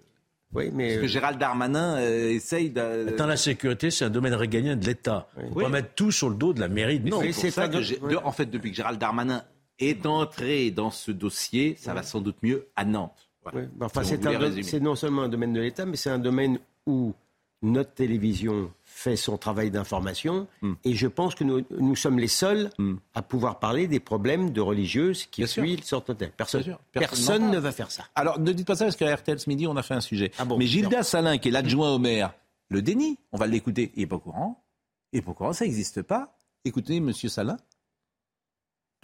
Oui, 0.56 0.72
mais. 0.74 0.90
Parce 0.90 1.02
que 1.02 1.08
Gérald 1.08 1.38
Darmanin 1.40 1.98
euh, 1.98 2.30
essaye 2.32 2.70
de. 2.70 3.10
Attends, 3.10 3.28
la 3.28 3.38
sécurité, 3.38 3.92
c'est 3.92 4.06
un 4.06 4.10
domaine 4.10 4.34
régalien 4.34 4.76
de 4.76 4.86
l'État. 4.86 5.28
On 5.38 5.42
ne 5.42 5.48
peut 5.48 5.54
Oui. 5.58 5.64
pas 5.64 5.70
mettre 5.70 5.94
tout 5.96 6.12
sur 6.12 6.30
le 6.30 6.36
dos 6.36 6.54
de 6.54 6.60
la 6.60 6.68
mairie 6.70 7.00
de 7.00 7.10
Non, 7.10 7.22
Nantes. 7.22 7.34
c'est 7.34 7.52
ça 7.52 7.68
que 7.68 7.78
de- 7.78 8.16
en 8.18 8.32
fait, 8.32 8.46
depuis 8.46 8.72
que 8.72 8.78
Gérald 8.78 9.00
Darmanin 9.00 9.44
est 9.80 10.06
entré 10.06 10.72
dans 10.72 10.92
ce 10.92 11.12
dossier, 11.12 11.76
ça 11.78 11.94
va 11.94 12.02
sans 12.04 12.22
doute 12.22 12.38
mieux 12.42 12.68
à 12.76 12.86
Nantes. 12.86 13.30
Voilà. 13.44 13.68
Enfin, 13.82 14.04
Si 14.04 14.08
on 14.08 14.10
c'est 14.12 14.18
voulait 14.24 14.36
un 14.36 14.40
do- 14.40 14.46
résumer. 14.46 14.64
c'est 14.64 14.80
non 14.80 14.96
seulement 14.96 15.24
un 15.24 15.30
domaine 15.30 15.54
de 15.54 15.60
l'État, 15.62 15.86
mais 15.86 15.98
c'est 15.98 16.10
un 16.10 16.18
domaine 16.20 16.58
où 16.88 17.14
notre 17.62 17.94
télévision 17.94 18.72
fait 18.84 19.16
son 19.16 19.38
travail 19.38 19.72
d'information. 19.72 20.48
Hmm. 20.62 20.74
Et 20.84 20.94
je 20.94 21.08
pense 21.08 21.36
que 21.36 21.44
nous, 21.44 21.64
nous 21.78 21.96
sommes 21.96 22.20
les 22.20 22.28
seuls 22.28 22.70
à 23.14 23.22
pouvoir 23.22 23.60
parler 23.60 23.88
des 23.88 24.00
problèmes 24.00 24.52
de 24.52 24.62
religieuses 24.62 25.26
qui 25.26 25.46
fuient 25.46 25.82
sortent 25.84 26.12
de 26.12 26.26
Personne, 26.26 26.78
personne 26.94 27.52
ne 27.52 27.58
va 27.58 27.72
faire 27.72 27.92
ça. 27.92 28.06
Alors, 28.16 28.40
ne 28.40 28.52
dites 28.52 28.66
pas 28.66 28.76
ça 28.76 28.86
parce 28.86 28.96
qu'à 28.96 29.14
RTL 29.14 29.40
ce 29.40 29.50
midi, 29.50 29.68
on 29.68 29.76
a 29.76 29.84
fait 29.84 29.94
un 29.94 30.02
sujet. 30.02 30.32
Ah 30.38 30.46
bon, 30.46 30.58
Mais 30.58 30.66
Gilda 30.66 30.98
non. 30.98 31.04
Salin, 31.04 31.38
qui 31.38 31.50
est 31.50 31.52
l'adjoint 31.52 31.94
au 31.94 32.00
maire, 32.00 32.34
le 32.70 32.82
dénie. 32.82 33.18
On 33.32 33.38
va 33.38 33.48
l'écouter. 33.48 33.92
Il 33.96 34.02
n'est 34.02 34.08
pas 34.08 34.16
au 34.16 34.20
courant. 34.20 34.64
Il 35.12 35.18
n'est 35.18 35.22
pas 35.22 35.32
au 35.32 35.34
courant, 35.34 35.54
ça 35.54 35.66
n'existe 35.66 36.02
pas. 36.02 36.38
Écoutez, 36.64 37.00
monsieur 37.00 37.30
Salin. 37.30 37.58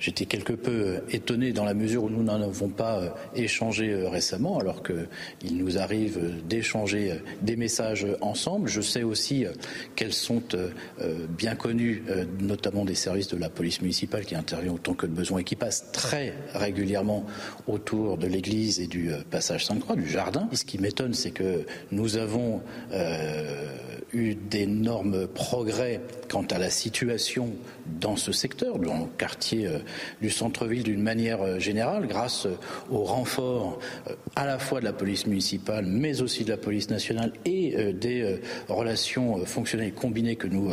J'étais 0.01 0.25
quelque 0.25 0.53
peu 0.53 1.01
étonné 1.11 1.53
dans 1.53 1.63
la 1.63 1.75
mesure 1.75 2.05
où 2.05 2.09
nous 2.09 2.23
n'en 2.23 2.41
avons 2.41 2.69
pas 2.69 2.99
euh, 2.99 3.09
échangé 3.35 3.91
euh, 3.91 4.09
récemment, 4.09 4.57
alors 4.57 4.81
qu'il 4.81 5.57
nous 5.57 5.77
arrive 5.77 6.17
euh, 6.17 6.31
d'échanger 6.49 7.11
euh, 7.11 7.15
des 7.43 7.55
messages 7.55 8.03
euh, 8.03 8.17
ensemble. 8.19 8.67
Je 8.67 8.81
sais 8.81 9.03
aussi 9.03 9.45
euh, 9.45 9.51
qu'elles 9.95 10.11
sont 10.11 10.41
euh, 10.55 10.69
euh, 11.01 11.27
bien 11.29 11.53
connues, 11.53 12.03
euh, 12.09 12.25
notamment 12.39 12.83
des 12.83 12.95
services 12.95 13.27
de 13.27 13.37
la 13.37 13.49
police 13.49 13.79
municipale 13.81 14.25
qui 14.25 14.33
intervient 14.33 14.73
autant 14.73 14.95
que 14.95 15.05
de 15.05 15.13
besoin 15.13 15.41
et 15.41 15.43
qui 15.43 15.55
passent 15.55 15.91
très 15.91 16.33
régulièrement 16.55 17.27
autour 17.67 18.17
de 18.17 18.25
l'église 18.25 18.79
et 18.79 18.87
du 18.87 19.11
euh, 19.11 19.17
passage 19.29 19.67
Sainte-Croix, 19.67 19.95
du 19.95 20.09
jardin. 20.09 20.49
Ce 20.51 20.65
qui 20.65 20.79
m'étonne, 20.79 21.13
c'est 21.13 21.29
que 21.29 21.63
nous 21.91 22.17
avons 22.17 22.63
euh, 22.91 23.67
eu 24.13 24.33
d'énormes 24.33 25.27
progrès 25.27 26.01
quant 26.27 26.45
à 26.49 26.57
la 26.57 26.71
situation 26.71 27.53
dans 27.99 28.15
ce 28.15 28.31
secteur, 28.31 28.79
dans 28.79 28.99
le 28.99 29.05
quartier 29.17 29.67
euh, 29.67 29.79
du 30.21 30.29
centre-ville 30.29 30.83
d'une 30.83 31.01
manière 31.01 31.41
euh, 31.41 31.59
générale, 31.59 32.07
grâce 32.07 32.45
euh, 32.45 32.55
au 32.89 33.03
renfort 33.03 33.79
à 34.35 34.45
la 34.45 34.59
fois 34.59 34.79
de 34.79 34.85
la 34.85 34.93
police 34.93 35.27
municipale, 35.27 35.85
mais 35.85 36.21
aussi 36.21 36.43
de 36.43 36.49
la 36.49 36.57
police 36.57 36.89
nationale 36.89 37.33
et 37.45 37.93
des 37.93 38.39
relations 38.67 39.45
fonctionnelles 39.45 39.93
combinées 39.93 40.35
que 40.35 40.47
nous 40.47 40.71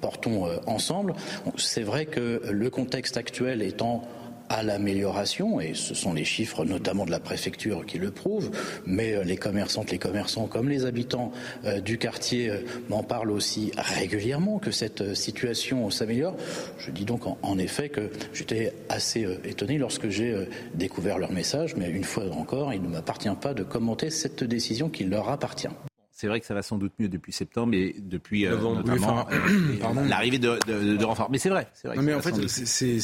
portons 0.00 0.48
ensemble. 0.66 1.14
C'est 1.56 1.82
vrai 1.82 2.06
que 2.06 2.42
le 2.50 2.70
contexte 2.70 3.16
actuel 3.16 3.62
étant 3.62 4.02
à 4.48 4.62
l'amélioration, 4.62 5.60
et 5.60 5.74
ce 5.74 5.94
sont 5.94 6.12
les 6.12 6.24
chiffres 6.24 6.64
notamment 6.64 7.04
de 7.06 7.10
la 7.10 7.20
préfecture 7.20 7.86
qui 7.86 7.98
le 7.98 8.10
prouvent, 8.10 8.50
mais 8.86 9.14
euh, 9.14 9.24
les 9.24 9.36
commerçantes, 9.36 9.90
les 9.90 9.98
commerçants 9.98 10.46
comme 10.46 10.68
les 10.68 10.84
habitants 10.86 11.32
euh, 11.64 11.80
du 11.80 11.98
quartier 11.98 12.50
euh, 12.50 12.58
m'en 12.88 13.02
parlent 13.02 13.30
aussi 13.30 13.72
régulièrement 13.76 14.58
que 14.58 14.70
cette 14.70 15.14
situation 15.14 15.90
s'améliore. 15.90 16.36
Je 16.78 16.90
dis 16.90 17.04
donc 17.04 17.22
en, 17.26 17.58
effet 17.58 17.88
que 17.88 18.10
j'étais 18.32 18.72
assez 18.88 19.26
étonné 19.44 19.78
lorsque 19.78 20.08
j'ai 20.08 20.48
découvert 20.74 21.18
leur 21.18 21.32
message, 21.32 21.76
mais 21.76 21.88
une 21.88 22.04
fois 22.04 22.24
encore, 22.32 22.72
il 22.74 22.82
ne 22.82 22.88
m'appartient 22.88 23.28
pas 23.40 23.54
de 23.54 23.62
commenter 23.62 24.10
cette 24.10 24.44
décision 24.44 24.88
qui 24.88 25.04
leur 25.04 25.28
appartient. 25.28 25.68
C'est 26.10 26.28
vrai 26.28 26.38
que 26.40 26.46
ça 26.46 26.54
va 26.54 26.62
sans 26.62 26.78
doute 26.78 26.92
mieux 27.00 27.08
depuis 27.08 27.32
septembre 27.32 27.74
et 27.74 27.96
depuis 27.98 28.46
euh, 28.46 28.56
Oui, 28.56 28.78
enfin, 28.90 29.26
euh, 29.32 30.08
l'arrivée 30.08 30.38
de, 30.38 30.58
de, 30.66 30.96
de 30.96 31.04
renforts. 31.04 31.28
Mais 31.30 31.38
c'est 31.38 31.48
vrai, 31.48 31.66
c'est 31.74 31.88
vrai. 31.88 31.96
Non, 31.96 32.02
que 32.02 32.06
mais 32.06 32.14
en 32.14 32.20
fait, 32.20 32.48
c'est- 32.48 33.00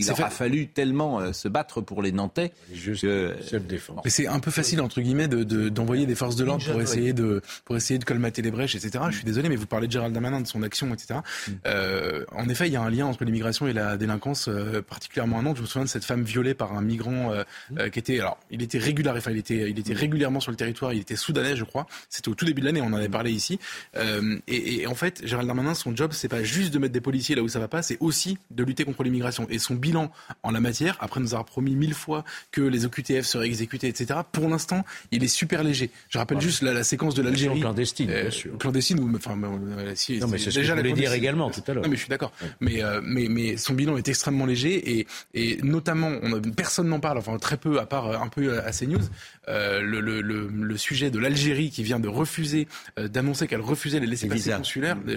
il 0.00 0.10
aura 0.12 0.28
fait- 0.30 0.36
fallu 0.36 0.66
tellement 0.68 1.20
euh, 1.20 1.32
se 1.32 1.48
battre 1.48 1.80
pour 1.80 2.02
les 2.02 2.12
Nantais 2.12 2.52
que 3.00 3.36
Mais 4.04 4.10
c'est 4.10 4.26
un 4.26 4.40
peu 4.40 4.50
facile 4.50 4.80
entre 4.80 5.00
guillemets 5.00 5.28
de- 5.28 5.44
de- 5.44 5.68
d'envoyer 5.68 6.06
des 6.06 6.14
forces 6.14 6.36
de 6.36 6.44
l'ordre 6.44 6.64
pour 6.64 6.80
essayer 6.82 7.12
de 7.12 7.42
pour 7.64 7.76
essayer 7.76 7.98
de 7.98 8.04
colmater 8.04 8.42
les 8.42 8.50
brèches, 8.50 8.74
etc. 8.74 9.04
Je 9.10 9.16
suis 9.16 9.24
désolé, 9.24 9.48
mais 9.48 9.56
vous 9.56 9.66
parlez 9.66 9.86
de 9.86 9.92
Gérald 9.92 10.12
Darmanin, 10.12 10.40
de 10.40 10.46
son 10.46 10.62
action, 10.62 10.92
etc. 10.94 11.20
Euh, 11.66 12.24
en 12.32 12.48
effet, 12.48 12.66
il 12.68 12.72
y 12.72 12.76
a 12.76 12.82
un 12.82 12.90
lien 12.90 13.06
entre 13.06 13.24
l'immigration 13.24 13.66
et 13.66 13.72
la 13.72 13.96
délinquance, 13.96 14.48
euh, 14.48 14.82
particulièrement 14.82 15.38
à 15.38 15.42
Nantes. 15.42 15.56
Je 15.56 15.62
me 15.62 15.66
souviens 15.66 15.84
de 15.84 15.88
cette 15.90 16.04
femme 16.04 16.22
violée 16.22 16.54
par 16.54 16.72
un 16.76 16.82
migrant 16.82 17.32
euh, 17.32 17.44
euh, 17.78 17.88
qui 17.88 17.98
était 17.98 18.20
alors 18.20 18.38
il 18.50 18.62
était 18.62 18.78
régulier, 18.78 19.10
enfin 19.10 19.30
il 19.30 19.38
était 19.38 19.70
il 19.70 19.78
était 19.78 19.94
régulièrement 19.94 20.40
sur 20.40 20.50
le 20.50 20.56
territoire. 20.56 20.92
Il 20.92 21.00
était 21.00 21.16
soudanais, 21.16 21.56
je 21.56 21.64
crois. 21.64 21.86
C'était 22.08 22.28
au 22.28 22.34
tout 22.34 22.44
début 22.44 22.60
de 22.60 22.66
l'année, 22.66 22.80
on 22.80 22.86
en 22.86 22.92
avait 22.94 23.08
parlé 23.08 23.30
ici. 23.32 23.58
Euh, 23.96 24.38
et, 24.48 24.82
et 24.82 24.86
en 24.86 24.94
fait, 24.94 25.26
Gérald 25.26 25.46
Darmanin, 25.46 25.74
son 25.74 25.94
job, 25.94 26.12
c'est 26.12 26.28
pas 26.28 26.42
juste 26.42 26.72
de 26.72 26.78
mettre 26.78 26.92
des 26.92 27.00
policiers 27.00 27.34
là 27.34 27.42
où 27.42 27.48
ça 27.48 27.58
va 27.58 27.68
pas, 27.68 27.82
c'est 27.82 27.98
aussi 28.00 28.38
de 28.50 28.64
lutter 28.64 28.84
contre 28.84 29.02
l'immigration. 29.02 29.46
Et 29.50 29.58
son 29.58 29.74
bilan 29.74 29.89
en 29.96 30.50
la 30.50 30.60
matière, 30.60 30.96
après 31.00 31.20
nous 31.20 31.34
avoir 31.34 31.44
promis 31.44 31.74
mille 31.74 31.94
fois 31.94 32.24
que 32.50 32.60
les 32.60 32.84
OQTF 32.84 33.24
seraient 33.24 33.46
exécutés, 33.46 33.88
etc. 33.88 34.20
Pour 34.32 34.48
l'instant, 34.48 34.84
il 35.10 35.24
est 35.24 35.28
super 35.28 35.62
léger. 35.64 35.90
Je 36.08 36.18
rappelle 36.18 36.40
juste 36.40 36.62
la, 36.62 36.72
la 36.72 36.84
séquence 36.84 37.14
de 37.14 37.22
l'Algérie. 37.22 37.60
clandestine, 37.60 38.06
bien 38.06 38.16
Euh, 38.16 38.30
sûr. 38.30 38.56
Clandestine 38.58 39.00
ou 39.00 39.14
enfin 39.16 39.36
euh, 39.42 39.92
si, 39.94 40.18
Non, 40.18 40.28
mais 40.28 40.38
c'est 40.38 40.50
ce 40.50 40.56
que 40.56 40.60
déjà 40.60 40.72
je 40.72 40.74
la 40.76 40.82
voulais 40.82 40.92
dire 40.94 41.12
également 41.12 41.50
tout 41.50 41.62
à 41.66 41.72
l'heure. 41.74 41.82
Non, 41.84 41.88
mais 41.90 41.96
je 41.96 42.00
suis 42.00 42.08
d'accord. 42.10 42.32
Mais, 42.60 42.82
euh, 42.82 43.00
mais 43.04 43.26
mais 43.28 43.56
son 43.56 43.74
bilan 43.74 43.96
est 43.96 44.08
extrêmement 44.08 44.46
léger 44.46 44.98
et 44.98 45.06
et 45.34 45.58
notamment 45.62 46.10
on 46.22 46.40
personne 46.40 46.88
n'en 46.88 47.00
parle, 47.00 47.18
enfin 47.18 47.36
très 47.38 47.56
peu 47.56 47.78
à 47.80 47.86
part 47.86 48.06
euh, 48.08 48.16
un 48.18 48.28
peu 48.28 48.58
à 48.60 48.70
CNews. 48.72 49.00
Euh, 49.50 49.80
le, 49.80 50.00
le, 50.00 50.20
le, 50.20 50.46
le 50.48 50.76
sujet 50.76 51.10
de 51.10 51.18
l'Algérie 51.18 51.70
qui 51.70 51.82
vient 51.82 51.98
de 51.98 52.08
refuser 52.08 52.68
euh, 52.98 53.08
d'annoncer 53.08 53.48
qu'elle 53.48 53.60
refusait 53.60 53.98
les 53.98 54.06
laissez-passer 54.06 54.42
visas. 54.42 54.58
consulaires. 54.58 54.96
Euh, 55.08 55.16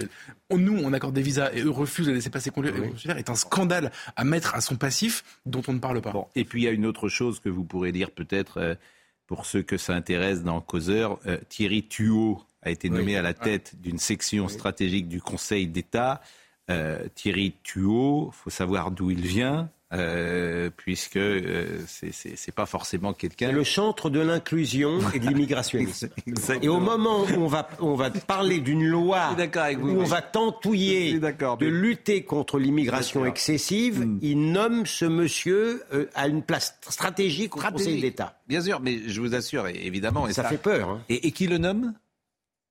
nous 0.56 0.76
on 0.82 0.92
accorde 0.92 1.14
des 1.14 1.22
visas 1.22 1.52
et 1.52 1.62
eux 1.62 1.70
refusent 1.70 2.08
les 2.08 2.14
laissez-passer 2.14 2.50
consulaires 2.50 3.18
est 3.18 3.30
un 3.30 3.36
scandale 3.36 3.92
à 4.16 4.24
mettre 4.24 4.54
à 4.54 4.60
son 4.60 4.76
passif 4.76 5.24
dont 5.46 5.62
on 5.68 5.72
ne 5.74 5.78
parle 5.78 6.00
pas. 6.00 6.10
Bon, 6.10 6.26
et 6.34 6.44
puis 6.44 6.62
il 6.62 6.64
y 6.64 6.68
a 6.68 6.72
une 6.72 6.86
autre 6.86 7.08
chose 7.08 7.38
que 7.38 7.48
vous 7.48 7.64
pourrez 7.64 7.92
dire 7.92 8.10
peut-être 8.10 8.58
euh, 8.58 8.74
pour 9.26 9.46
ceux 9.46 9.62
que 9.62 9.76
ça 9.76 9.94
intéresse 9.94 10.42
dans 10.42 10.60
Causeur. 10.60 11.18
Thierry 11.48 11.84
Thuot 11.84 12.42
a 12.62 12.70
été 12.70 12.90
nommé 12.90 13.16
à 13.16 13.22
la 13.22 13.32
tête 13.32 13.74
d'une 13.80 13.98
section 13.98 14.48
stratégique 14.48 15.08
du 15.08 15.22
Conseil 15.22 15.66
d'État. 15.66 16.20
Thierry 17.14 17.54
Thuot, 17.62 18.32
faut 18.32 18.50
savoir 18.50 18.90
d'où 18.90 19.10
il 19.10 19.22
vient. 19.26 19.70
Euh, 19.94 20.70
puisque 20.76 21.16
euh, 21.16 21.78
c'est- 21.86 22.52
pas 22.54 22.66
forcément 22.66 23.12
quelqu'un. 23.12 23.50
Le 23.52 23.64
chantre 23.64 24.10
de 24.10 24.20
l'inclusion 24.20 24.98
et 25.12 25.18
de 25.18 25.26
l'immigration. 25.26 25.78
Et 26.62 26.68
au 26.68 26.80
moment 26.80 27.22
où 27.22 27.40
on 27.42 27.46
va, 27.46 27.68
on 27.80 27.94
va 27.94 28.10
parler 28.10 28.60
d'une 28.60 28.84
loi 28.86 29.36
où 29.80 29.88
on 29.88 30.04
va 30.04 30.22
tentouiller 30.22 31.18
de 31.18 31.66
lutter 31.66 32.22
contre 32.24 32.58
l'immigration 32.58 33.24
excessive, 33.26 34.06
il 34.22 34.52
nomme 34.52 34.86
ce 34.86 35.04
monsieur 35.04 35.82
euh, 35.92 36.06
à 36.14 36.28
une 36.28 36.42
place 36.42 36.76
stratégique 36.88 37.56
au 37.56 37.60
Conseil 37.60 38.00
d'État. 38.00 38.38
Bien 38.48 38.60
sûr, 38.60 38.80
mais 38.80 39.00
je 39.06 39.20
vous 39.20 39.34
assure, 39.34 39.66
évidemment. 39.68 40.28
et 40.28 40.32
Ça 40.32 40.44
fait 40.44 40.58
peur, 40.58 40.88
hein. 40.88 41.00
Et, 41.08 41.26
et 41.26 41.30
qui 41.32 41.46
le 41.46 41.58
nomme? 41.58 41.94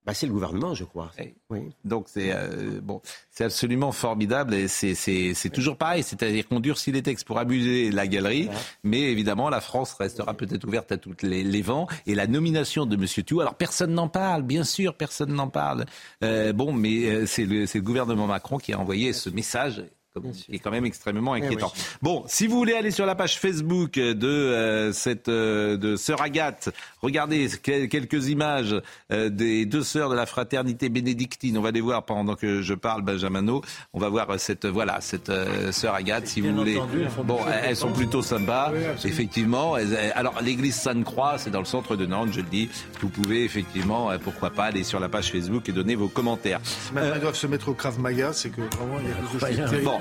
Bah, 0.05 0.13
C'est 0.13 0.25
le 0.25 0.33
gouvernement, 0.33 0.73
je 0.73 0.83
crois. 0.83 1.11
Oui. 1.49 1.69
Donc 1.85 2.07
c'est 2.07 2.31
euh, 2.33 2.79
bon, 2.81 3.01
c'est 3.31 3.43
absolument 3.43 3.91
formidable 3.91 4.53
et 4.53 4.67
c'est 4.67 4.95
c'est 4.95 5.33
c'est 5.33 5.49
toujours 5.49 5.77
pareil, 5.77 6.03
c'est-à-dire 6.03 6.47
qu'on 6.47 6.59
durcit 6.59 6.91
les 6.91 7.01
textes 7.01 7.25
pour 7.25 7.39
abuser 7.39 7.91
la 7.91 8.07
galerie, 8.07 8.49
mais 8.83 9.01
évidemment 9.01 9.49
la 9.49 9.61
France 9.61 9.93
restera 9.93 10.33
peut-être 10.33 10.65
ouverte 10.65 10.91
à 10.91 10.97
toutes 10.97 11.23
les, 11.23 11.43
les 11.43 11.61
vents 11.61 11.87
et 12.05 12.15
la 12.15 12.27
nomination 12.27 12.85
de 12.85 12.95
Monsieur 12.95 13.23
Thiou. 13.23 13.41
Alors 13.41 13.55
personne 13.55 13.93
n'en 13.93 14.07
parle, 14.07 14.43
bien 14.43 14.63
sûr, 14.63 14.95
personne 14.95 15.33
n'en 15.33 15.49
parle. 15.49 15.85
Euh, 16.23 16.53
bon, 16.53 16.73
mais 16.73 17.05
euh, 17.05 17.25
c'est 17.25 17.45
le 17.45 17.65
c'est 17.65 17.79
le 17.79 17.83
gouvernement 17.83 18.27
Macron 18.27 18.57
qui 18.57 18.73
a 18.73 18.79
envoyé 18.79 19.13
ce 19.13 19.29
message. 19.29 19.83
Qui 20.21 20.55
est 20.55 20.59
quand 20.59 20.69
même 20.71 20.85
extrêmement 20.85 21.33
inquiétant. 21.33 21.73
Bon, 22.01 22.23
si 22.27 22.45
vous 22.47 22.57
voulez 22.57 22.73
aller 22.73 22.91
sur 22.91 23.05
la 23.05 23.15
page 23.15 23.39
Facebook 23.39 23.93
de 23.95 24.27
euh, 24.27 24.91
cette 24.91 25.27
euh, 25.27 25.75
de 25.75 25.95
sœur 25.95 26.21
Agathe, 26.21 26.69
regardez 27.01 27.49
quel- 27.63 27.89
quelques 27.89 28.27
images 28.29 28.75
euh, 29.11 29.29
des 29.29 29.65
deux 29.65 29.81
sœurs 29.83 30.09
de 30.09 30.15
la 30.15 30.25
fraternité 30.27 30.89
bénédictine. 30.89 31.57
On 31.57 31.61
va 31.61 31.71
les 31.71 31.81
voir 31.81 32.03
pendant 32.05 32.35
que 32.35 32.61
je 32.61 32.73
parle, 32.75 33.01
Benjamino. 33.01 33.63
On 33.93 33.99
va 33.99 34.09
voir 34.09 34.29
euh, 34.29 34.37
cette 34.37 34.65
voilà 34.67 35.01
cette 35.01 35.29
euh, 35.29 35.71
sœur 35.71 35.95
Agathe, 35.95 36.27
si 36.27 36.41
vous 36.41 36.53
voulez. 36.55 36.77
entendu, 36.77 37.01
elles 37.01 37.09
font 37.09 37.23
bon, 37.23 37.39
elles 37.63 37.75
sont 37.75 37.91
plutôt 37.91 38.21
sympas, 38.21 38.71
effectivement. 39.03 39.75
Alors 40.15 40.41
l'église 40.41 40.75
Sainte-Croix, 40.75 41.37
c'est 41.37 41.49
dans 41.49 41.59
le 41.59 41.65
centre 41.65 41.95
de 41.95 42.05
Nantes, 42.05 42.29
je 42.33 42.41
le 42.41 42.47
dis. 42.47 42.69
Vous 43.01 43.09
pouvez 43.09 43.43
effectivement, 43.43 44.11
euh, 44.11 44.17
pourquoi 44.23 44.51
pas, 44.51 44.65
aller 44.65 44.83
sur 44.83 44.99
la 44.99 45.09
page 45.09 45.31
Facebook 45.31 45.67
et 45.69 45.71
donner 45.71 45.95
vos 45.95 46.07
commentaires. 46.07 46.59
Maintenant, 46.93 47.15
ils 47.15 47.21
doivent 47.21 47.35
se 47.35 47.47
mettre 47.47 47.69
au 47.69 47.73
Krav 47.73 47.99
Maga, 47.99 48.31
c'est 48.33 48.49
que 48.49 48.61
vraiment, 48.61 48.97
il 49.01 49.09
y 49.09 49.11
a 49.11 49.15
quelque 49.65 49.75
chose. 49.75 49.83
Bon, 49.83 49.99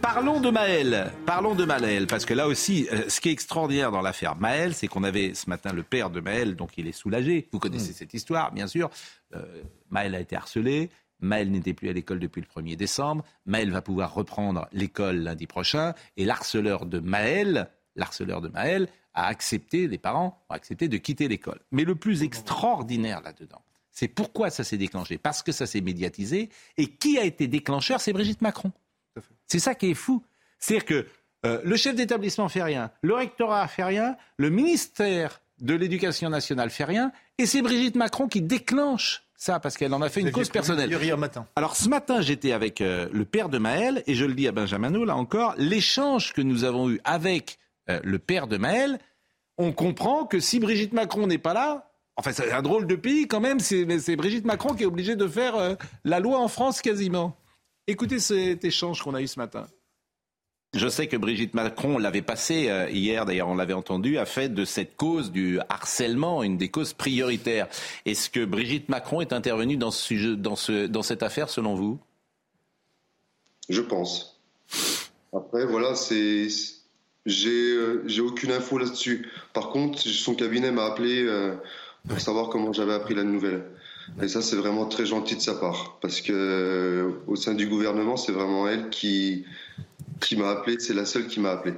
parlons 0.00 0.40
de 0.40 0.50
Maël. 0.50 1.12
Parlons 1.26 1.54
de 1.54 1.64
Maël, 1.64 2.06
parce 2.06 2.24
que 2.24 2.34
là 2.34 2.46
aussi, 2.46 2.88
euh, 2.92 3.08
ce 3.08 3.20
qui 3.20 3.28
est 3.28 3.32
extraordinaire 3.32 3.90
dans 3.90 4.02
l'affaire 4.02 4.36
Maël, 4.36 4.74
c'est 4.74 4.88
qu'on 4.88 5.04
avait 5.04 5.34
ce 5.34 5.48
matin 5.48 5.72
le 5.72 5.82
père 5.82 6.10
de 6.10 6.20
Maël, 6.20 6.56
donc 6.56 6.78
il 6.78 6.86
est 6.86 6.92
soulagé. 6.92 7.48
Vous 7.52 7.58
connaissez 7.58 7.92
cette 7.92 8.14
histoire, 8.14 8.52
bien 8.52 8.66
sûr. 8.66 8.90
Euh, 9.34 9.62
Maël 9.90 10.14
a 10.14 10.20
été 10.20 10.36
harcelé. 10.36 10.90
Maël 11.20 11.50
n'était 11.50 11.72
plus 11.72 11.88
à 11.88 11.92
l'école 11.92 12.18
depuis 12.18 12.42
le 12.42 12.62
1er 12.62 12.76
décembre. 12.76 13.24
Maël 13.46 13.70
va 13.70 13.80
pouvoir 13.80 14.12
reprendre 14.12 14.68
l'école 14.72 15.18
lundi 15.18 15.46
prochain. 15.46 15.94
Et 16.16 16.24
l'harceleur 16.24 16.84
de 16.84 16.98
Maël, 16.98 17.70
l'harceleur 17.94 18.40
de 18.40 18.48
Maël, 18.48 18.88
a 19.14 19.26
accepté, 19.26 19.86
les 19.86 19.98
parents 19.98 20.42
ont 20.48 20.54
accepté 20.54 20.88
de 20.88 20.96
quitter 20.96 21.28
l'école. 21.28 21.60
Mais 21.70 21.84
le 21.84 21.94
plus 21.94 22.22
extraordinaire 22.22 23.20
là-dedans, 23.22 23.62
c'est 23.92 24.08
pourquoi 24.08 24.50
ça 24.50 24.64
s'est 24.64 24.78
déclenché? 24.78 25.18
Parce 25.18 25.42
que 25.42 25.52
ça 25.52 25.66
s'est 25.66 25.82
médiatisé. 25.82 26.48
Et 26.78 26.88
qui 26.88 27.18
a 27.18 27.24
été 27.24 27.46
déclencheur? 27.46 28.00
C'est 28.00 28.12
Brigitte 28.12 28.40
Macron. 28.40 28.72
C'est 29.52 29.58
ça 29.58 29.74
qui 29.74 29.90
est 29.90 29.94
fou. 29.94 30.22
C'est-à-dire 30.58 30.86
que 30.86 31.06
euh, 31.44 31.60
le 31.62 31.76
chef 31.76 31.94
d'établissement 31.94 32.48
fait 32.48 32.62
rien, 32.62 32.90
le 33.02 33.12
rectorat 33.12 33.68
fait 33.68 33.84
rien, 33.84 34.16
le 34.38 34.48
ministère 34.48 35.42
de 35.60 35.74
l'Éducation 35.74 36.30
nationale 36.30 36.70
fait 36.70 36.84
rien, 36.84 37.12
et 37.36 37.44
c'est 37.44 37.60
Brigitte 37.60 37.96
Macron 37.96 38.28
qui 38.28 38.40
déclenche 38.40 39.24
ça 39.36 39.60
parce 39.60 39.76
qu'elle 39.76 39.92
en 39.92 40.00
a 40.00 40.08
fait 40.08 40.22
une 40.22 40.32
cause 40.32 40.48
personnelle. 40.48 40.90
Hier 40.90 41.18
matin. 41.18 41.46
Alors 41.54 41.76
ce 41.76 41.90
matin, 41.90 42.22
j'étais 42.22 42.52
avec 42.52 42.80
euh, 42.80 43.10
le 43.12 43.26
père 43.26 43.50
de 43.50 43.58
Maël, 43.58 44.02
et 44.06 44.14
je 44.14 44.24
le 44.24 44.32
dis 44.32 44.48
à 44.48 44.52
Benjamin, 44.52 44.88
là 45.04 45.16
encore, 45.16 45.54
l'échange 45.58 46.32
que 46.32 46.40
nous 46.40 46.64
avons 46.64 46.88
eu 46.88 46.98
avec 47.04 47.58
euh, 47.90 48.00
le 48.02 48.18
père 48.18 48.46
de 48.46 48.56
Maël, 48.56 48.98
on 49.58 49.72
comprend 49.72 50.24
que 50.24 50.40
si 50.40 50.60
Brigitte 50.60 50.94
Macron 50.94 51.26
n'est 51.26 51.36
pas 51.36 51.52
là, 51.52 51.90
enfin 52.16 52.32
c'est 52.32 52.52
un 52.52 52.62
drôle 52.62 52.86
de 52.86 52.96
pays 52.96 53.28
quand 53.28 53.40
même, 53.40 53.60
c'est 53.60 53.84
mais 53.84 53.98
c'est 53.98 54.16
Brigitte 54.16 54.46
Macron 54.46 54.72
qui 54.72 54.84
est 54.84 54.86
obligée 54.86 55.14
de 55.14 55.28
faire 55.28 55.56
euh, 55.56 55.74
la 56.06 56.20
loi 56.20 56.38
en 56.38 56.48
France 56.48 56.80
quasiment. 56.80 57.36
Écoutez 57.86 58.20
cet 58.20 58.64
échange 58.64 59.02
qu'on 59.02 59.14
a 59.14 59.20
eu 59.20 59.26
ce 59.26 59.38
matin. 59.38 59.66
Je 60.74 60.88
sais 60.88 61.06
que 61.06 61.16
Brigitte 61.16 61.52
Macron 61.52 61.98
l'avait 61.98 62.22
passé 62.22 62.70
euh, 62.70 62.88
hier, 62.88 63.26
d'ailleurs 63.26 63.48
on 63.48 63.56
l'avait 63.56 63.74
entendu, 63.74 64.16
a 64.16 64.24
fait 64.24 64.48
de 64.48 64.64
cette 64.64 64.96
cause 64.96 65.30
du 65.30 65.58
harcèlement 65.68 66.42
une 66.42 66.56
des 66.56 66.70
causes 66.70 66.94
prioritaires. 66.94 67.68
Est-ce 68.06 68.30
que 68.30 68.44
Brigitte 68.44 68.88
Macron 68.88 69.20
est 69.20 69.34
intervenue 69.34 69.76
dans, 69.76 69.90
ce 69.90 70.02
sujet, 70.02 70.36
dans, 70.36 70.56
ce, 70.56 70.86
dans 70.86 71.02
cette 71.02 71.22
affaire 71.22 71.50
selon 71.50 71.74
vous? 71.74 71.98
Je 73.68 73.82
pense. 73.82 74.40
Après, 75.34 75.66
voilà, 75.66 75.94
c'est. 75.94 76.48
J'ai 77.24 77.72
euh, 77.72 78.02
j'ai 78.06 78.20
aucune 78.20 78.50
info 78.50 78.78
là-dessus. 78.78 79.28
Par 79.52 79.70
contre, 79.70 80.00
son 80.00 80.34
cabinet 80.34 80.72
m'a 80.72 80.86
appelé 80.86 81.22
euh, 81.22 81.54
pour 82.08 82.20
savoir 82.20 82.48
comment 82.48 82.72
j'avais 82.72 82.94
appris 82.94 83.14
la 83.14 83.24
nouvelle. 83.24 83.64
Et 84.22 84.28
ça, 84.28 84.42
c'est 84.42 84.56
vraiment 84.56 84.86
très 84.86 85.06
gentil 85.06 85.36
de 85.36 85.40
sa 85.40 85.54
part. 85.54 85.98
Parce 86.00 86.20
que 86.20 86.32
euh, 86.32 87.10
au 87.26 87.36
sein 87.36 87.54
du 87.54 87.66
gouvernement, 87.66 88.16
c'est 88.16 88.32
vraiment 88.32 88.68
elle 88.68 88.90
qui, 88.90 89.44
qui 90.20 90.36
m'a 90.36 90.50
appelé. 90.50 90.78
C'est 90.78 90.94
la 90.94 91.04
seule 91.04 91.26
qui 91.26 91.40
m'a 91.40 91.50
appelé. 91.50 91.74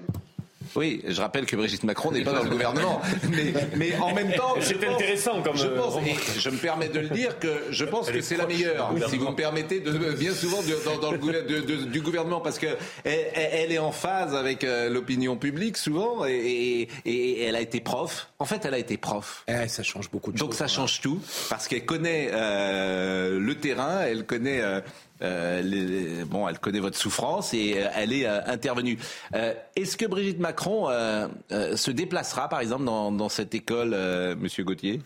Oui, 0.77 1.01
je 1.07 1.21
rappelle 1.21 1.47
que 1.47 1.57
Brigitte 1.57 1.85
Macron 1.85 2.11
n'est 2.13 2.23
pas 2.25 2.33
dans 2.33 2.43
le 2.43 2.51
gouvernement. 2.51 3.01
Mais, 3.31 3.53
mais 3.77 3.97
en 3.97 4.15
même 4.15 4.33
temps, 4.33 4.55
C'est 4.61 4.85
intéressant 4.87 5.43
comme, 5.43 5.57
Je, 5.57 5.67
euh, 5.67 5.77
pense, 5.77 5.95
et 6.07 6.41
je 6.41 6.51
me 6.51 6.57
permets 6.57 6.89
de 6.89 6.99
le 7.01 7.09
dire 7.09 7.39
que 7.39 7.49
je 7.71 7.85
pense 7.85 8.09
Elle 8.09 8.15
que 8.15 8.19
est 8.19 8.23
c'est 8.23 8.37
la 8.37 8.47
meilleure, 8.47 8.93
du 8.95 9.03
si 9.09 9.17
vous 9.17 9.29
me 9.31 9.35
permettez, 9.37 9.81
de, 9.81 9.91
bien 10.13 10.33
souvent 10.33 10.63
de- 10.63 10.85
dans, 10.85 10.99
dans 10.99 11.13
le 11.13 11.19
gouver- 11.19 11.43
de- 11.43 11.61
de- 11.61 11.85
du 11.85 12.01
gouvernement, 12.01 12.41
parce 12.41 12.59
que 12.59 12.67
elle, 13.05 13.27
elle 13.35 13.73
est 13.73 13.79
en 13.79 13.93
phase 13.93 14.35
avec 14.35 14.65
euh, 14.65 14.89
l'opinion 14.91 15.37
publique 15.37 15.77
souvent, 15.77 16.25
et, 16.27 16.33
et- 16.33 16.89
et 17.07 17.43
elle 17.45 17.57
a 17.57 17.61
été 17.61 17.81
prof. 17.81 18.29
En 18.39 18.45
fait, 18.45 18.65
elle 18.65 18.75
a 18.75 18.79
été 18.79 18.97
prof. 18.97 19.45
ça 19.69 19.83
change 19.83 20.11
beaucoup 20.11 20.33
de 20.33 20.39
Donc 20.39 20.55
ça 20.55 20.67
change 20.69 21.01
tout, 21.01 21.21
parce 21.51 21.69
qu'elle 21.69 21.85
connaît 21.85 22.31
euh, 22.33 23.39
le 23.39 23.55
terrain, 23.57 24.01
elle 24.03 24.25
connaît. 24.27 24.61
euh, 24.61 24.81
euh, 25.25 25.63
les- 25.63 26.25
bon, 26.25 26.47
elle 26.47 26.59
connaît 26.59 26.81
votre 26.81 26.97
souffrance 26.97 27.55
et 27.55 27.75
euh, 27.79 27.89
elle 27.97 28.13
est 28.13 28.27
euh, 28.27 28.41
intervenue. 28.47 28.99
Euh, 29.35 29.55
Est-ce 29.75 29.97
que 29.97 30.07
Brigitte 30.07 30.39
Macron 30.39 30.89
euh, 30.89 31.27
euh, 31.51 31.77
se 31.77 31.91
déplacera, 31.91 32.49
par 32.49 32.61
exemple, 32.61 32.85
dans, 32.85 33.11
dans 33.11 33.29
cette 33.29 33.55
école, 33.55 33.93
euh, 33.95 34.37
Monsieur 34.37 34.63
Gauthier? 34.65 35.01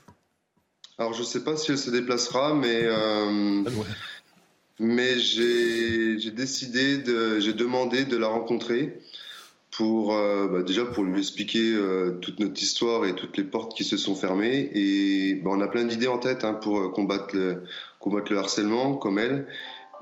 Alors, 0.98 1.14
je 1.14 1.22
sais 1.22 1.44
pas 1.44 1.56
si 1.56 1.70
elle 1.70 1.78
se 1.78 1.90
déplacera, 1.90 2.54
mais. 2.54 2.80
euh, 2.82 3.62
Mais 4.80 5.18
j'ai 5.18 6.30
décidé, 6.30 6.98
de, 6.98 7.40
j'ai 7.40 7.52
demandé 7.52 8.04
de 8.04 8.16
la 8.16 8.28
rencontrer 8.28 9.00
pour 9.72 10.14
euh, 10.14 10.46
bah, 10.48 10.62
déjà 10.62 10.84
pour 10.84 11.02
lui 11.04 11.18
expliquer 11.18 11.72
euh, 11.74 12.12
toute 12.20 12.38
notre 12.38 12.62
histoire 12.62 13.04
et 13.04 13.14
toutes 13.14 13.36
les 13.36 13.44
portes 13.44 13.76
qui 13.76 13.84
se 13.84 13.96
sont 13.96 14.14
fermées. 14.14 14.70
Et 14.74 15.34
bah, 15.42 15.50
on 15.52 15.60
a 15.60 15.68
plein 15.68 15.84
d'idées 15.84 16.06
en 16.06 16.18
tête 16.18 16.44
hein, 16.44 16.54
pour 16.54 16.92
combattre 16.92 17.34
le, 17.34 17.64
combattre 17.98 18.32
le 18.32 18.38
harcèlement 18.38 18.94
comme 18.94 19.18
elle. 19.18 19.46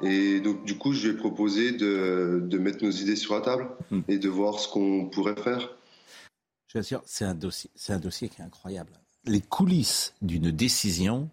Et 0.03 0.41
donc, 0.41 0.65
du 0.65 0.77
coup, 0.77 0.93
je 0.93 1.09
lui 1.09 1.15
ai 1.15 1.17
proposé 1.17 1.73
de, 1.73 2.41
de 2.45 2.59
mettre 2.59 2.85
nos 2.85 2.91
idées 2.91 3.17
sur 3.17 3.35
la 3.35 3.41
table 3.41 3.69
Hmm. 3.91 4.01
et 4.09 4.19
de 4.19 4.29
voir 4.29 4.59
ce 4.59 4.69
qu'on 4.69 5.07
pourrait 5.07 5.41
faire. 5.41 5.71
Je 6.67 6.75
vous 6.75 6.79
assure, 6.81 7.03
c'est 7.07 7.25
un 7.25 7.35
dossier, 7.35 7.71
c'est 7.77 7.93
un 7.93 8.01
dossier 8.01 8.29
qui 8.29 8.41
est 8.41 8.45
incroyable. 8.45 8.91
Les 9.25 9.41
coulisses 9.41 10.13
d'une 10.23 10.51
décision, 10.51 11.31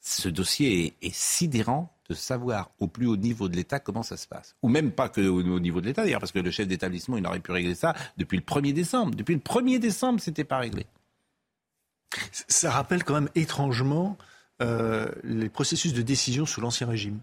ce 0.00 0.28
dossier 0.30 0.86
est, 0.86 1.06
est 1.06 1.14
sidérant 1.14 1.94
de 2.08 2.14
savoir 2.14 2.70
au 2.78 2.88
plus 2.88 3.06
haut 3.06 3.16
niveau 3.18 3.48
de 3.48 3.56
l'État 3.56 3.78
comment 3.78 4.02
ça 4.02 4.16
se 4.16 4.26
passe. 4.26 4.56
Ou 4.62 4.68
même 4.68 4.90
pas 4.90 5.08
que 5.10 5.20
au, 5.20 5.40
au 5.40 5.60
niveau 5.60 5.80
de 5.82 5.86
l'État 5.86 6.02
d'ailleurs, 6.02 6.20
parce 6.20 6.32
que 6.32 6.38
le 6.38 6.50
chef 6.50 6.66
d'établissement, 6.66 7.18
il 7.18 7.26
aurait 7.26 7.40
pu 7.40 7.52
régler 7.52 7.74
ça 7.74 7.94
depuis 8.16 8.38
le 8.38 8.42
1er 8.42 8.72
décembre. 8.72 9.14
Depuis 9.14 9.34
le 9.34 9.40
1er 9.40 9.78
décembre, 9.78 10.18
c'était 10.20 10.44
pas 10.44 10.58
réglé. 10.58 10.86
Ça 12.48 12.70
rappelle 12.70 13.04
quand 13.04 13.14
même 13.14 13.30
étrangement 13.34 14.16
euh, 14.60 15.08
les 15.24 15.48
processus 15.48 15.92
de 15.92 16.02
décision 16.02 16.46
sous 16.46 16.60
l'Ancien 16.60 16.86
Régime. 16.86 17.20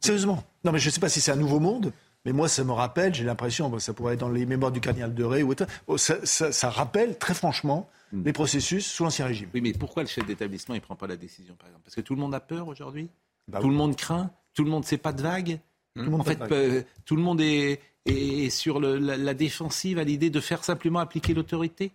Sérieusement. 0.00 0.44
Non, 0.64 0.72
mais 0.72 0.78
je 0.78 0.88
ne 0.88 0.90
sais 0.92 1.00
pas 1.00 1.08
si 1.08 1.20
c'est 1.20 1.32
un 1.32 1.36
nouveau 1.36 1.60
monde, 1.60 1.92
mais 2.24 2.32
moi, 2.32 2.48
ça 2.48 2.64
me 2.64 2.72
rappelle, 2.72 3.14
j'ai 3.14 3.24
l'impression, 3.24 3.68
bon, 3.68 3.78
ça 3.78 3.92
pourrait 3.92 4.14
être 4.14 4.20
dans 4.20 4.28
les 4.28 4.46
mémoires 4.46 4.72
du 4.72 4.80
cardinal 4.80 5.14
de 5.14 5.24
Ré 5.24 5.42
ou 5.42 5.50
autre, 5.50 5.66
oh, 5.86 5.96
ça, 5.98 6.24
ça- 6.24 6.52
ça 6.52 6.70
rappelle 6.70 7.18
très 7.18 7.34
franchement 7.34 7.88
les 8.12 8.32
processus 8.32 8.86
sous 8.86 9.02
l'Ancien 9.04 9.26
Régime. 9.26 9.48
Oui, 9.52 9.60
mais 9.60 9.72
pourquoi 9.72 10.02
le 10.02 10.08
chef 10.08 10.24
d'établissement 10.26 10.74
ne 10.74 10.80
prend 10.80 10.94
pas 10.96 11.06
la 11.08 11.16
décision, 11.16 11.54
par 11.56 11.66
exemple? 11.68 11.84
Parce 11.84 11.96
que 11.96 12.00
tout 12.00 12.14
le 12.14 12.20
monde 12.20 12.34
a 12.34 12.40
peur 12.40 12.68
aujourd'hui? 12.68 13.08
Bah 13.48 13.58
Tout 13.60 13.66
oui. 13.66 13.72
le 13.72 13.78
monde 13.78 13.96
craint? 13.96 14.30
Tout 14.54 14.64
le 14.64 14.70
monde 14.70 14.84
ne 14.84 14.88
sait 14.88 14.96
pas 14.96 15.12
de 15.12 15.20
vague 15.22 15.58
Tout 15.94 16.02
le 16.02 16.10
monde 16.10 16.20
En 16.20 16.24
fait, 16.24 16.40
euh, 16.52 16.82
tout 17.04 17.16
le 17.16 17.22
monde 17.22 17.40
est, 17.40 17.80
est 18.06 18.48
sur 18.50 18.80
le- 18.80 18.96
la, 18.98 19.16
la 19.16 19.34
défensive 19.34 19.98
à 19.98 20.04
l'idée 20.04 20.30
de 20.30 20.40
faire 20.40 20.62
simplement 20.64 21.00
appliquer 21.00 21.34
l'autorité? 21.34 21.92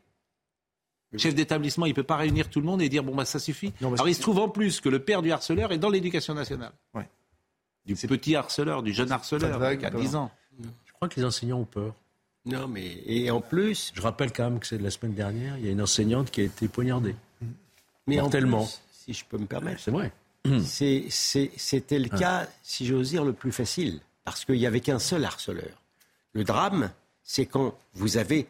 Le 1.11 1.17
chef 1.17 1.33
d'établissement, 1.35 1.85
il 1.85 1.89
ne 1.89 1.95
peut 1.95 2.03
pas 2.03 2.15
réunir 2.17 2.49
tout 2.49 2.59
le 2.61 2.65
monde 2.65 2.81
et 2.81 2.87
dire 2.89 3.03
bon 3.03 3.15
bah 3.15 3.25
ça 3.25 3.37
suffit. 3.39 3.73
Non, 3.81 3.91
Alors 3.93 4.07
il 4.07 4.15
se 4.15 4.21
trouve 4.21 4.39
en 4.39 4.47
plus 4.47 4.79
que 4.79 4.89
le 4.89 4.99
père 4.99 5.21
du 5.21 5.31
harceleur 5.31 5.71
est 5.73 5.77
dans 5.77 5.89
l'éducation 5.89 6.33
nationale. 6.33 6.71
Ouais. 6.93 7.09
Du 7.85 7.95
petit 7.95 8.35
harceleur, 8.35 8.83
du 8.83 8.93
jeune 8.93 9.11
harceleur, 9.11 9.57
vague, 9.57 9.79
qui 9.79 9.85
a 9.85 9.91
pas 9.91 9.99
10 9.99 10.15
ans. 10.15 10.31
Je 10.85 10.93
crois 10.93 11.09
que 11.09 11.19
les 11.19 11.25
enseignants 11.25 11.59
ont 11.59 11.65
peur. 11.65 11.95
Non, 12.45 12.67
mais 12.67 12.97
et 13.05 13.29
en 13.29 13.41
plus, 13.41 13.91
Je 13.95 14.01
rappelle 14.01 14.31
quand 14.31 14.49
même 14.49 14.59
que 14.59 14.67
c'est 14.67 14.77
de 14.77 14.83
la 14.83 14.91
semaine 14.91 15.13
dernière, 15.13 15.57
il 15.57 15.65
y 15.65 15.69
a 15.69 15.71
une 15.71 15.81
enseignante 15.81 16.31
qui 16.31 16.41
a 16.41 16.43
été 16.43 16.67
poignardée. 16.67 17.15
mais 18.07 18.19
en 18.19 18.29
plus, 18.29 18.81
si 18.91 19.13
je 19.13 19.25
peux 19.25 19.37
me 19.37 19.45
permettre, 19.45 19.79
C'est 19.79 19.91
vrai. 19.91 20.11
c'était 20.61 21.99
le 21.99 22.09
cas, 22.09 22.47
si 22.63 22.85
j'ose 22.85 23.09
dire, 23.09 23.23
le 23.23 23.33
plus 23.33 23.51
facile, 23.51 23.99
parce 24.23 24.43
qu'il 24.45 24.55
n'y 24.55 24.65
avait 24.65 24.79
qu'un 24.79 24.99
seul 24.99 25.23
harceleur. 25.23 25.81
Le 26.33 26.43
drame, 26.43 26.91
c'est 27.23 27.45
quand 27.45 27.77
vous 27.93 28.17
avez 28.17 28.47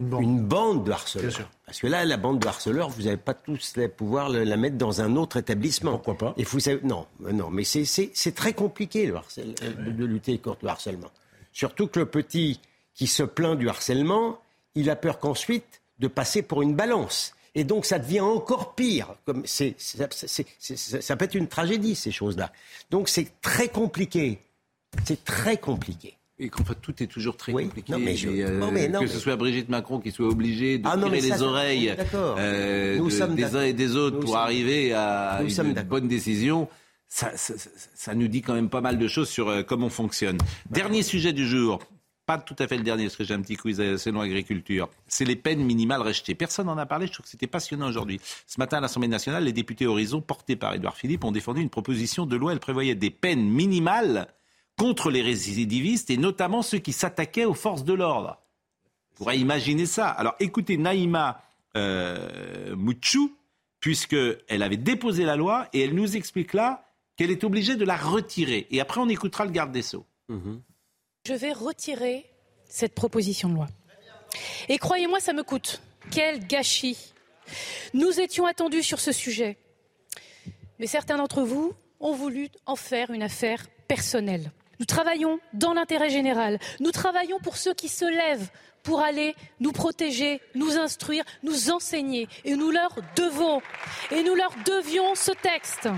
une 0.00 0.40
bande, 0.42 0.84
de 0.84 0.90
harceleurs. 0.92 1.50
Parce 1.66 1.78
que 1.80 1.86
là, 1.86 2.04
la 2.04 2.16
bande 2.16 2.40
de 2.40 2.46
harceleurs, 2.46 2.88
vous 2.90 3.02
n'avez 3.02 3.16
pas 3.16 3.34
tous 3.34 3.74
le 3.76 3.88
pouvoir 3.88 4.28
la 4.28 4.56
mettre 4.56 4.76
dans 4.76 5.00
un 5.00 5.16
autre 5.16 5.36
établissement. 5.36 5.92
Pourquoi 5.92 6.18
pas 6.18 6.34
Et 6.36 6.44
vous 6.44 6.60
savez, 6.60 6.80
non, 6.82 7.06
euh, 7.24 7.32
non, 7.32 7.50
mais 7.50 7.64
c'est- 7.64 8.34
très 8.34 8.52
compliqué 8.52 9.06
le 9.06 9.14
harcèle- 9.16 9.54
euh, 9.62 9.72
de, 9.86 9.90
de 9.92 10.04
lutter 10.04 10.38
contre 10.38 10.64
le 10.64 10.70
harcèlement. 10.70 11.10
Surtout 11.52 11.86
que 11.86 12.00
le 12.00 12.06
petit 12.06 12.60
qui 12.94 13.06
se 13.06 13.22
plaint 13.22 13.56
du 13.58 13.68
harcèlement, 13.68 14.38
il 14.74 14.90
a 14.90 14.96
peur 14.96 15.18
qu'ensuite 15.20 15.80
de 16.00 16.08
passer 16.08 16.42
pour 16.42 16.62
une 16.62 16.74
balance. 16.74 17.32
Et 17.54 17.62
donc 17.62 17.86
ça 17.86 18.00
devient 18.00 18.20
encore 18.20 18.74
pire. 18.74 19.14
Comme 19.24 19.46
ça 19.46 21.16
peut 21.16 21.24
être 21.24 21.34
une 21.36 21.46
tragédie 21.48 21.94
ces 21.94 22.10
choses-là. 22.10 22.50
Donc 22.90 23.08
c'est 23.08 23.40
très 23.40 23.68
compliqué. 23.68 24.40
C'est 25.04 25.24
très 25.24 25.56
compliqué. 25.56 26.16
Et 26.38 26.48
qu'en 26.48 26.64
fait, 26.64 26.74
tout 26.82 27.00
est 27.02 27.06
toujours 27.06 27.36
très 27.36 27.52
Oui, 27.52 27.64
compliqué. 27.64 27.92
non, 27.92 27.98
mais 28.00 28.16
je- 28.16 28.28
Et, 28.28 28.42
euh, 28.44 28.58
non, 28.58 28.72
mais 28.72 28.88
non, 28.88 28.98
que 28.98 29.04
mais- 29.04 29.10
ce 29.10 29.20
soit 29.20 29.36
Brigitte 29.36 29.68
Macron 29.68 30.00
qui 30.00 30.10
soit 30.10 30.26
obligée 30.26 30.78
de 30.78 30.86
Ah, 30.88 30.96
tirer 30.98 31.20
ça, 31.20 31.36
les 31.36 31.42
oreilles 31.42 31.94
euh, 32.14 32.98
Nous 32.98 33.04
de- 33.06 33.10
sommes 33.10 33.34
des 33.36 33.54
uns 33.54 33.62
et 33.62 33.72
des 33.72 33.94
autres 33.94 34.16
Nous 34.16 34.22
pour 34.24 34.36
arriver 34.36 34.92
à 34.92 35.38
Nous 35.42 35.60
une 35.60 35.72
bonne 35.82 36.08
décision, 36.08 36.68
ça, 37.06 37.30
ça- 37.36 37.56
ça- 37.56 37.70
ça 37.94 38.14
nous 38.16 38.26
dit 38.26 38.42
quand 38.42 38.54
même 38.54 38.68
pas 38.68 38.80
mal 38.80 38.98
de 38.98 39.06
choses 39.06 39.28
sur 39.28 39.48
euh, 39.48 39.62
comment 39.62 39.86
on 39.86 39.90
fonctionne. 39.90 40.38
Dernier 40.70 41.02
sujet 41.04 41.32
du 41.32 41.46
jour. 41.46 41.78
Pas 42.26 42.38
tout 42.38 42.56
à 42.58 42.66
fait 42.66 42.78
le 42.78 42.82
dernier, 42.82 43.04
parce 43.04 43.16
que 43.16 43.22
j'ai 43.24 43.34
un 43.34 43.42
petit 43.42 43.54
quiz 43.56 43.78
euh, 43.80 43.98
selon 43.98 44.20
agriculture. 44.22 44.88
C'est 45.06 45.26
les 45.26 45.36
peines 45.36 45.62
minimales 45.62 46.00
rejetées. 46.00 46.34
Personne 46.34 46.66
n'en 46.66 46.78
a 46.78 46.86
parlé, 46.86 47.06
je 47.06 47.12
trouve 47.12 47.24
que 47.24 47.30
c'était 47.30 47.46
passionnant 47.46 47.86
aujourd'hui. 47.86 48.18
Ce 48.46 48.58
matin, 48.58 48.78
à 48.78 48.80
l'Assemblée 48.80 49.08
nationale, 49.08 49.44
les 49.44 49.52
députés 49.52 49.86
Horizon, 49.86 50.22
portés 50.22 50.56
par 50.56 50.74
Édouard 50.74 50.96
Philippe, 50.96 51.22
ont 51.24 51.32
défendu 51.32 51.60
une 51.60 51.68
proposition 51.68 52.24
de 52.24 52.34
loi. 52.34 52.52
Elle 52.52 52.60
prévoyait 52.60 52.94
des 52.94 53.10
peines 53.10 53.46
minimales 53.46 54.26
contre 54.78 55.10
les 55.10 55.22
récidivistes 55.22 56.10
et 56.10 56.16
notamment 56.16 56.62
ceux 56.62 56.78
qui 56.78 56.92
s'attaquaient 56.92 57.44
aux 57.44 57.54
forces 57.54 57.84
de 57.84 57.92
l'ordre. 57.92 58.40
On 59.12 59.16
pourrait 59.16 59.38
imaginer 59.38 59.86
ça. 59.86 60.08
Alors 60.08 60.34
écoutez 60.40 60.76
Naïma 60.76 61.42
euh, 61.76 62.74
Mouchou, 62.76 63.36
puisqu'elle 63.80 64.62
avait 64.62 64.76
déposé 64.76 65.24
la 65.24 65.36
loi 65.36 65.68
et 65.72 65.80
elle 65.82 65.94
nous 65.94 66.16
explique 66.16 66.52
là 66.52 66.86
qu'elle 67.16 67.30
est 67.30 67.44
obligée 67.44 67.76
de 67.76 67.84
la 67.84 67.96
retirer. 67.96 68.66
Et 68.70 68.80
après, 68.80 69.00
on 69.00 69.08
écoutera 69.08 69.44
le 69.44 69.50
garde 69.50 69.72
des 69.72 69.82
Sceaux. 69.82 70.06
Je 71.26 71.34
vais 71.34 71.52
retirer 71.52 72.24
cette 72.68 72.94
proposition 72.94 73.48
de 73.48 73.54
loi. 73.54 73.68
Et 74.68 74.78
croyez-moi, 74.78 75.20
ça 75.20 75.32
me 75.32 75.42
coûte. 75.42 75.80
Quel 76.10 76.46
gâchis. 76.46 77.12
Nous 77.92 78.20
étions 78.20 78.46
attendus 78.46 78.82
sur 78.82 79.00
ce 79.00 79.12
sujet. 79.12 79.56
Mais 80.78 80.86
certains 80.86 81.16
d'entre 81.16 81.42
vous 81.42 81.72
ont 82.00 82.14
voulu 82.14 82.48
en 82.66 82.76
faire 82.76 83.10
une 83.10 83.22
affaire 83.22 83.66
personnelle. 83.86 84.50
Nous 84.80 84.86
travaillons 84.86 85.38
dans 85.52 85.74
l'intérêt 85.74 86.10
général. 86.10 86.58
Nous 86.80 86.90
travaillons 86.90 87.38
pour 87.38 87.56
ceux 87.56 87.74
qui 87.74 87.88
se 87.88 88.04
lèvent 88.04 88.50
pour 88.82 89.00
aller 89.00 89.34
nous 89.60 89.72
protéger, 89.72 90.40
nous 90.54 90.78
instruire, 90.78 91.24
nous 91.42 91.70
enseigner. 91.70 92.28
Et 92.44 92.54
nous 92.54 92.70
leur 92.70 92.94
devons. 93.16 93.60
Et 94.10 94.22
nous 94.22 94.34
leur 94.34 94.52
devions 94.64 95.14
ce 95.14 95.32
texte. 95.32 95.88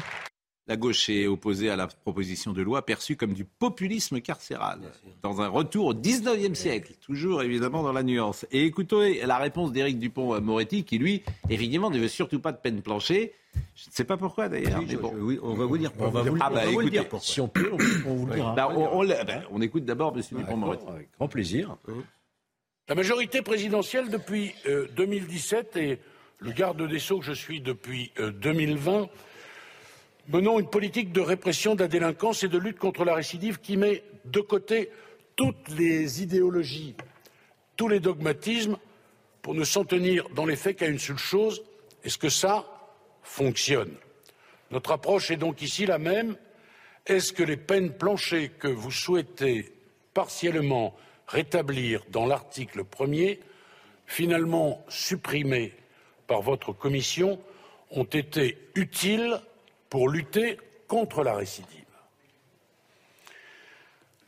La 0.69 0.77
gauche 0.77 1.09
est 1.11 1.29
opposée 1.29 1.71
à 1.71 1.77
la 1.77 1.87
proposition 1.87 2.53
de 2.53 2.61
loi 2.61 2.85
perçue 2.85 3.15
comme 3.17 3.35
du 3.35 3.45
populisme 3.45 4.21
carcéral, 4.21 4.81
dans 5.23 5.41
un 5.41 5.47
retour 5.47 5.87
au 5.87 5.95
19e 5.95 6.55
siècle, 6.55 6.95
toujours 7.01 7.43
évidemment 7.43 7.85
dans 7.85 7.93
la 7.93 8.03
nuance. 8.03 8.47
Et 8.51 8.65
écoutez 8.65 9.25
la 9.25 9.39
réponse 9.39 9.71
d'Éric 9.71 10.01
Dupont-Moretti, 10.01 10.83
qui 10.83 10.99
lui, 10.99 11.23
évidemment, 11.51 11.89
ne 11.91 11.99
veut 12.01 12.09
surtout 12.09 12.41
pas 12.41 12.51
de 12.51 12.57
peine 12.59 12.83
planchée. 12.83 13.33
Je 13.77 13.89
ne 13.89 13.93
sais 13.95 14.05
pas 14.05 14.17
pourquoi 14.17 14.49
d'ailleurs. 14.49 14.83
mais 14.87 14.97
bon. 14.97 15.15
Oui, 15.17 15.39
on 15.41 15.55
va 15.55 15.65
vous 15.67 15.79
dire 15.79 15.93
On 15.99 16.09
va 16.09 16.23
vous, 16.23 16.35
on 16.37 16.51
va 16.51 16.67
vous 16.67 16.91
dire 16.91 17.09
pourquoi. 17.09 17.21
Si 17.27 17.41
on 17.41 17.49
peut, 17.49 17.71
on, 17.73 18.11
on 18.11 18.15
vous 18.17 18.27
le 18.27 18.35
dira. 18.35 18.53
Bah, 18.57 18.69
on, 18.75 18.99
on 18.99 19.03
l'a- 19.03 19.23
bah, 19.25 19.43
on 19.53 19.63
écoute 19.63 19.85
d'abord 19.85 20.15
M. 20.17 20.23
Dupont-Moretti. 20.33 20.85
Avec 20.89 21.09
grand 21.17 21.29
plaisir. 21.29 21.77
La 22.89 22.95
majorité 22.97 23.41
présidentielle 23.41 24.11
depuis 24.11 24.53
euh, 24.69 24.89
2017 24.97 25.77
et 25.77 25.99
le 26.41 26.51
garde 26.53 26.87
des 26.87 26.99
Sceaux 26.99 27.21
que 27.21 27.25
je 27.25 27.33
suis 27.33 27.61
depuis 27.61 28.11
euh, 28.19 28.31
2020 28.33 29.09
menons 30.29 30.59
une 30.59 30.69
politique 30.69 31.13
de 31.13 31.21
répression 31.21 31.75
de 31.75 31.81
la 31.81 31.89
délinquance 31.89 32.43
et 32.43 32.49
de 32.49 32.59
lutte 32.59 32.79
contre 32.79 33.05
la 33.05 33.15
récidive 33.15 33.61
qui 33.61 33.77
met 33.77 34.03
de 34.25 34.41
côté 34.41 34.91
toutes 35.37 35.69
les 35.77 36.23
idéologies, 36.23 36.95
tous 37.77 37.89
les 37.89 38.01
dogmatismes 38.01 38.79
pour 39.43 39.55
ne 39.55 39.65
s'en 39.65 39.85
tenir 39.85 40.29
dans 40.31 40.47
les 40.47 40.57
faits 40.57 40.79
qu'à 40.79 40.89
une 40.89 40.99
seule 40.99 41.19
chose 41.19 41.63
est-ce 42.07 42.19
que 42.19 42.29
ça 42.29 42.65
fonctionne 43.25 43.93
Notre 44.71 44.93
approche 44.93 45.33
est 45.33 45.37
donc 45.37 45.61
ici 45.61 45.87
la 45.87 45.99
même. 45.99 46.37
Est-ce 47.05 47.33
que 47.33 47.43
les 47.43 47.57
peines 47.57 47.93
planchées 47.93 48.49
que 48.49 48.69
vous 48.69 48.93
souhaitez 48.93 49.73
partiellement 50.15 50.95
rétablir 51.27 52.05
dans 52.11 52.27
l'article 52.27 52.85
premier, 52.85 53.41
finalement 54.07 54.85
supprimées 54.89 55.75
par 56.29 56.43
votre 56.43 56.73
commission, 56.73 57.41
ont 57.91 58.05
été 58.05 58.57
utiles 58.77 59.41
pour 59.89 60.09
lutter 60.09 60.59
contre 60.89 61.23
la 61.23 61.35
récidive 61.35 61.85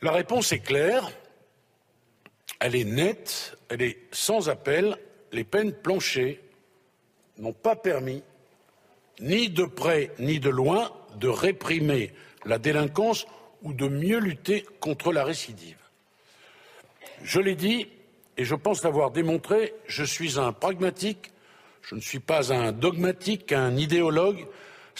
La 0.01 0.11
réponse 0.11 0.51
est 0.51 0.59
claire, 0.59 1.09
elle 2.59 2.75
est 2.75 2.85
nette, 2.85 3.57
elle 3.69 3.81
est 3.81 3.97
sans 4.11 4.49
appel. 4.49 4.97
Les 5.31 5.43
peines 5.43 5.73
planchées 5.73 6.41
n'ont 7.37 7.53
pas 7.53 7.75
permis, 7.75 8.23
ni 9.19 9.49
de 9.49 9.65
près 9.65 10.11
ni 10.19 10.39
de 10.39 10.49
loin, 10.49 10.91
de 11.15 11.27
réprimer 11.27 12.13
la 12.45 12.57
délinquance 12.57 13.27
ou 13.61 13.73
de 13.73 13.87
mieux 13.87 14.19
lutter 14.19 14.65
contre 14.79 15.11
la 15.11 15.23
récidive. 15.23 15.77
Je 17.23 17.39
l'ai 17.39 17.55
dit 17.55 17.87
et 18.37 18.45
je 18.45 18.55
pense 18.55 18.83
l'avoir 18.83 19.11
démontré, 19.11 19.73
je 19.85 20.03
suis 20.03 20.39
un 20.39 20.53
pragmatique, 20.53 21.31
je 21.81 21.95
ne 21.95 22.01
suis 22.01 22.19
pas 22.19 22.53
un 22.53 22.71
dogmatique, 22.71 23.51
un 23.51 23.75
idéologue. 23.75 24.47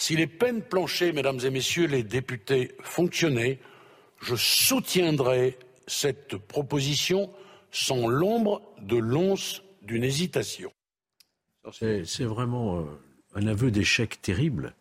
Si 0.00 0.16
les 0.16 0.26
peines 0.26 0.62
planchées, 0.62 1.12
mesdames 1.12 1.40
et 1.44 1.50
messieurs 1.50 1.86
les 1.86 2.02
députés, 2.02 2.74
fonctionnaient, 2.82 3.58
je 4.22 4.34
soutiendrai 4.34 5.58
cette 5.86 6.38
proposition 6.38 7.30
sans 7.70 8.08
l'ombre 8.08 8.62
de 8.80 8.96
l'once 8.96 9.62
d'une 9.82 10.02
hésitation. 10.02 10.72
C'est 11.70 12.24
vraiment 12.24 12.78
euh, 12.78 12.84
un 13.34 13.46
aveu 13.46 13.70
d'échec 13.70 14.22
terrible. 14.22 14.74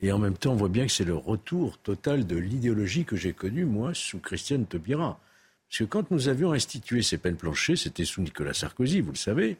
Et 0.00 0.10
en 0.12 0.18
même 0.18 0.38
temps, 0.38 0.52
on 0.52 0.56
voit 0.56 0.70
bien 0.70 0.86
que 0.86 0.92
c'est 0.92 1.04
le 1.04 1.14
retour 1.14 1.76
total 1.76 2.26
de 2.26 2.36
l'idéologie 2.36 3.04
que 3.04 3.16
j'ai 3.16 3.34
connue, 3.34 3.66
moi, 3.66 3.92
sous 3.92 4.18
Christiane 4.18 4.64
Taubira. 4.64 5.20
Parce 5.68 5.80
que 5.80 5.84
quand 5.84 6.10
nous 6.10 6.28
avions 6.28 6.52
institué 6.52 7.02
ces 7.02 7.18
peines 7.18 7.36
planchées, 7.36 7.76
c'était 7.76 8.06
sous 8.06 8.22
Nicolas 8.22 8.54
Sarkozy, 8.54 9.02
vous 9.02 9.12
le 9.12 9.18
savez. 9.18 9.58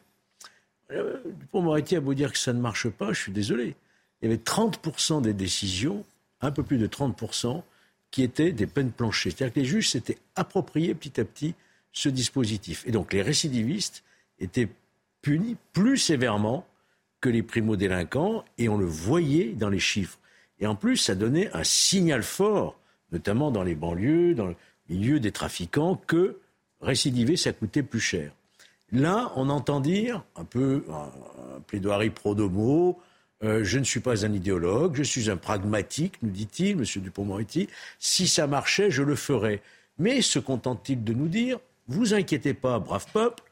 Euh, 0.92 1.18
Dupond-Moretti 1.40 1.94
a 1.94 2.00
beau 2.00 2.14
dire 2.14 2.32
que 2.32 2.38
ça 2.38 2.54
ne 2.54 2.60
marche 2.60 2.88
pas, 2.88 3.12
je 3.12 3.20
suis 3.20 3.32
désolé. 3.32 3.76
Il 4.20 4.30
y 4.30 4.32
avait 4.32 4.42
30% 4.42 5.22
des 5.22 5.34
décisions, 5.34 6.04
un 6.40 6.50
peu 6.50 6.62
plus 6.62 6.78
de 6.78 6.86
30%, 6.86 7.62
qui 8.10 8.22
étaient 8.22 8.52
des 8.52 8.66
peines 8.66 8.92
planchées. 8.92 9.30
C'est-à-dire 9.30 9.54
que 9.54 9.60
les 9.60 9.66
juges 9.66 9.90
s'étaient 9.90 10.18
appropriés 10.36 10.94
petit 10.94 11.20
à 11.20 11.24
petit 11.24 11.54
ce 11.92 12.08
dispositif. 12.08 12.84
Et 12.86 12.92
donc 12.92 13.12
les 13.12 13.22
récidivistes 13.22 14.04
étaient 14.38 14.68
punis 15.22 15.56
plus 15.72 15.98
sévèrement 15.98 16.66
que 17.20 17.30
les 17.30 17.42
primo-délinquants, 17.42 18.44
et 18.58 18.68
on 18.68 18.76
le 18.76 18.84
voyait 18.84 19.54
dans 19.54 19.70
les 19.70 19.78
chiffres. 19.78 20.18
Et 20.60 20.66
en 20.66 20.74
plus, 20.74 20.98
ça 20.98 21.14
donnait 21.14 21.50
un 21.54 21.64
signal 21.64 22.22
fort, 22.22 22.78
notamment 23.12 23.50
dans 23.50 23.62
les 23.62 23.74
banlieues, 23.74 24.34
dans 24.34 24.46
le 24.46 24.56
milieu 24.90 25.20
des 25.20 25.32
trafiquants, 25.32 25.96
que 26.06 26.38
récidiver, 26.82 27.36
ça 27.36 27.52
coûtait 27.52 27.82
plus 27.82 28.00
cher. 28.00 28.32
Là, 28.92 29.32
on 29.36 29.48
entend 29.48 29.80
dire, 29.80 30.22
un 30.36 30.44
peu 30.44 30.84
un, 30.90 31.60
plaidoirie 31.66 32.10
pro-domo, 32.10 33.00
euh, 33.44 33.62
je 33.62 33.78
ne 33.78 33.84
suis 33.84 34.00
pas 34.00 34.24
un 34.24 34.32
idéologue, 34.32 34.96
je 34.96 35.02
suis 35.02 35.30
un 35.30 35.36
pragmatique, 35.36 36.14
nous 36.22 36.30
dit-il, 36.30 36.72
M. 36.72 36.84
Dupont-Moretti. 36.96 37.68
Si 37.98 38.26
ça 38.26 38.46
marchait, 38.46 38.90
je 38.90 39.02
le 39.02 39.16
ferais. 39.16 39.60
Mais 39.98 40.22
se 40.22 40.38
contente-t-il 40.38 41.04
de 41.04 41.12
nous 41.12 41.28
dire, 41.28 41.58
vous 41.86 42.14
inquiétez 42.14 42.54
pas, 42.54 42.78
brave 42.78 43.06
peuple, 43.12 43.42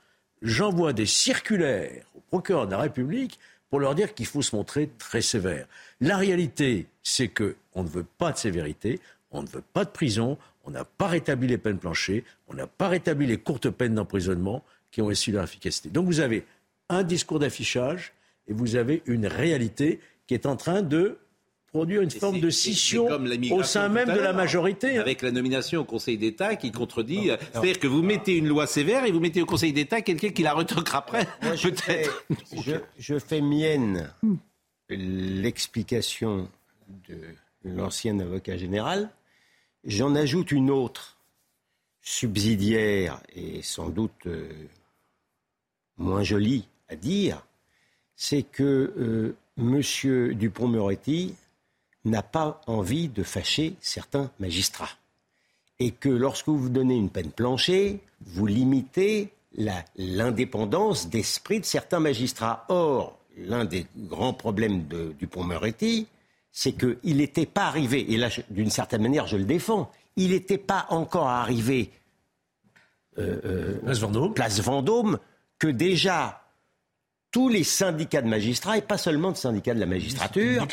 j'envoie 0.40 0.92
des 0.92 1.06
circulaires 1.06 2.04
au 2.16 2.20
procureur 2.20 2.66
de 2.66 2.72
la 2.72 2.78
République 2.78 3.38
pour 3.70 3.80
leur 3.80 3.94
dire 3.94 4.14
qu'il 4.14 4.26
faut 4.26 4.42
se 4.42 4.56
montrer 4.56 4.90
très 4.98 5.22
sévère. 5.22 5.66
La 6.00 6.16
réalité, 6.16 6.86
c'est 7.02 7.28
qu'on 7.28 7.82
ne 7.82 7.88
veut 7.88 8.06
pas 8.18 8.32
de 8.32 8.38
sévérité, 8.38 9.00
on 9.30 9.42
ne 9.42 9.48
veut 9.48 9.64
pas 9.72 9.84
de 9.84 9.90
prison, 9.90 10.36
on 10.64 10.70
n'a 10.70 10.84
pas 10.84 11.08
rétabli 11.08 11.48
les 11.48 11.58
peines 11.58 11.78
planchées, 11.78 12.24
on 12.48 12.54
n'a 12.54 12.66
pas 12.66 12.88
rétabli 12.88 13.26
les 13.26 13.38
courtes 13.38 13.70
peines 13.70 13.94
d'emprisonnement 13.94 14.64
qui 14.90 15.00
ont 15.00 15.06
aussi 15.06 15.32
leur 15.32 15.44
efficacité. 15.44 15.88
Donc 15.88 16.06
vous 16.06 16.20
avez 16.20 16.44
un 16.88 17.02
discours 17.02 17.38
d'affichage 17.38 18.12
et 18.48 18.52
vous 18.52 18.76
avez 18.76 19.02
une 19.06 19.26
réalité 19.26 20.00
qui 20.26 20.34
est 20.34 20.46
en 20.46 20.56
train 20.56 20.82
de 20.82 21.18
produire 21.72 22.02
une 22.02 22.10
forme 22.10 22.38
de 22.38 22.50
scission 22.50 23.08
au 23.50 23.62
sein 23.62 23.88
même 23.88 24.08
de 24.08 24.20
la 24.20 24.32
majorité. 24.32 24.98
Hein. 24.98 25.00
Avec 25.00 25.22
la 25.22 25.30
nomination 25.30 25.80
au 25.80 25.84
Conseil 25.84 26.18
d'État 26.18 26.56
qui 26.56 26.70
contredit. 26.70 27.30
C'est-à-dire 27.52 27.78
que 27.78 27.86
vous 27.86 28.02
mettez 28.02 28.36
une 28.36 28.46
loi 28.46 28.66
sévère 28.66 29.04
et 29.04 29.12
vous 29.12 29.20
mettez 29.20 29.40
au 29.40 29.46
Conseil 29.46 29.72
d'État 29.72 30.02
quelqu'un 30.02 30.30
qui 30.30 30.42
la 30.42 30.52
retoquera 30.52 30.98
après, 30.98 31.26
peut-être. 31.40 32.24
Je, 32.64 32.72
je, 32.98 33.18
fais 33.18 33.40
mienne 33.40 34.12
l'explication 34.90 36.48
de 37.08 37.16
l'ancien 37.64 38.18
avocat 38.20 38.58
général. 38.58 39.10
J'en 39.84 40.14
ajoute 40.14 40.52
une 40.52 40.70
autre, 40.70 41.16
subsidiaire 42.02 43.20
et 43.34 43.62
sans 43.62 43.88
doute 43.88 44.26
euh, 44.26 44.48
moins 45.96 46.22
jolie 46.22 46.68
à 46.88 46.96
dire. 46.96 47.44
C'est 48.24 48.44
que 48.44 48.92
euh, 48.96 49.34
M. 49.58 50.34
Dupont-Moretti 50.34 51.34
n'a 52.04 52.22
pas 52.22 52.60
envie 52.68 53.08
de 53.08 53.24
fâcher 53.24 53.74
certains 53.80 54.30
magistrats. 54.38 54.92
Et 55.80 55.90
que 55.90 56.08
lorsque 56.08 56.48
vous 56.48 56.68
donnez 56.68 56.94
une 56.94 57.10
peine 57.10 57.32
planchée, 57.32 57.98
vous 58.20 58.46
limitez 58.46 59.32
l'indépendance 59.96 61.08
d'esprit 61.08 61.58
de 61.58 61.64
certains 61.64 61.98
magistrats. 61.98 62.64
Or, 62.68 63.18
l'un 63.36 63.64
des 63.64 63.88
grands 63.96 64.34
problèmes 64.34 64.86
de 64.86 65.16
Dupont-Moretti, 65.18 66.06
c'est 66.52 66.74
qu'il 66.74 67.16
n'était 67.16 67.44
pas 67.44 67.64
arrivé, 67.64 68.12
et 68.12 68.18
là, 68.18 68.28
d'une 68.50 68.70
certaine 68.70 69.02
manière, 69.02 69.26
je 69.26 69.36
le 69.36 69.44
défends, 69.44 69.90
il 70.14 70.30
n'était 70.30 70.58
pas 70.58 70.86
encore 70.90 71.26
arrivé 71.26 71.90
euh, 73.18 73.40
euh, 73.44 73.78
place, 73.80 73.98
Vendôme. 73.98 74.32
place 74.32 74.60
Vendôme 74.60 75.18
que 75.58 75.66
déjà 75.66 76.41
tous 77.32 77.48
les 77.48 77.64
syndicats 77.64 78.20
de 78.20 78.28
magistrats, 78.28 78.76
et 78.76 78.82
pas 78.82 78.98
seulement 78.98 79.32
de 79.32 79.36
syndicats 79.36 79.74
de 79.74 79.80
la 79.80 79.86
magistrature, 79.86 80.66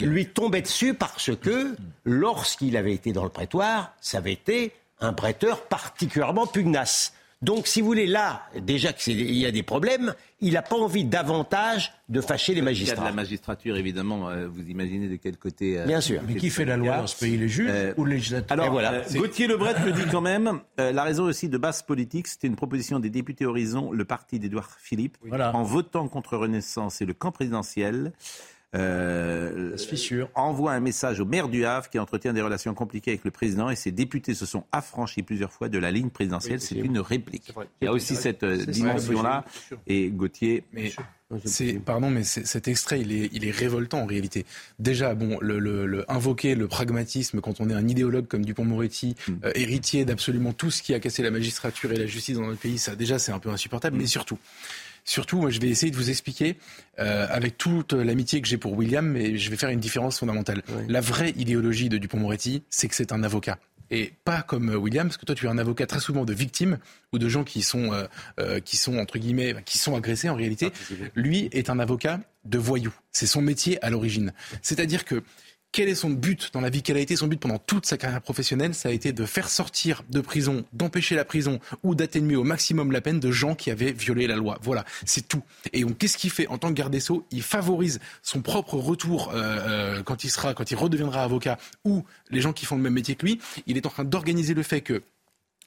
lui 0.00 0.26
tombaient 0.26 0.62
dessus 0.62 0.94
parce 0.94 1.34
que, 1.36 1.76
lorsqu'il 2.04 2.76
avait 2.76 2.94
été 2.94 3.12
dans 3.12 3.24
le 3.24 3.30
prétoire, 3.30 3.92
ça 4.00 4.18
avait 4.18 4.32
été 4.32 4.72
un 5.00 5.12
prêteur 5.12 5.62
particulièrement 5.62 6.46
pugnace. 6.46 7.12
Donc, 7.42 7.66
si 7.66 7.80
vous 7.80 7.86
voulez, 7.86 8.06
là, 8.06 8.42
déjà 8.58 8.92
qu'il 8.92 9.34
y 9.34 9.44
a 9.46 9.50
des 9.50 9.62
problèmes, 9.62 10.14
il 10.40 10.54
n'a 10.54 10.62
pas 10.62 10.76
envie 10.76 11.04
davantage 11.04 11.92
de 12.08 12.20
fâcher 12.20 12.54
les 12.54 12.62
magistrats. 12.62 12.94
Il 12.94 12.98
y 12.98 13.00
a 13.00 13.02
de 13.02 13.08
la 13.08 13.22
magistrature, 13.22 13.76
évidemment, 13.76 14.28
euh, 14.28 14.46
vous 14.48 14.62
imaginez 14.62 15.08
de 15.08 15.16
quel 15.16 15.36
côté. 15.36 15.78
Euh, 15.78 15.86
Bien 15.86 16.00
sûr. 16.00 16.22
Mais 16.26 16.36
qui 16.36 16.50
fait 16.50 16.64
la 16.64 16.76
loi 16.76 16.98
dans 16.98 17.06
ce 17.06 17.18
pays, 17.18 17.36
les 17.36 17.48
juges 17.48 17.70
euh, 17.70 17.94
ou 17.96 18.04
les 18.04 18.16
législateurs 18.16 18.58
Alors, 18.58 18.70
voilà. 18.70 19.02
Gauthier 19.12 19.46
Lebret 19.46 19.74
me 19.84 19.92
dit 19.92 20.04
quand 20.10 20.20
même, 20.20 20.60
la 20.78 21.02
raison 21.02 21.24
aussi 21.24 21.48
de 21.48 21.58
base 21.58 21.82
politique, 21.82 22.28
c'était 22.28 22.46
une 22.46 22.56
proposition 22.56 22.98
des 23.00 23.10
députés 23.10 23.46
Horizon, 23.46 23.90
le 23.92 24.04
parti 24.04 24.38
d'Édouard 24.38 24.70
Philippe, 24.78 25.18
en 25.30 25.62
votant 25.62 26.08
contre 26.08 26.36
Renaissance 26.36 27.00
et 27.02 27.06
le 27.06 27.14
camp 27.14 27.32
présidentiel. 27.32 28.12
Euh, 28.74 29.76
envoie 30.34 30.72
un 30.72 30.80
message 30.80 31.20
au 31.20 31.24
maire 31.24 31.48
du 31.48 31.64
Havre 31.64 31.88
qui 31.88 31.98
entretient 31.98 32.32
des 32.32 32.42
relations 32.42 32.74
compliquées 32.74 33.12
avec 33.12 33.24
le 33.24 33.30
président 33.30 33.70
et 33.70 33.76
ses 33.76 33.92
députés 33.92 34.34
se 34.34 34.46
sont 34.46 34.64
affranchis 34.72 35.22
plusieurs 35.22 35.52
fois 35.52 35.68
de 35.68 35.78
la 35.78 35.90
ligne 35.90 36.10
présidentielle. 36.10 36.60
c'est 36.60 36.76
une 36.76 36.98
réplique. 36.98 37.52
Il 37.80 37.84
y 37.84 37.88
a 37.88 37.92
aussi 37.92 38.16
cette 38.16 38.42
euh, 38.42 38.64
dimension-là. 38.64 39.44
Et 39.86 40.10
Gauthier. 40.10 40.64
Mais 40.72 40.92
c'est, 41.44 41.74
pardon, 41.74 42.10
mais 42.10 42.22
cet 42.24 42.68
extrait, 42.68 43.00
il 43.00 43.12
est, 43.12 43.30
il 43.32 43.46
est 43.46 43.50
révoltant 43.50 44.00
en 44.00 44.06
réalité. 44.06 44.44
Déjà, 44.78 45.14
bon, 45.14 45.38
le, 45.40 45.58
le, 45.58 46.10
invoquer 46.10 46.54
le 46.54 46.68
pragmatisme 46.68 47.40
quand 47.40 47.60
on 47.60 47.70
est 47.70 47.74
un 47.74 47.88
idéologue 47.88 48.26
comme 48.26 48.44
Dupont-Moretti, 48.44 49.16
mm. 49.26 49.32
euh, 49.44 49.52
héritier 49.54 50.04
d'absolument 50.04 50.52
tout 50.52 50.70
ce 50.70 50.82
qui 50.82 50.94
a 50.94 51.00
cassé 51.00 51.22
la 51.22 51.30
magistrature 51.30 51.92
et 51.92 51.96
la 51.96 52.06
justice 52.06 52.36
dans 52.36 52.46
notre 52.46 52.60
pays, 52.60 52.78
ça 52.78 52.94
déjà 52.94 53.18
c'est 53.18 53.32
un 53.32 53.38
peu 53.38 53.50
insupportable. 53.50 53.96
Mais 53.96 54.06
surtout, 54.06 54.38
Surtout, 55.04 55.38
moi, 55.38 55.50
je 55.50 55.60
vais 55.60 55.68
essayer 55.68 55.92
de 55.92 55.96
vous 55.96 56.08
expliquer, 56.10 56.56
euh, 56.98 57.26
avec 57.30 57.58
toute 57.58 57.92
l'amitié 57.92 58.40
que 58.40 58.48
j'ai 58.48 58.56
pour 58.56 58.72
William, 58.72 59.06
mais 59.06 59.36
je 59.36 59.50
vais 59.50 59.56
faire 59.56 59.68
une 59.68 59.80
différence 59.80 60.18
fondamentale. 60.18 60.62
La 60.88 61.00
vraie 61.00 61.34
idéologie 61.36 61.90
de 61.90 61.98
Dupont-Moretti, 61.98 62.62
c'est 62.70 62.88
que 62.88 62.94
c'est 62.94 63.12
un 63.12 63.22
avocat. 63.22 63.58
Et 63.90 64.14
pas 64.24 64.40
comme 64.40 64.70
euh, 64.70 64.76
William, 64.76 65.06
parce 65.06 65.18
que 65.18 65.26
toi, 65.26 65.34
tu 65.34 65.44
es 65.44 65.48
un 65.48 65.58
avocat 65.58 65.86
très 65.86 66.00
souvent 66.00 66.24
de 66.24 66.32
victimes 66.32 66.78
ou 67.12 67.18
de 67.18 67.28
gens 67.28 67.44
qui 67.44 67.60
sont, 67.62 67.90
euh, 68.40 68.60
qui 68.60 68.78
sont 68.78 68.96
entre 68.96 69.18
guillemets, 69.18 69.54
qui 69.66 69.76
sont 69.76 69.94
agressés 69.94 70.30
en 70.30 70.34
réalité. 70.34 70.72
Lui 71.14 71.50
est 71.52 71.68
un 71.68 71.78
avocat 71.78 72.20
de 72.46 72.58
voyous. 72.58 72.94
C'est 73.12 73.26
son 73.26 73.42
métier 73.42 73.82
à 73.84 73.90
l'origine. 73.90 74.32
C'est-à-dire 74.62 75.04
que 75.04 75.22
quel 75.74 75.88
est 75.88 75.96
son 75.96 76.10
but 76.10 76.50
dans 76.52 76.60
la 76.60 76.70
vie 76.70 76.82
Quel 76.82 76.96
a 76.96 77.00
été 77.00 77.16
son 77.16 77.26
but 77.26 77.40
pendant 77.40 77.58
toute 77.58 77.84
sa 77.84 77.98
carrière 77.98 78.22
professionnelle 78.22 78.74
Ça 78.76 78.90
a 78.90 78.92
été 78.92 79.12
de 79.12 79.26
faire 79.26 79.50
sortir 79.50 80.04
de 80.08 80.20
prison, 80.20 80.64
d'empêcher 80.72 81.16
la 81.16 81.24
prison 81.24 81.58
ou 81.82 81.96
d'atténuer 81.96 82.36
au 82.36 82.44
maximum 82.44 82.92
la 82.92 83.00
peine 83.00 83.18
de 83.18 83.32
gens 83.32 83.56
qui 83.56 83.72
avaient 83.72 83.90
violé 83.90 84.28
la 84.28 84.36
loi. 84.36 84.56
Voilà, 84.62 84.84
c'est 85.04 85.26
tout. 85.26 85.42
Et 85.72 85.82
donc, 85.82 85.98
qu'est-ce 85.98 86.16
qu'il 86.16 86.30
fait 86.30 86.46
en 86.46 86.58
tant 86.58 86.68
que 86.68 86.74
garde 86.74 86.92
des 86.92 87.00
sceaux? 87.00 87.26
Il 87.32 87.42
favorise 87.42 87.98
son 88.22 88.40
propre 88.40 88.76
retour 88.76 89.32
euh, 89.34 89.34
euh, 89.34 90.02
quand 90.04 90.22
il 90.22 90.30
sera, 90.30 90.54
quand 90.54 90.70
il 90.70 90.76
redeviendra 90.76 91.24
avocat 91.24 91.58
ou 91.84 92.04
les 92.30 92.40
gens 92.40 92.52
qui 92.52 92.66
font 92.66 92.76
le 92.76 92.82
même 92.82 92.94
métier 92.94 93.16
que 93.16 93.26
lui. 93.26 93.40
Il 93.66 93.76
est 93.76 93.84
en 93.84 93.90
train 93.90 94.04
d'organiser 94.04 94.54
le 94.54 94.62
fait 94.62 94.80
que, 94.80 95.02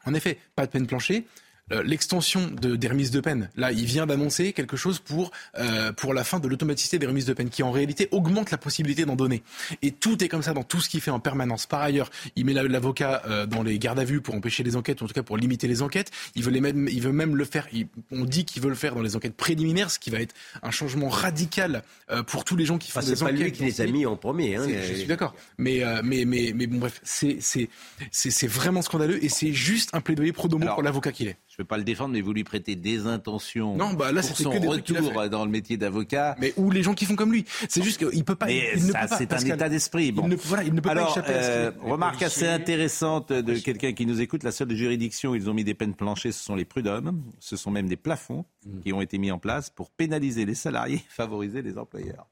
en 0.05 0.13
effet, 0.13 0.37
pas 0.55 0.65
de 0.65 0.71
peine 0.71 0.87
planchée 0.87 1.25
l'extension 1.69 2.49
de, 2.49 2.75
des 2.75 2.87
remises 2.87 3.11
de 3.11 3.19
peine. 3.19 3.49
Là, 3.55 3.71
il 3.71 3.85
vient 3.85 4.05
d'annoncer 4.05 4.53
quelque 4.53 4.77
chose 4.77 4.99
pour, 4.99 5.31
euh, 5.57 5.91
pour 5.91 6.13
la 6.13 6.23
fin 6.23 6.39
de 6.39 6.47
l'automaticité 6.47 6.99
des 6.99 7.07
remises 7.07 7.25
de 7.25 7.33
peine, 7.33 7.49
qui 7.49 7.63
en 7.63 7.71
réalité 7.71 8.07
augmente 8.11 8.51
la 8.51 8.57
possibilité 8.57 9.05
d'en 9.05 9.15
donner. 9.15 9.43
Et 9.81 9.91
tout 9.91 10.23
est 10.23 10.27
comme 10.27 10.41
ça 10.41 10.53
dans 10.53 10.63
tout 10.63 10.79
ce 10.79 10.89
qu'il 10.89 11.01
fait 11.01 11.11
en 11.11 11.19
permanence. 11.19 11.65
Par 11.65 11.81
ailleurs, 11.81 12.09
il 12.35 12.45
met 12.45 12.53
l'avocat 12.53 13.21
euh, 13.27 13.45
dans 13.45 13.63
les 13.63 13.79
gardes 13.79 13.99
à 13.99 14.05
vue 14.05 14.21
pour 14.21 14.35
empêcher 14.35 14.63
les 14.63 14.75
enquêtes, 14.75 15.01
ou 15.01 15.05
en 15.05 15.07
tout 15.07 15.13
cas 15.13 15.23
pour 15.23 15.37
limiter 15.37 15.67
les 15.67 15.81
enquêtes. 15.81 16.11
Il 16.35 16.43
veut, 16.43 16.51
les 16.51 16.61
même, 16.61 16.87
il 16.89 17.01
veut 17.01 17.11
même 17.11 17.35
le 17.35 17.45
faire, 17.45 17.67
on 18.11 18.23
dit 18.23 18.45
qu'il 18.45 18.61
veut 18.61 18.69
le 18.69 18.75
faire 18.75 18.95
dans 18.95 19.01
les 19.01 19.15
enquêtes 19.15 19.35
préliminaires, 19.35 19.91
ce 19.91 19.99
qui 19.99 20.09
va 20.09 20.19
être 20.19 20.35
un 20.63 20.71
changement 20.71 21.09
radical 21.09 21.83
euh, 22.11 22.23
pour 22.23 22.43
tous 22.43 22.55
les 22.55 22.65
gens 22.65 22.77
qui 22.77 22.91
font 22.91 23.01
des 23.01 23.07
enquêtes. 23.07 23.17
C'est 23.17 23.25
pas 23.25 23.31
lui 23.31 23.51
qui 23.51 23.63
les 23.63 23.81
a 23.81 23.85
mis 23.87 24.05
en 24.05 24.15
premier. 24.15 24.55
Hein, 24.55 24.67
je 24.67 24.93
suis 24.93 25.05
d'accord. 25.05 25.35
Mais, 25.57 25.83
euh, 25.83 26.01
mais, 26.03 26.25
mais, 26.25 26.53
mais 26.55 26.67
bon, 26.67 26.77
bref, 26.77 27.01
c'est 27.03 28.47
vraiment 28.47 28.81
scandaleux 28.81 29.23
et 29.23 29.29
c'est 29.29 29.53
juste 29.53 29.89
un 29.93 30.01
plaidoyer 30.01 30.31
pro 30.31 30.47
domo 30.47 30.65
pour 30.67 30.83
l'avocat 30.83 31.11
qu'il 31.11 31.27
est 31.27 31.37
je 31.57 31.63
ne 31.63 31.65
veux 31.65 31.69
pas 31.69 31.77
le 31.79 31.83
défendre, 31.83 32.13
mais 32.13 32.21
vous 32.21 32.33
lui 32.33 32.43
prêtez 32.43 32.75
des 32.75 33.07
intentions 33.07 33.75
non, 33.75 33.93
bah 33.93 34.11
là, 34.11 34.21
pour 34.21 34.37
son 34.37 34.51
que 34.51 34.67
retour 34.67 35.27
dans 35.27 35.43
le 35.43 35.49
métier 35.49 35.75
d'avocat. 35.75 36.35
Mais 36.39 36.53
ou 36.55 36.69
les 36.69 36.83
gens 36.83 36.93
qui 36.93 37.05
font 37.05 37.15
comme 37.15 37.31
lui. 37.31 37.45
C'est 37.67 37.81
juste 37.81 37.97
qu'il 37.97 38.23
peut 38.23 38.35
pas. 38.35 38.45
Mais 38.45 38.73
il, 38.75 38.91
ça, 38.91 39.07
c'est 39.07 39.33
un 39.33 39.39
état 39.39 39.67
d'esprit. 39.67 40.11
Bon. 40.11 40.21
Il 40.25 40.29
ne, 40.29 40.35
voilà, 40.35 40.63
il 40.63 40.71
ne 40.75 40.79
peut 40.79 40.89
Alors, 40.91 41.07
pas 41.07 41.11
échapper 41.13 41.33
euh, 41.33 41.71
Remarque 41.81 42.21
assez 42.21 42.47
intéressante 42.47 43.33
de 43.33 43.55
quelqu'un 43.55 43.93
qui 43.93 44.05
nous 44.05 44.21
écoute. 44.21 44.43
La 44.43 44.51
seule 44.51 44.71
juridiction 44.75 45.31
où 45.31 45.35
ils 45.35 45.49
ont 45.49 45.55
mis 45.55 45.63
des 45.63 45.73
peines 45.73 45.95
planchées, 45.95 46.31
ce 46.31 46.43
sont 46.43 46.53
les 46.53 46.63
prud'hommes. 46.63 47.23
Ce 47.39 47.57
sont 47.57 47.71
même 47.71 47.87
des 47.87 47.97
plafonds 47.97 48.45
mm. 48.63 48.81
qui 48.81 48.93
ont 48.93 49.01
été 49.01 49.17
mis 49.17 49.31
en 49.31 49.39
place 49.39 49.71
pour 49.71 49.89
pénaliser 49.89 50.45
les 50.45 50.53
salariés, 50.53 51.01
favoriser 51.09 51.63
les 51.63 51.79
employeurs. 51.79 52.27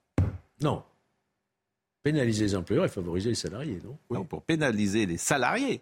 Non. 0.62 0.84
Pénaliser 2.04 2.44
les 2.44 2.56
employeurs 2.56 2.86
et 2.86 2.90
favoriser 2.90 3.30
les 3.30 3.36
salariés, 3.36 3.80
non, 3.84 3.98
non 4.12 4.24
pour 4.24 4.44
pénaliser 4.44 5.08
les 5.08 5.18
salariés. 5.18 5.82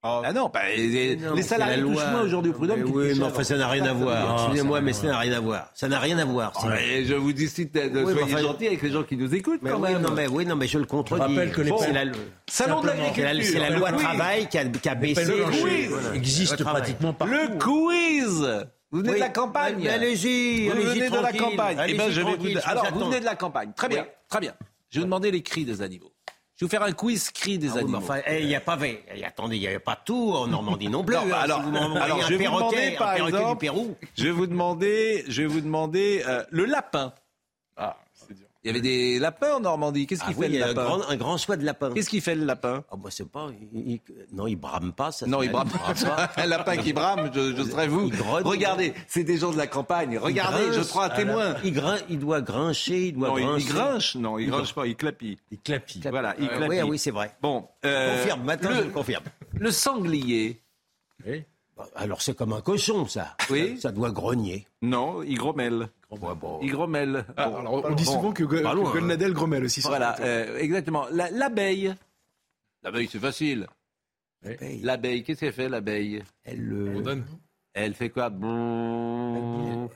Ah, 0.00 0.22
ah 0.26 0.32
non, 0.32 0.48
les, 0.76 1.42
salariés 1.42 1.82
touchent 1.82 2.06
moins 2.12 2.22
aujourd'hui 2.22 2.52
au 2.52 2.54
prud'homme. 2.54 2.84
Oui, 2.92 3.14
mais 3.18 3.24
enfin, 3.24 3.42
ça 3.42 3.56
n'a 3.56 3.66
rien 3.66 3.84
à 3.84 3.92
voir. 3.92 4.44
Excusez-moi, 4.44 4.80
mais 4.80 4.92
ça 4.92 5.08
n'a 5.08 5.18
rien 5.18 5.32
à 5.32 5.40
voir. 5.40 5.70
Ça 5.74 5.88
n'a 5.88 5.98
rien 5.98 6.18
à 6.18 6.24
voir. 6.24 6.52
je 6.62 7.14
vous 7.14 7.32
dis 7.32 7.46
de 7.46 8.04
oui, 8.04 8.14
soyez 8.14 8.42
gentil 8.42 8.66
avec 8.68 8.82
les 8.82 8.90
gens 8.90 9.02
qui 9.02 9.16
nous 9.16 9.34
écoutent 9.34 9.60
quand 9.62 9.78
même. 9.80 10.00
Non, 10.00 10.12
mais, 10.12 10.28
oui, 10.28 10.46
non, 10.46 10.54
mais 10.54 10.68
je 10.68 10.78
le 10.78 10.84
contredis. 10.84 11.22
Je 11.22 11.28
rappelle 11.28 11.52
que 11.52 11.62
les 11.62 11.72
c'est 11.78 11.92
la, 11.92 12.04
Salon 12.46 12.80
de 12.80 12.86
l'agriculture. 12.86 13.44
C'est 13.44 13.58
la 13.58 13.70
loi 13.70 13.92
travail 13.92 14.48
qui 14.48 14.58
a, 14.58 14.64
qui 14.64 14.88
a 14.88 14.94
baissé. 14.94 15.24
Le 15.24 15.44
quiz 15.44 16.14
existe 16.14 16.62
pratiquement 16.62 17.12
partout. 17.12 17.34
Le 17.34 17.58
quiz 17.58 18.68
vous 18.90 19.00
venez 19.00 19.14
de 19.14 19.18
la 19.18 19.28
campagne. 19.28 19.86
Allez-y, 19.86 20.68
Vous 20.68 20.80
venez 20.80 21.10
de 21.10 21.16
la 21.16 21.32
campagne. 21.32 21.78
Eh 21.88 21.94
ben, 21.94 22.10
je 22.10 22.22
vais 22.22 22.36
vous... 22.36 22.58
Alors, 22.64 22.86
vous 22.92 23.04
venez 23.06 23.20
de 23.20 23.24
la 23.24 23.36
campagne. 23.36 23.72
Très 23.76 23.88
bien, 23.88 24.06
très 24.28 24.40
bien. 24.40 24.54
Je 24.90 24.96
vais 24.96 25.00
vous 25.00 25.06
demander 25.06 25.30
les 25.30 25.42
cris 25.42 25.64
des 25.64 25.82
animaux. 25.82 26.12
Je 26.58 26.64
vais 26.64 26.66
vous 26.66 26.70
faire 26.70 26.82
un 26.82 26.92
quiz 26.92 27.30
cri 27.30 27.56
des 27.56 27.68
Ah 27.68 27.74
oui, 27.74 27.80
animaux. 27.82 27.98
enfin, 27.98 28.20
eh, 28.26 28.42
il 28.42 28.48
y 28.48 28.56
a 28.56 28.60
pas, 28.60 28.76
eh, 28.82 29.24
attendez, 29.24 29.54
il 29.56 29.60
n'y 29.60 29.68
avait 29.68 29.78
pas 29.78 29.94
tout 29.94 30.32
en 30.34 30.48
Normandie 30.48 30.88
non 30.88 31.04
plus. 31.04 31.14
Non, 31.14 31.26
bah 31.28 31.38
alors, 31.42 31.58
Si 31.58 31.64
vous 31.66 31.70
m'envoyez 31.70 32.00
alors, 32.04 32.18
un 32.18 32.22
je 32.22 32.34
vais 32.34 32.46
vous 32.48 32.54
demander, 32.56 32.94
un 32.94 32.98
par 32.98 33.14
perroquet 33.14 33.36
exemple, 33.36 33.52
du 33.52 33.58
Pérou. 33.58 33.96
je 34.16 34.24
vais 34.24 34.30
vous 34.32 34.46
demander, 34.48 35.24
je 35.28 35.42
vais 35.42 35.46
vous 35.48 35.60
demander 35.60 36.24
euh, 36.26 36.42
le 36.50 36.64
lapin. 36.64 37.12
Ah. 37.76 37.96
Il 38.64 38.66
y 38.66 38.70
avait 38.70 38.80
des 38.80 39.20
lapins 39.20 39.54
en 39.54 39.60
Normandie. 39.60 40.06
Qu'est-ce 40.06 40.22
Ah 40.24 40.28
qu'il 40.28 40.36
oui, 40.36 40.46
fait 40.46 40.50
il 40.50 40.54
y 40.56 40.58
le 40.58 40.64
a 40.64 40.66
un 40.66 40.74
lapin 40.74 40.84
grand, 40.84 41.08
un 41.08 41.16
grand 41.16 41.36
choix 41.38 41.56
de 41.56 41.64
lapin. 41.64 41.92
Qu'est-ce 41.94 42.08
qu'il 42.10 42.20
fait 42.20 42.34
le 42.34 42.44
lapin? 42.44 42.82
Ah, 42.90 42.96
moi, 42.96 43.08
c'est 43.12 43.28
pas. 43.30 43.48
il- 43.72 43.92
il- 43.92 44.00
non, 44.32 44.48
il 44.48 44.56
brame 44.56 44.92
pas. 44.92 45.12
Ça 45.12 45.26
Non, 45.26 45.42
il 45.42 45.50
brame 45.52 45.68
pas. 45.70 46.28
Un 46.36 46.46
lapin 46.46 46.76
qui 46.76 46.92
brame, 46.92 47.30
je, 47.32 47.54
je 47.54 47.62
serais 47.62 47.86
vous. 47.86 48.10
Regardez, 48.44 48.94
c'est 49.06 49.22
des 49.22 49.38
gens 49.38 49.52
de 49.52 49.56
la 49.56 49.68
campagne. 49.68 50.18
Regardez, 50.18 50.72
je 50.72 50.80
prends 50.80 51.02
un 51.02 51.08
témoin. 51.10 51.52
la- 51.52 51.60
Il, 51.62 51.72
grin- 51.72 51.98
il 52.08 52.18
doit 52.18 52.40
grincher, 52.40 53.06
il 53.06 53.12
doit 53.14 53.28
Non, 53.28 53.38
il, 53.38 53.44
grincer. 53.46 53.64
il 53.64 53.72
grinche. 53.72 54.14
Non, 54.16 54.38
il, 54.38 54.44
Il 54.46 54.50
grinche 54.50 54.74
pas, 54.74 54.86
il 54.88 54.96
clapille. 54.96 55.38
Il 55.52 55.60
clapille. 55.60 56.02
Voilà, 56.10 56.34
il 56.38 56.46
Euh, 56.46 56.48
clapille. 56.48 56.68
oui, 56.68 56.78
ah 56.80 56.86
oui, 56.86 56.98
c'est 56.98 57.12
vrai. 57.12 57.30
Bon, 57.40 57.64
euh, 57.84 58.16
confirme, 58.18 58.42
maintenant 58.42 58.70
le, 58.70 58.76
je 58.76 58.80
le 58.82 58.90
confirme. 58.90 59.24
le 59.52 59.70
sanglier. 59.70 60.60
Bah, 61.24 61.30
Alors 61.94 62.22
c'est 62.22 62.34
comme 62.36 62.52
un 62.52 62.60
cochon, 62.60 63.06
ça. 63.06 63.36
Oui. 63.50 63.76
Ça, 63.76 63.82
ça 63.88 63.92
doit 63.92 64.10
grogner. 64.10 64.66
Non, 64.82 65.22
il 65.22 65.38
grommelle. 65.38 65.88
Il 66.62 66.70
grommelle. 66.72 67.24
Ah, 67.36 67.48
Bon, 67.48 67.56
alors, 67.58 67.84
on 67.84 67.94
dit 67.94 68.04
souvent 68.04 68.32
que, 68.32 68.44
que. 68.44 68.62
Golnadel 68.92 69.32
grommelle 69.32 69.64
aussi. 69.64 69.80
Voilà, 69.82 70.16
le 70.18 70.24
euh, 70.24 70.58
exactement. 70.58 71.06
La- 71.12 71.30
L'abeille. 71.30 71.94
L'abeille, 72.82 73.08
c'est 73.10 73.18
facile. 73.18 73.66
L'abeille, 74.82 75.22
qu'est-ce 75.24 75.40
qu'elle 75.40 75.52
fait, 75.52 75.68
l'abeille 75.68 76.22
Elle 76.44 76.72
euh, 76.72 76.92
Bourdonne. 76.92 77.24
Elle 77.74 77.94
fait 77.94 78.10
quoi? 78.10 78.26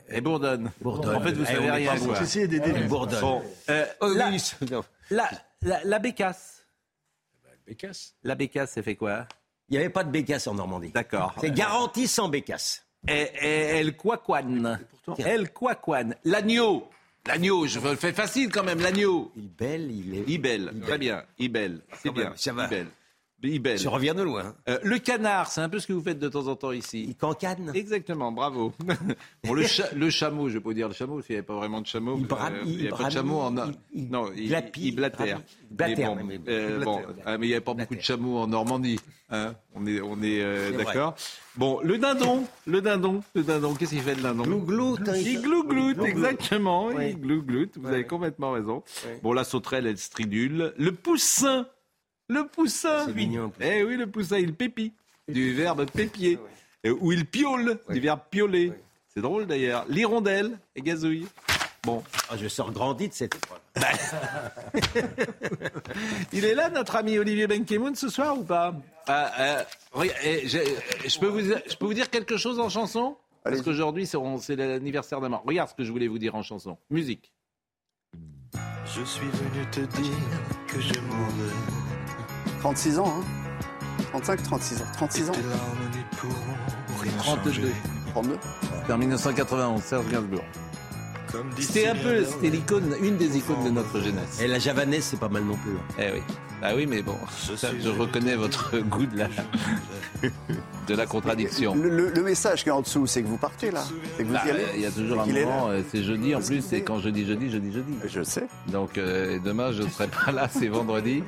Elle 0.07 0.21
bourdonne. 0.21 0.71
Bourdonne. 0.81 1.15
En 1.15 1.21
fait, 1.21 1.33
vous 1.33 1.45
savez 1.45 1.69
rien. 1.71 1.95
essayé 2.21 2.47
d'aider. 2.47 2.71
Elle 2.75 2.87
bourdonne. 2.87 3.21
Bon, 3.21 3.41
euh, 3.69 3.85
Oh, 4.01 4.07
la, 4.13 4.31
la, 5.09 5.29
la, 5.61 5.83
la 5.83 5.99
bécasse. 5.99 6.65
Bécasse. 7.65 8.15
La 8.23 8.35
bécasse, 8.35 8.77
elle 8.77 8.83
fait 8.83 8.95
quoi? 8.95 9.25
Il 9.73 9.77
n'y 9.77 9.85
avait 9.85 9.89
pas 9.89 10.03
de 10.03 10.11
bécasse 10.11 10.45
en 10.45 10.53
Normandie. 10.53 10.89
D'accord. 10.89 11.33
C'est 11.41 11.49
garanti 11.49 12.07
sans 12.07 12.29
bécasse. 12.29 12.85
Elle, 13.07 13.31
elle, 13.41 13.75
elle 13.77 13.97
quaquane. 13.97 14.79
Elle 15.17 15.51
quaquane. 15.51 16.15
L'agneau. 16.25 16.87
L'agneau, 17.25 17.65
je 17.65 17.79
le 17.79 17.95
fais 17.95 18.13
facile 18.13 18.51
quand 18.51 18.63
même, 18.63 18.79
l'agneau. 18.81 19.31
Il 19.35 19.49
belle, 19.49 19.89
il 19.89 20.13
est. 20.13 20.29
Ibel, 20.29 20.79
très 20.83 20.99
bien. 20.99 21.23
Ibel, 21.39 21.81
c'est 22.03 22.11
bien. 22.11 22.33
ça 22.35 22.53
va. 22.53 22.67
Ibel. 22.67 22.85
Ibel. 23.41 23.77
Je 23.77 23.89
reviens 23.89 24.13
de 24.13 24.21
loin. 24.21 24.55
Euh, 24.69 24.79
le 24.83 24.99
canard, 24.99 25.51
c'est 25.51 25.59
un 25.59 25.67
peu 25.67 25.79
ce 25.79 25.87
que 25.87 25.91
vous 25.93 26.01
faites 26.01 26.19
de 26.19 26.29
temps 26.29 26.47
en 26.47 26.55
temps 26.55 26.71
ici. 26.71 27.03
Il 27.09 27.15
cancane. 27.15 27.71
Exactement, 27.75 28.31
bravo. 28.31 28.71
bon, 29.43 29.53
le, 29.53 29.63
cha- 29.67 29.93
le 29.93 30.09
chameau, 30.09 30.47
je 30.47 30.53
vais 30.53 30.59
pas 30.63 30.73
dire 30.73 30.87
le 30.87 30.93
chameau, 30.93 31.19
qu'il 31.21 31.33
n'y 31.33 31.39
avait 31.39 31.45
pas 31.45 31.55
vraiment 31.57 31.81
de 31.81 31.85
chameau. 31.87 32.15
Il 32.17 32.25
brame- 32.25 32.53
Euh, 32.53 32.61
il 32.65 32.71
il 32.71 32.75
n'y 32.77 32.81
avait 32.83 32.89
pas 32.91 32.95
de 32.95 33.01
brame- 33.01 33.11
chameau 33.11 33.39
en. 33.41 33.55
il- 33.67 33.73
il 33.93 34.09
non, 34.09 34.29
il, 34.33 34.43
il 34.77 34.95
blatère. 34.95 35.39
brame- 35.39 35.43
il 35.71 35.75
blatère, 35.75 36.15
Mais 36.15 36.23
bon, 36.23 36.29
oui, 36.29 36.39
euh, 36.47 36.77
il 36.79 36.85
bon, 36.85 36.95
blatère. 36.99 37.15
ah, 37.25 37.37
mais 37.37 37.45
il 37.45 37.49
n'y 37.49 37.53
avait 37.55 37.61
pas 37.65 37.73
beaucoup 37.73 37.95
de 37.95 38.01
chameaux 38.01 38.37
en 38.37 38.47
Normandie. 38.47 38.99
hein. 39.29 39.55
on 39.75 39.85
est, 39.87 39.99
on 39.99 40.21
est 40.21 40.69
C'est 40.71 40.77
d'accord. 40.77 41.15
Bon, 41.57 41.79
le 41.83 41.97
dindon, 41.97 42.45
le 42.65 42.81
dindon, 42.81 43.23
le 43.35 43.43
dindon, 43.43 43.73
qu'est-ce 43.75 43.91
qu'il 43.91 44.01
fait 44.03 44.15
le 44.15 44.21
dindon? 44.21 44.43
Glougloute. 44.43 45.01
hein, 45.09 45.13
il 45.17 45.27
il- 45.27 45.41
glougloute, 45.41 45.95
Glougloute. 45.97 46.07
exactement. 46.07 46.97
Il 46.97 47.19
glougloute, 47.19 47.77
vous 47.77 47.87
avez 47.89 48.05
complètement 48.05 48.51
raison. 48.53 48.83
Bon, 49.21 49.33
la 49.33 49.43
sauterelle, 49.43 49.85
elle 49.85 49.97
stridule. 49.97 50.73
Le 50.77 50.91
poussin, 50.93 51.67
le 52.27 52.47
poussin. 52.47 53.05
C'est 53.05 53.13
mignon. 53.13 53.51
Eh 53.59 53.83
oui, 53.83 53.97
le 53.97 54.07
poussin, 54.07 54.37
il 54.37 54.53
pépit. 54.53 54.93
Du 55.27 55.53
verbe 55.53 55.89
pépier. 55.89 56.39
Euh, 56.85 56.95
Ou 56.99 57.11
il 57.11 57.25
piole, 57.25 57.79
du 57.89 57.99
verbe 57.99 58.21
pioler. 58.29 58.73
C'est 59.07 59.21
drôle 59.21 59.45
d'ailleurs. 59.45 59.85
L'hirondelle 59.87 60.57
et 60.75 60.81
gazouille. 60.81 61.27
Bon, 61.83 62.01
Ah, 62.29 62.37
je 62.37 62.47
sors 62.47 62.71
grandi 62.71 63.09
de 63.09 63.13
cette 63.13 63.35
épreuve. 63.35 63.59
il 66.33 66.45
est 66.45 66.55
là, 66.55 66.69
notre 66.69 66.95
ami 66.95 67.19
Olivier 67.19 67.45
Benkemoun, 67.45 67.95
ce 67.95 68.07
soir 68.07 68.37
ou 68.37 68.43
pas? 68.43 68.73
Ah, 69.07 69.31
euh, 69.39 70.05
eh, 70.23 70.47
je, 70.47 71.19
peux 71.19 71.27
vous, 71.27 71.41
je 71.41 71.75
peux 71.75 71.85
vous 71.85 71.93
dire 71.93 72.09
quelque 72.09 72.37
chose 72.37 72.59
en 72.59 72.69
chanson? 72.69 73.17
Parce 73.43 73.61
qu'aujourd'hui, 73.61 74.07
c'est 74.07 74.17
c'est 74.39 74.55
l'anniversaire 74.55 75.19
d'un 75.19 75.27
mort. 75.29 75.43
Regarde 75.45 75.69
ce 75.69 75.75
que 75.75 75.83
je 75.83 75.91
voulais 75.91 76.07
vous 76.07 76.19
dire 76.19 76.35
en 76.35 76.43
chanson. 76.43 76.77
Musique. 76.89 77.33
Je 78.85 79.03
suis 79.03 79.27
venu 79.27 79.65
te 79.71 79.81
dire 79.81 80.17
que 80.67 80.79
je 80.79 80.99
m'en 81.01 81.27
vais. 81.27 81.82
36 82.63 82.99
ans, 82.99 83.13
hein 83.19 83.23
35, 84.13 84.43
36 84.43 84.81
ans. 84.81 84.85
36 84.93 85.29
ans. 85.29 85.33
Rien 87.01 87.11
32. 87.17 87.51
changer. 87.51 87.73
32. 88.13 88.37
C'était 88.79 88.93
en 88.93 88.97
1991, 88.97 89.81
Serge 89.83 90.07
Gainsbourg. 90.07 90.43
C'était 91.59 91.87
un 91.87 91.95
peu, 91.95 92.23
c'était 92.23 92.49
l'icône, 92.49 92.95
une 93.01 93.17
des 93.17 93.37
icônes 93.37 93.65
de 93.65 93.69
notre 93.71 93.99
jeunesse. 93.99 94.39
Et 94.39 94.47
la 94.47 94.59
javanaise, 94.59 95.03
c'est 95.03 95.19
pas 95.19 95.27
mal 95.29 95.43
non 95.43 95.57
plus. 95.57 95.71
hein. 95.73 95.95
Eh 95.99 96.11
oui. 96.13 96.21
Ah 96.65 96.73
oui, 96.75 96.85
mais 96.87 97.01
bon, 97.01 97.15
ça, 97.57 97.67
je 97.77 97.89
reconnais 97.89 98.35
votre 98.37 98.77
goût 98.79 99.05
de 99.05 99.17
la, 99.17 99.27
de 100.87 100.95
la 100.95 101.05
contradiction. 101.05 101.75
Le, 101.75 101.89
le- 101.89 102.09
le 102.09 102.23
message 102.23 102.63
qui 102.63 102.69
est 102.69 102.71
en 102.71 102.81
dessous, 102.81 103.05
c'est 103.05 103.21
que 103.21 103.27
vous 103.27 103.37
partez 103.37 103.69
là. 103.69 103.83
C'est 104.15 104.23
que 104.23 104.27
vous 104.29 104.33
Bah, 104.33 104.41
y 104.45 104.49
allez. 104.49 104.63
Il 104.75 104.81
y 104.81 104.85
a 104.85 104.91
toujours 104.91 105.19
un 105.21 105.25
moment, 105.25 105.69
euh, 105.69 105.81
c'est 105.91 106.03
jeudi 106.03 106.33
en 106.33 106.39
plus, 106.41 106.71
et 106.71 106.81
quand 106.81 106.99
je 106.99 107.09
dis 107.09 107.25
jeudi, 107.25 107.51
je 107.51 107.57
dis 107.57 107.71
jeudi. 107.73 107.93
Je 108.05 108.23
sais. 108.23 108.47
Donc 108.67 108.97
euh, 108.97 109.39
demain, 109.43 109.71
je 109.73 109.83
ne 109.83 109.89
serai 109.89 110.07
pas 110.07 110.31
là, 110.31 110.47
c'est 110.49 110.67
vendredi. 110.69 111.21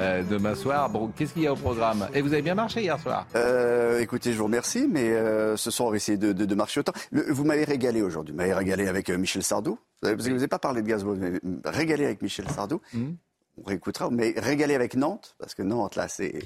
Euh, 0.00 0.22
demain 0.28 0.54
soir, 0.54 0.88
bon, 0.88 1.08
qu'est-ce 1.14 1.34
qu'il 1.34 1.42
y 1.42 1.46
a 1.46 1.52
au 1.52 1.56
programme? 1.56 2.08
Et 2.14 2.22
vous 2.22 2.32
avez 2.32 2.42
bien 2.42 2.54
marché 2.54 2.80
hier 2.82 2.98
soir? 3.00 3.26
Euh, 3.34 3.98
écoutez, 4.00 4.32
je 4.32 4.38
vous 4.38 4.44
remercie, 4.44 4.86
mais 4.90 5.10
euh, 5.10 5.56
ce 5.56 5.70
soir, 5.70 5.88
on 5.88 5.90
va 5.90 5.96
essayer 5.96 6.16
de, 6.18 6.32
de- 6.32 6.44
de 6.44 6.54
marcher 6.54 6.80
autant. 6.80 6.92
Le- 7.10 7.30
vous 7.32 7.44
m'avez 7.44 7.64
régalé 7.64 8.00
aujourd'hui. 8.00 8.32
Vous 8.32 8.38
m'avez 8.38 8.54
régalé 8.54 8.86
avec 8.88 9.10
euh, 9.10 9.18
Michel 9.18 9.42
Sardou. 9.42 9.78
Parce 10.00 10.14
que 10.14 10.22
vous 10.22 10.36
n'avez 10.36 10.46
pas 10.48 10.60
parlé 10.60 10.80
de 10.82 10.86
Gazebo, 10.88 11.16
mais 11.16 11.32
régalé 11.64 12.04
avec 12.04 12.22
Michel 12.22 12.48
Sardou. 12.48 12.80
Mhm. 12.94 13.16
On 13.60 13.68
réécoutera, 13.68 14.10
mais 14.10 14.34
régalé 14.36 14.74
avec 14.74 14.94
Nantes, 14.94 15.34
parce 15.38 15.54
que 15.54 15.62
Nantes, 15.62 15.96
là, 15.96 16.08
c'est. 16.08 16.38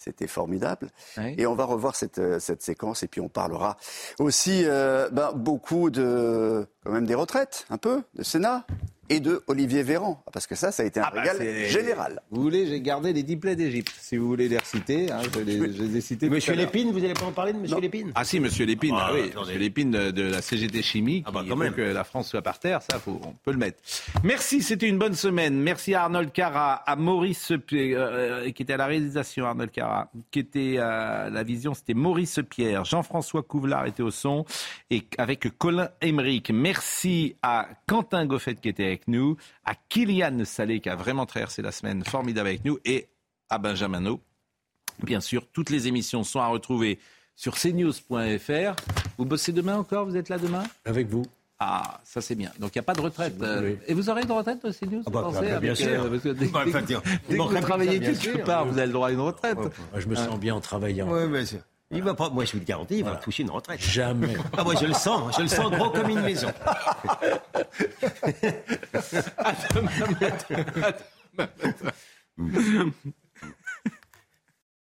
C'était 0.00 0.28
formidable. 0.28 0.90
Oui. 1.16 1.34
Et 1.38 1.46
on 1.48 1.56
va 1.56 1.64
revoir 1.64 1.96
cette, 1.96 2.20
euh, 2.20 2.38
cette 2.38 2.62
séquence 2.62 3.02
et 3.02 3.08
puis 3.08 3.20
on 3.20 3.28
parlera 3.28 3.76
aussi 4.20 4.62
euh, 4.64 5.08
ben, 5.10 5.32
beaucoup 5.32 5.90
de, 5.90 6.68
quand 6.84 6.92
même 6.92 7.04
des 7.04 7.16
retraites, 7.16 7.66
un 7.68 7.78
peu, 7.78 8.04
de 8.14 8.22
Sénat 8.22 8.64
et 9.08 9.20
de 9.20 9.42
Olivier 9.46 9.82
Véran. 9.82 10.22
Parce 10.32 10.46
que 10.46 10.54
ça, 10.54 10.72
ça 10.72 10.82
a 10.82 10.86
été 10.86 11.00
un 11.00 11.04
Ah 11.06 11.12
bah, 11.14 11.20
régal 11.22 11.66
général. 11.68 12.20
Vous 12.30 12.42
voulez, 12.42 12.66
j'ai 12.66 12.80
gardé 12.80 13.12
les 13.12 13.22
10 13.22 13.36
plaies 13.36 13.56
d'Égypte. 13.56 13.92
Si 14.00 14.16
vous 14.16 14.26
voulez 14.28 14.48
les 14.48 14.58
reciter, 14.58 15.10
hein, 15.10 15.20
je, 15.34 15.40
les, 15.40 15.56
je 15.72 15.82
les 15.82 15.96
ai 15.96 16.00
cités. 16.00 16.28
Monsieur. 16.28 16.54
Lépine, 16.54 16.90
vous 16.92 17.00
n'allez 17.00 17.14
pas 17.14 17.26
en 17.26 17.32
parler 17.32 17.52
de 17.52 17.58
Monsieur 17.58 17.76
Non. 17.76 17.80
Lépine 17.80 18.12
Ah 18.14 18.24
si, 18.24 18.40
Monsieur 18.40 18.66
Lépine, 18.66 18.94
Ah, 18.98 19.06
ah, 19.08 19.14
oui, 19.14 19.20
attendez. 19.30 19.40
Monsieur 19.46 19.58
Lépine 19.58 19.90
de, 19.90 20.10
de 20.10 20.22
la 20.30 20.42
CGT 20.42 20.82
Chimie, 20.82 21.22
Ah 21.26 21.30
bah, 21.30 21.42
qui 21.42 21.48
quand 21.48 21.56
veut 21.56 21.64
même. 21.64 21.74
que 21.74 21.80
la 21.82 22.04
France 22.04 22.28
soit 22.28 22.42
par 22.42 22.58
terre, 22.58 22.80
ça, 22.82 22.98
faut, 22.98 23.20
on 23.24 23.32
peut 23.44 23.52
le 23.52 23.58
mettre. 23.58 23.78
Merci, 24.24 24.62
c'était 24.62 24.88
une 24.88 24.98
bonne 24.98 25.14
semaine. 25.14 25.60
Merci 25.60 25.94
à 25.94 26.02
Arnold 26.04 26.32
Cara, 26.32 26.74
à 26.74 26.96
Maurice, 26.96 27.52
Pi- 27.66 27.94
euh, 27.94 28.50
qui 28.50 28.62
était 28.62 28.72
à 28.74 28.76
la 28.76 28.86
réalisation, 28.86 29.46
Arnold 29.46 29.70
Cara, 29.70 30.10
qui 30.30 30.40
était 30.40 30.78
à 30.78 31.30
la 31.30 31.42
vision, 31.42 31.74
c'était 31.74 31.94
Maurice 31.94 32.40
Pierre, 32.50 32.84
Jean-François 32.84 33.42
Couvelard 33.42 33.86
était 33.86 34.02
au 34.02 34.10
son, 34.10 34.44
et 34.90 35.04
avec 35.18 35.56
Colin 35.58 35.88
Emerick. 36.00 36.50
Merci 36.50 37.36
à 37.42 37.68
Quentin 37.86 38.26
Goffet 38.26 38.54
qui 38.56 38.68
était 38.68 38.84
avec 38.84 38.97
nous, 39.06 39.36
à 39.64 39.74
Kylian 39.88 40.44
Salé 40.44 40.80
qui 40.80 40.88
a 40.88 40.96
vraiment 40.96 41.26
traversé 41.26 41.62
la 41.62 41.72
semaine 41.72 42.04
formidable 42.04 42.48
avec 42.48 42.64
nous, 42.64 42.78
et 42.84 43.08
à 43.50 43.58
Benjamin 43.58 44.00
No. 44.00 44.20
Bien 45.02 45.20
sûr, 45.20 45.46
toutes 45.52 45.70
les 45.70 45.86
émissions 45.86 46.24
sont 46.24 46.40
à 46.40 46.48
retrouver 46.48 46.98
sur 47.36 47.54
cnews.fr. 47.56 48.74
Vous 49.16 49.24
bossez 49.24 49.52
demain 49.52 49.76
encore? 49.76 50.06
Vous 50.06 50.16
êtes 50.16 50.28
là 50.28 50.38
demain? 50.38 50.64
Avec 50.84 51.08
vous. 51.08 51.24
Ah, 51.60 52.00
ça 52.04 52.20
c'est 52.20 52.34
bien. 52.36 52.50
Donc 52.60 52.74
il 52.74 52.78
n'y 52.78 52.80
a 52.80 52.84
pas 52.84 52.94
de 52.94 53.00
retraite. 53.00 53.34
vous 53.36 53.44
euh. 53.44 53.74
Et 53.88 53.94
vous 53.94 54.08
aurez 54.10 54.22
une 54.22 54.30
retraite 54.30 54.64
au 54.64 54.70
CNews 54.72 55.02
Ah 55.06 55.10
bah, 55.10 55.22
vous 55.22 55.32
bah, 55.32 55.38
pensez, 55.40 55.50
bah, 55.50 55.58
bien 55.60 55.72
avec, 55.72 55.76
sûr. 55.88 56.08
parce 56.10 56.22
que 56.22 56.28
dès, 56.34 56.46
Bah, 56.46 56.64
dès- 56.64 56.72
que 56.72 57.34
vous 57.36 57.60
travaillez 57.60 58.00
quelque 58.00 58.44
part, 58.44 58.66
vous 58.66 58.78
avez 58.78 58.86
le 58.86 58.92
droit 58.92 59.08
à 59.08 59.10
une 59.12 59.20
retraite. 59.20 59.56
Moi, 59.56 59.70
je 59.96 60.06
me 60.06 60.14
sens 60.14 60.38
bien 60.38 60.54
en 60.54 60.60
travaillant. 60.60 61.08
Oui, 61.10 61.26
bien 61.28 61.44
sûr. 61.44 61.58
Il 61.90 62.02
va 62.02 62.12
pas, 62.14 62.28
moi 62.28 62.44
je 62.44 62.52
vous 62.52 62.58
le 62.58 62.64
garantis, 62.64 62.98
il 62.98 63.04
va 63.04 63.16
toucher 63.16 63.44
une 63.44 63.50
retraite. 63.50 63.80
Jamais. 63.80 64.36
Ah, 64.56 64.62
moi 64.62 64.74
je 64.78 64.84
le 64.84 64.92
sens, 64.92 65.34
je 65.36 65.42
le 65.42 65.48
sens 65.48 65.70
gros 65.70 65.90
comme 65.90 66.10
une 66.10 66.20
maison. 66.20 66.48
À 69.38 69.52
demain 69.74 69.90
matin. 70.20 70.56
À 71.38 71.46
demain 72.36 72.92
matin. 72.98 73.12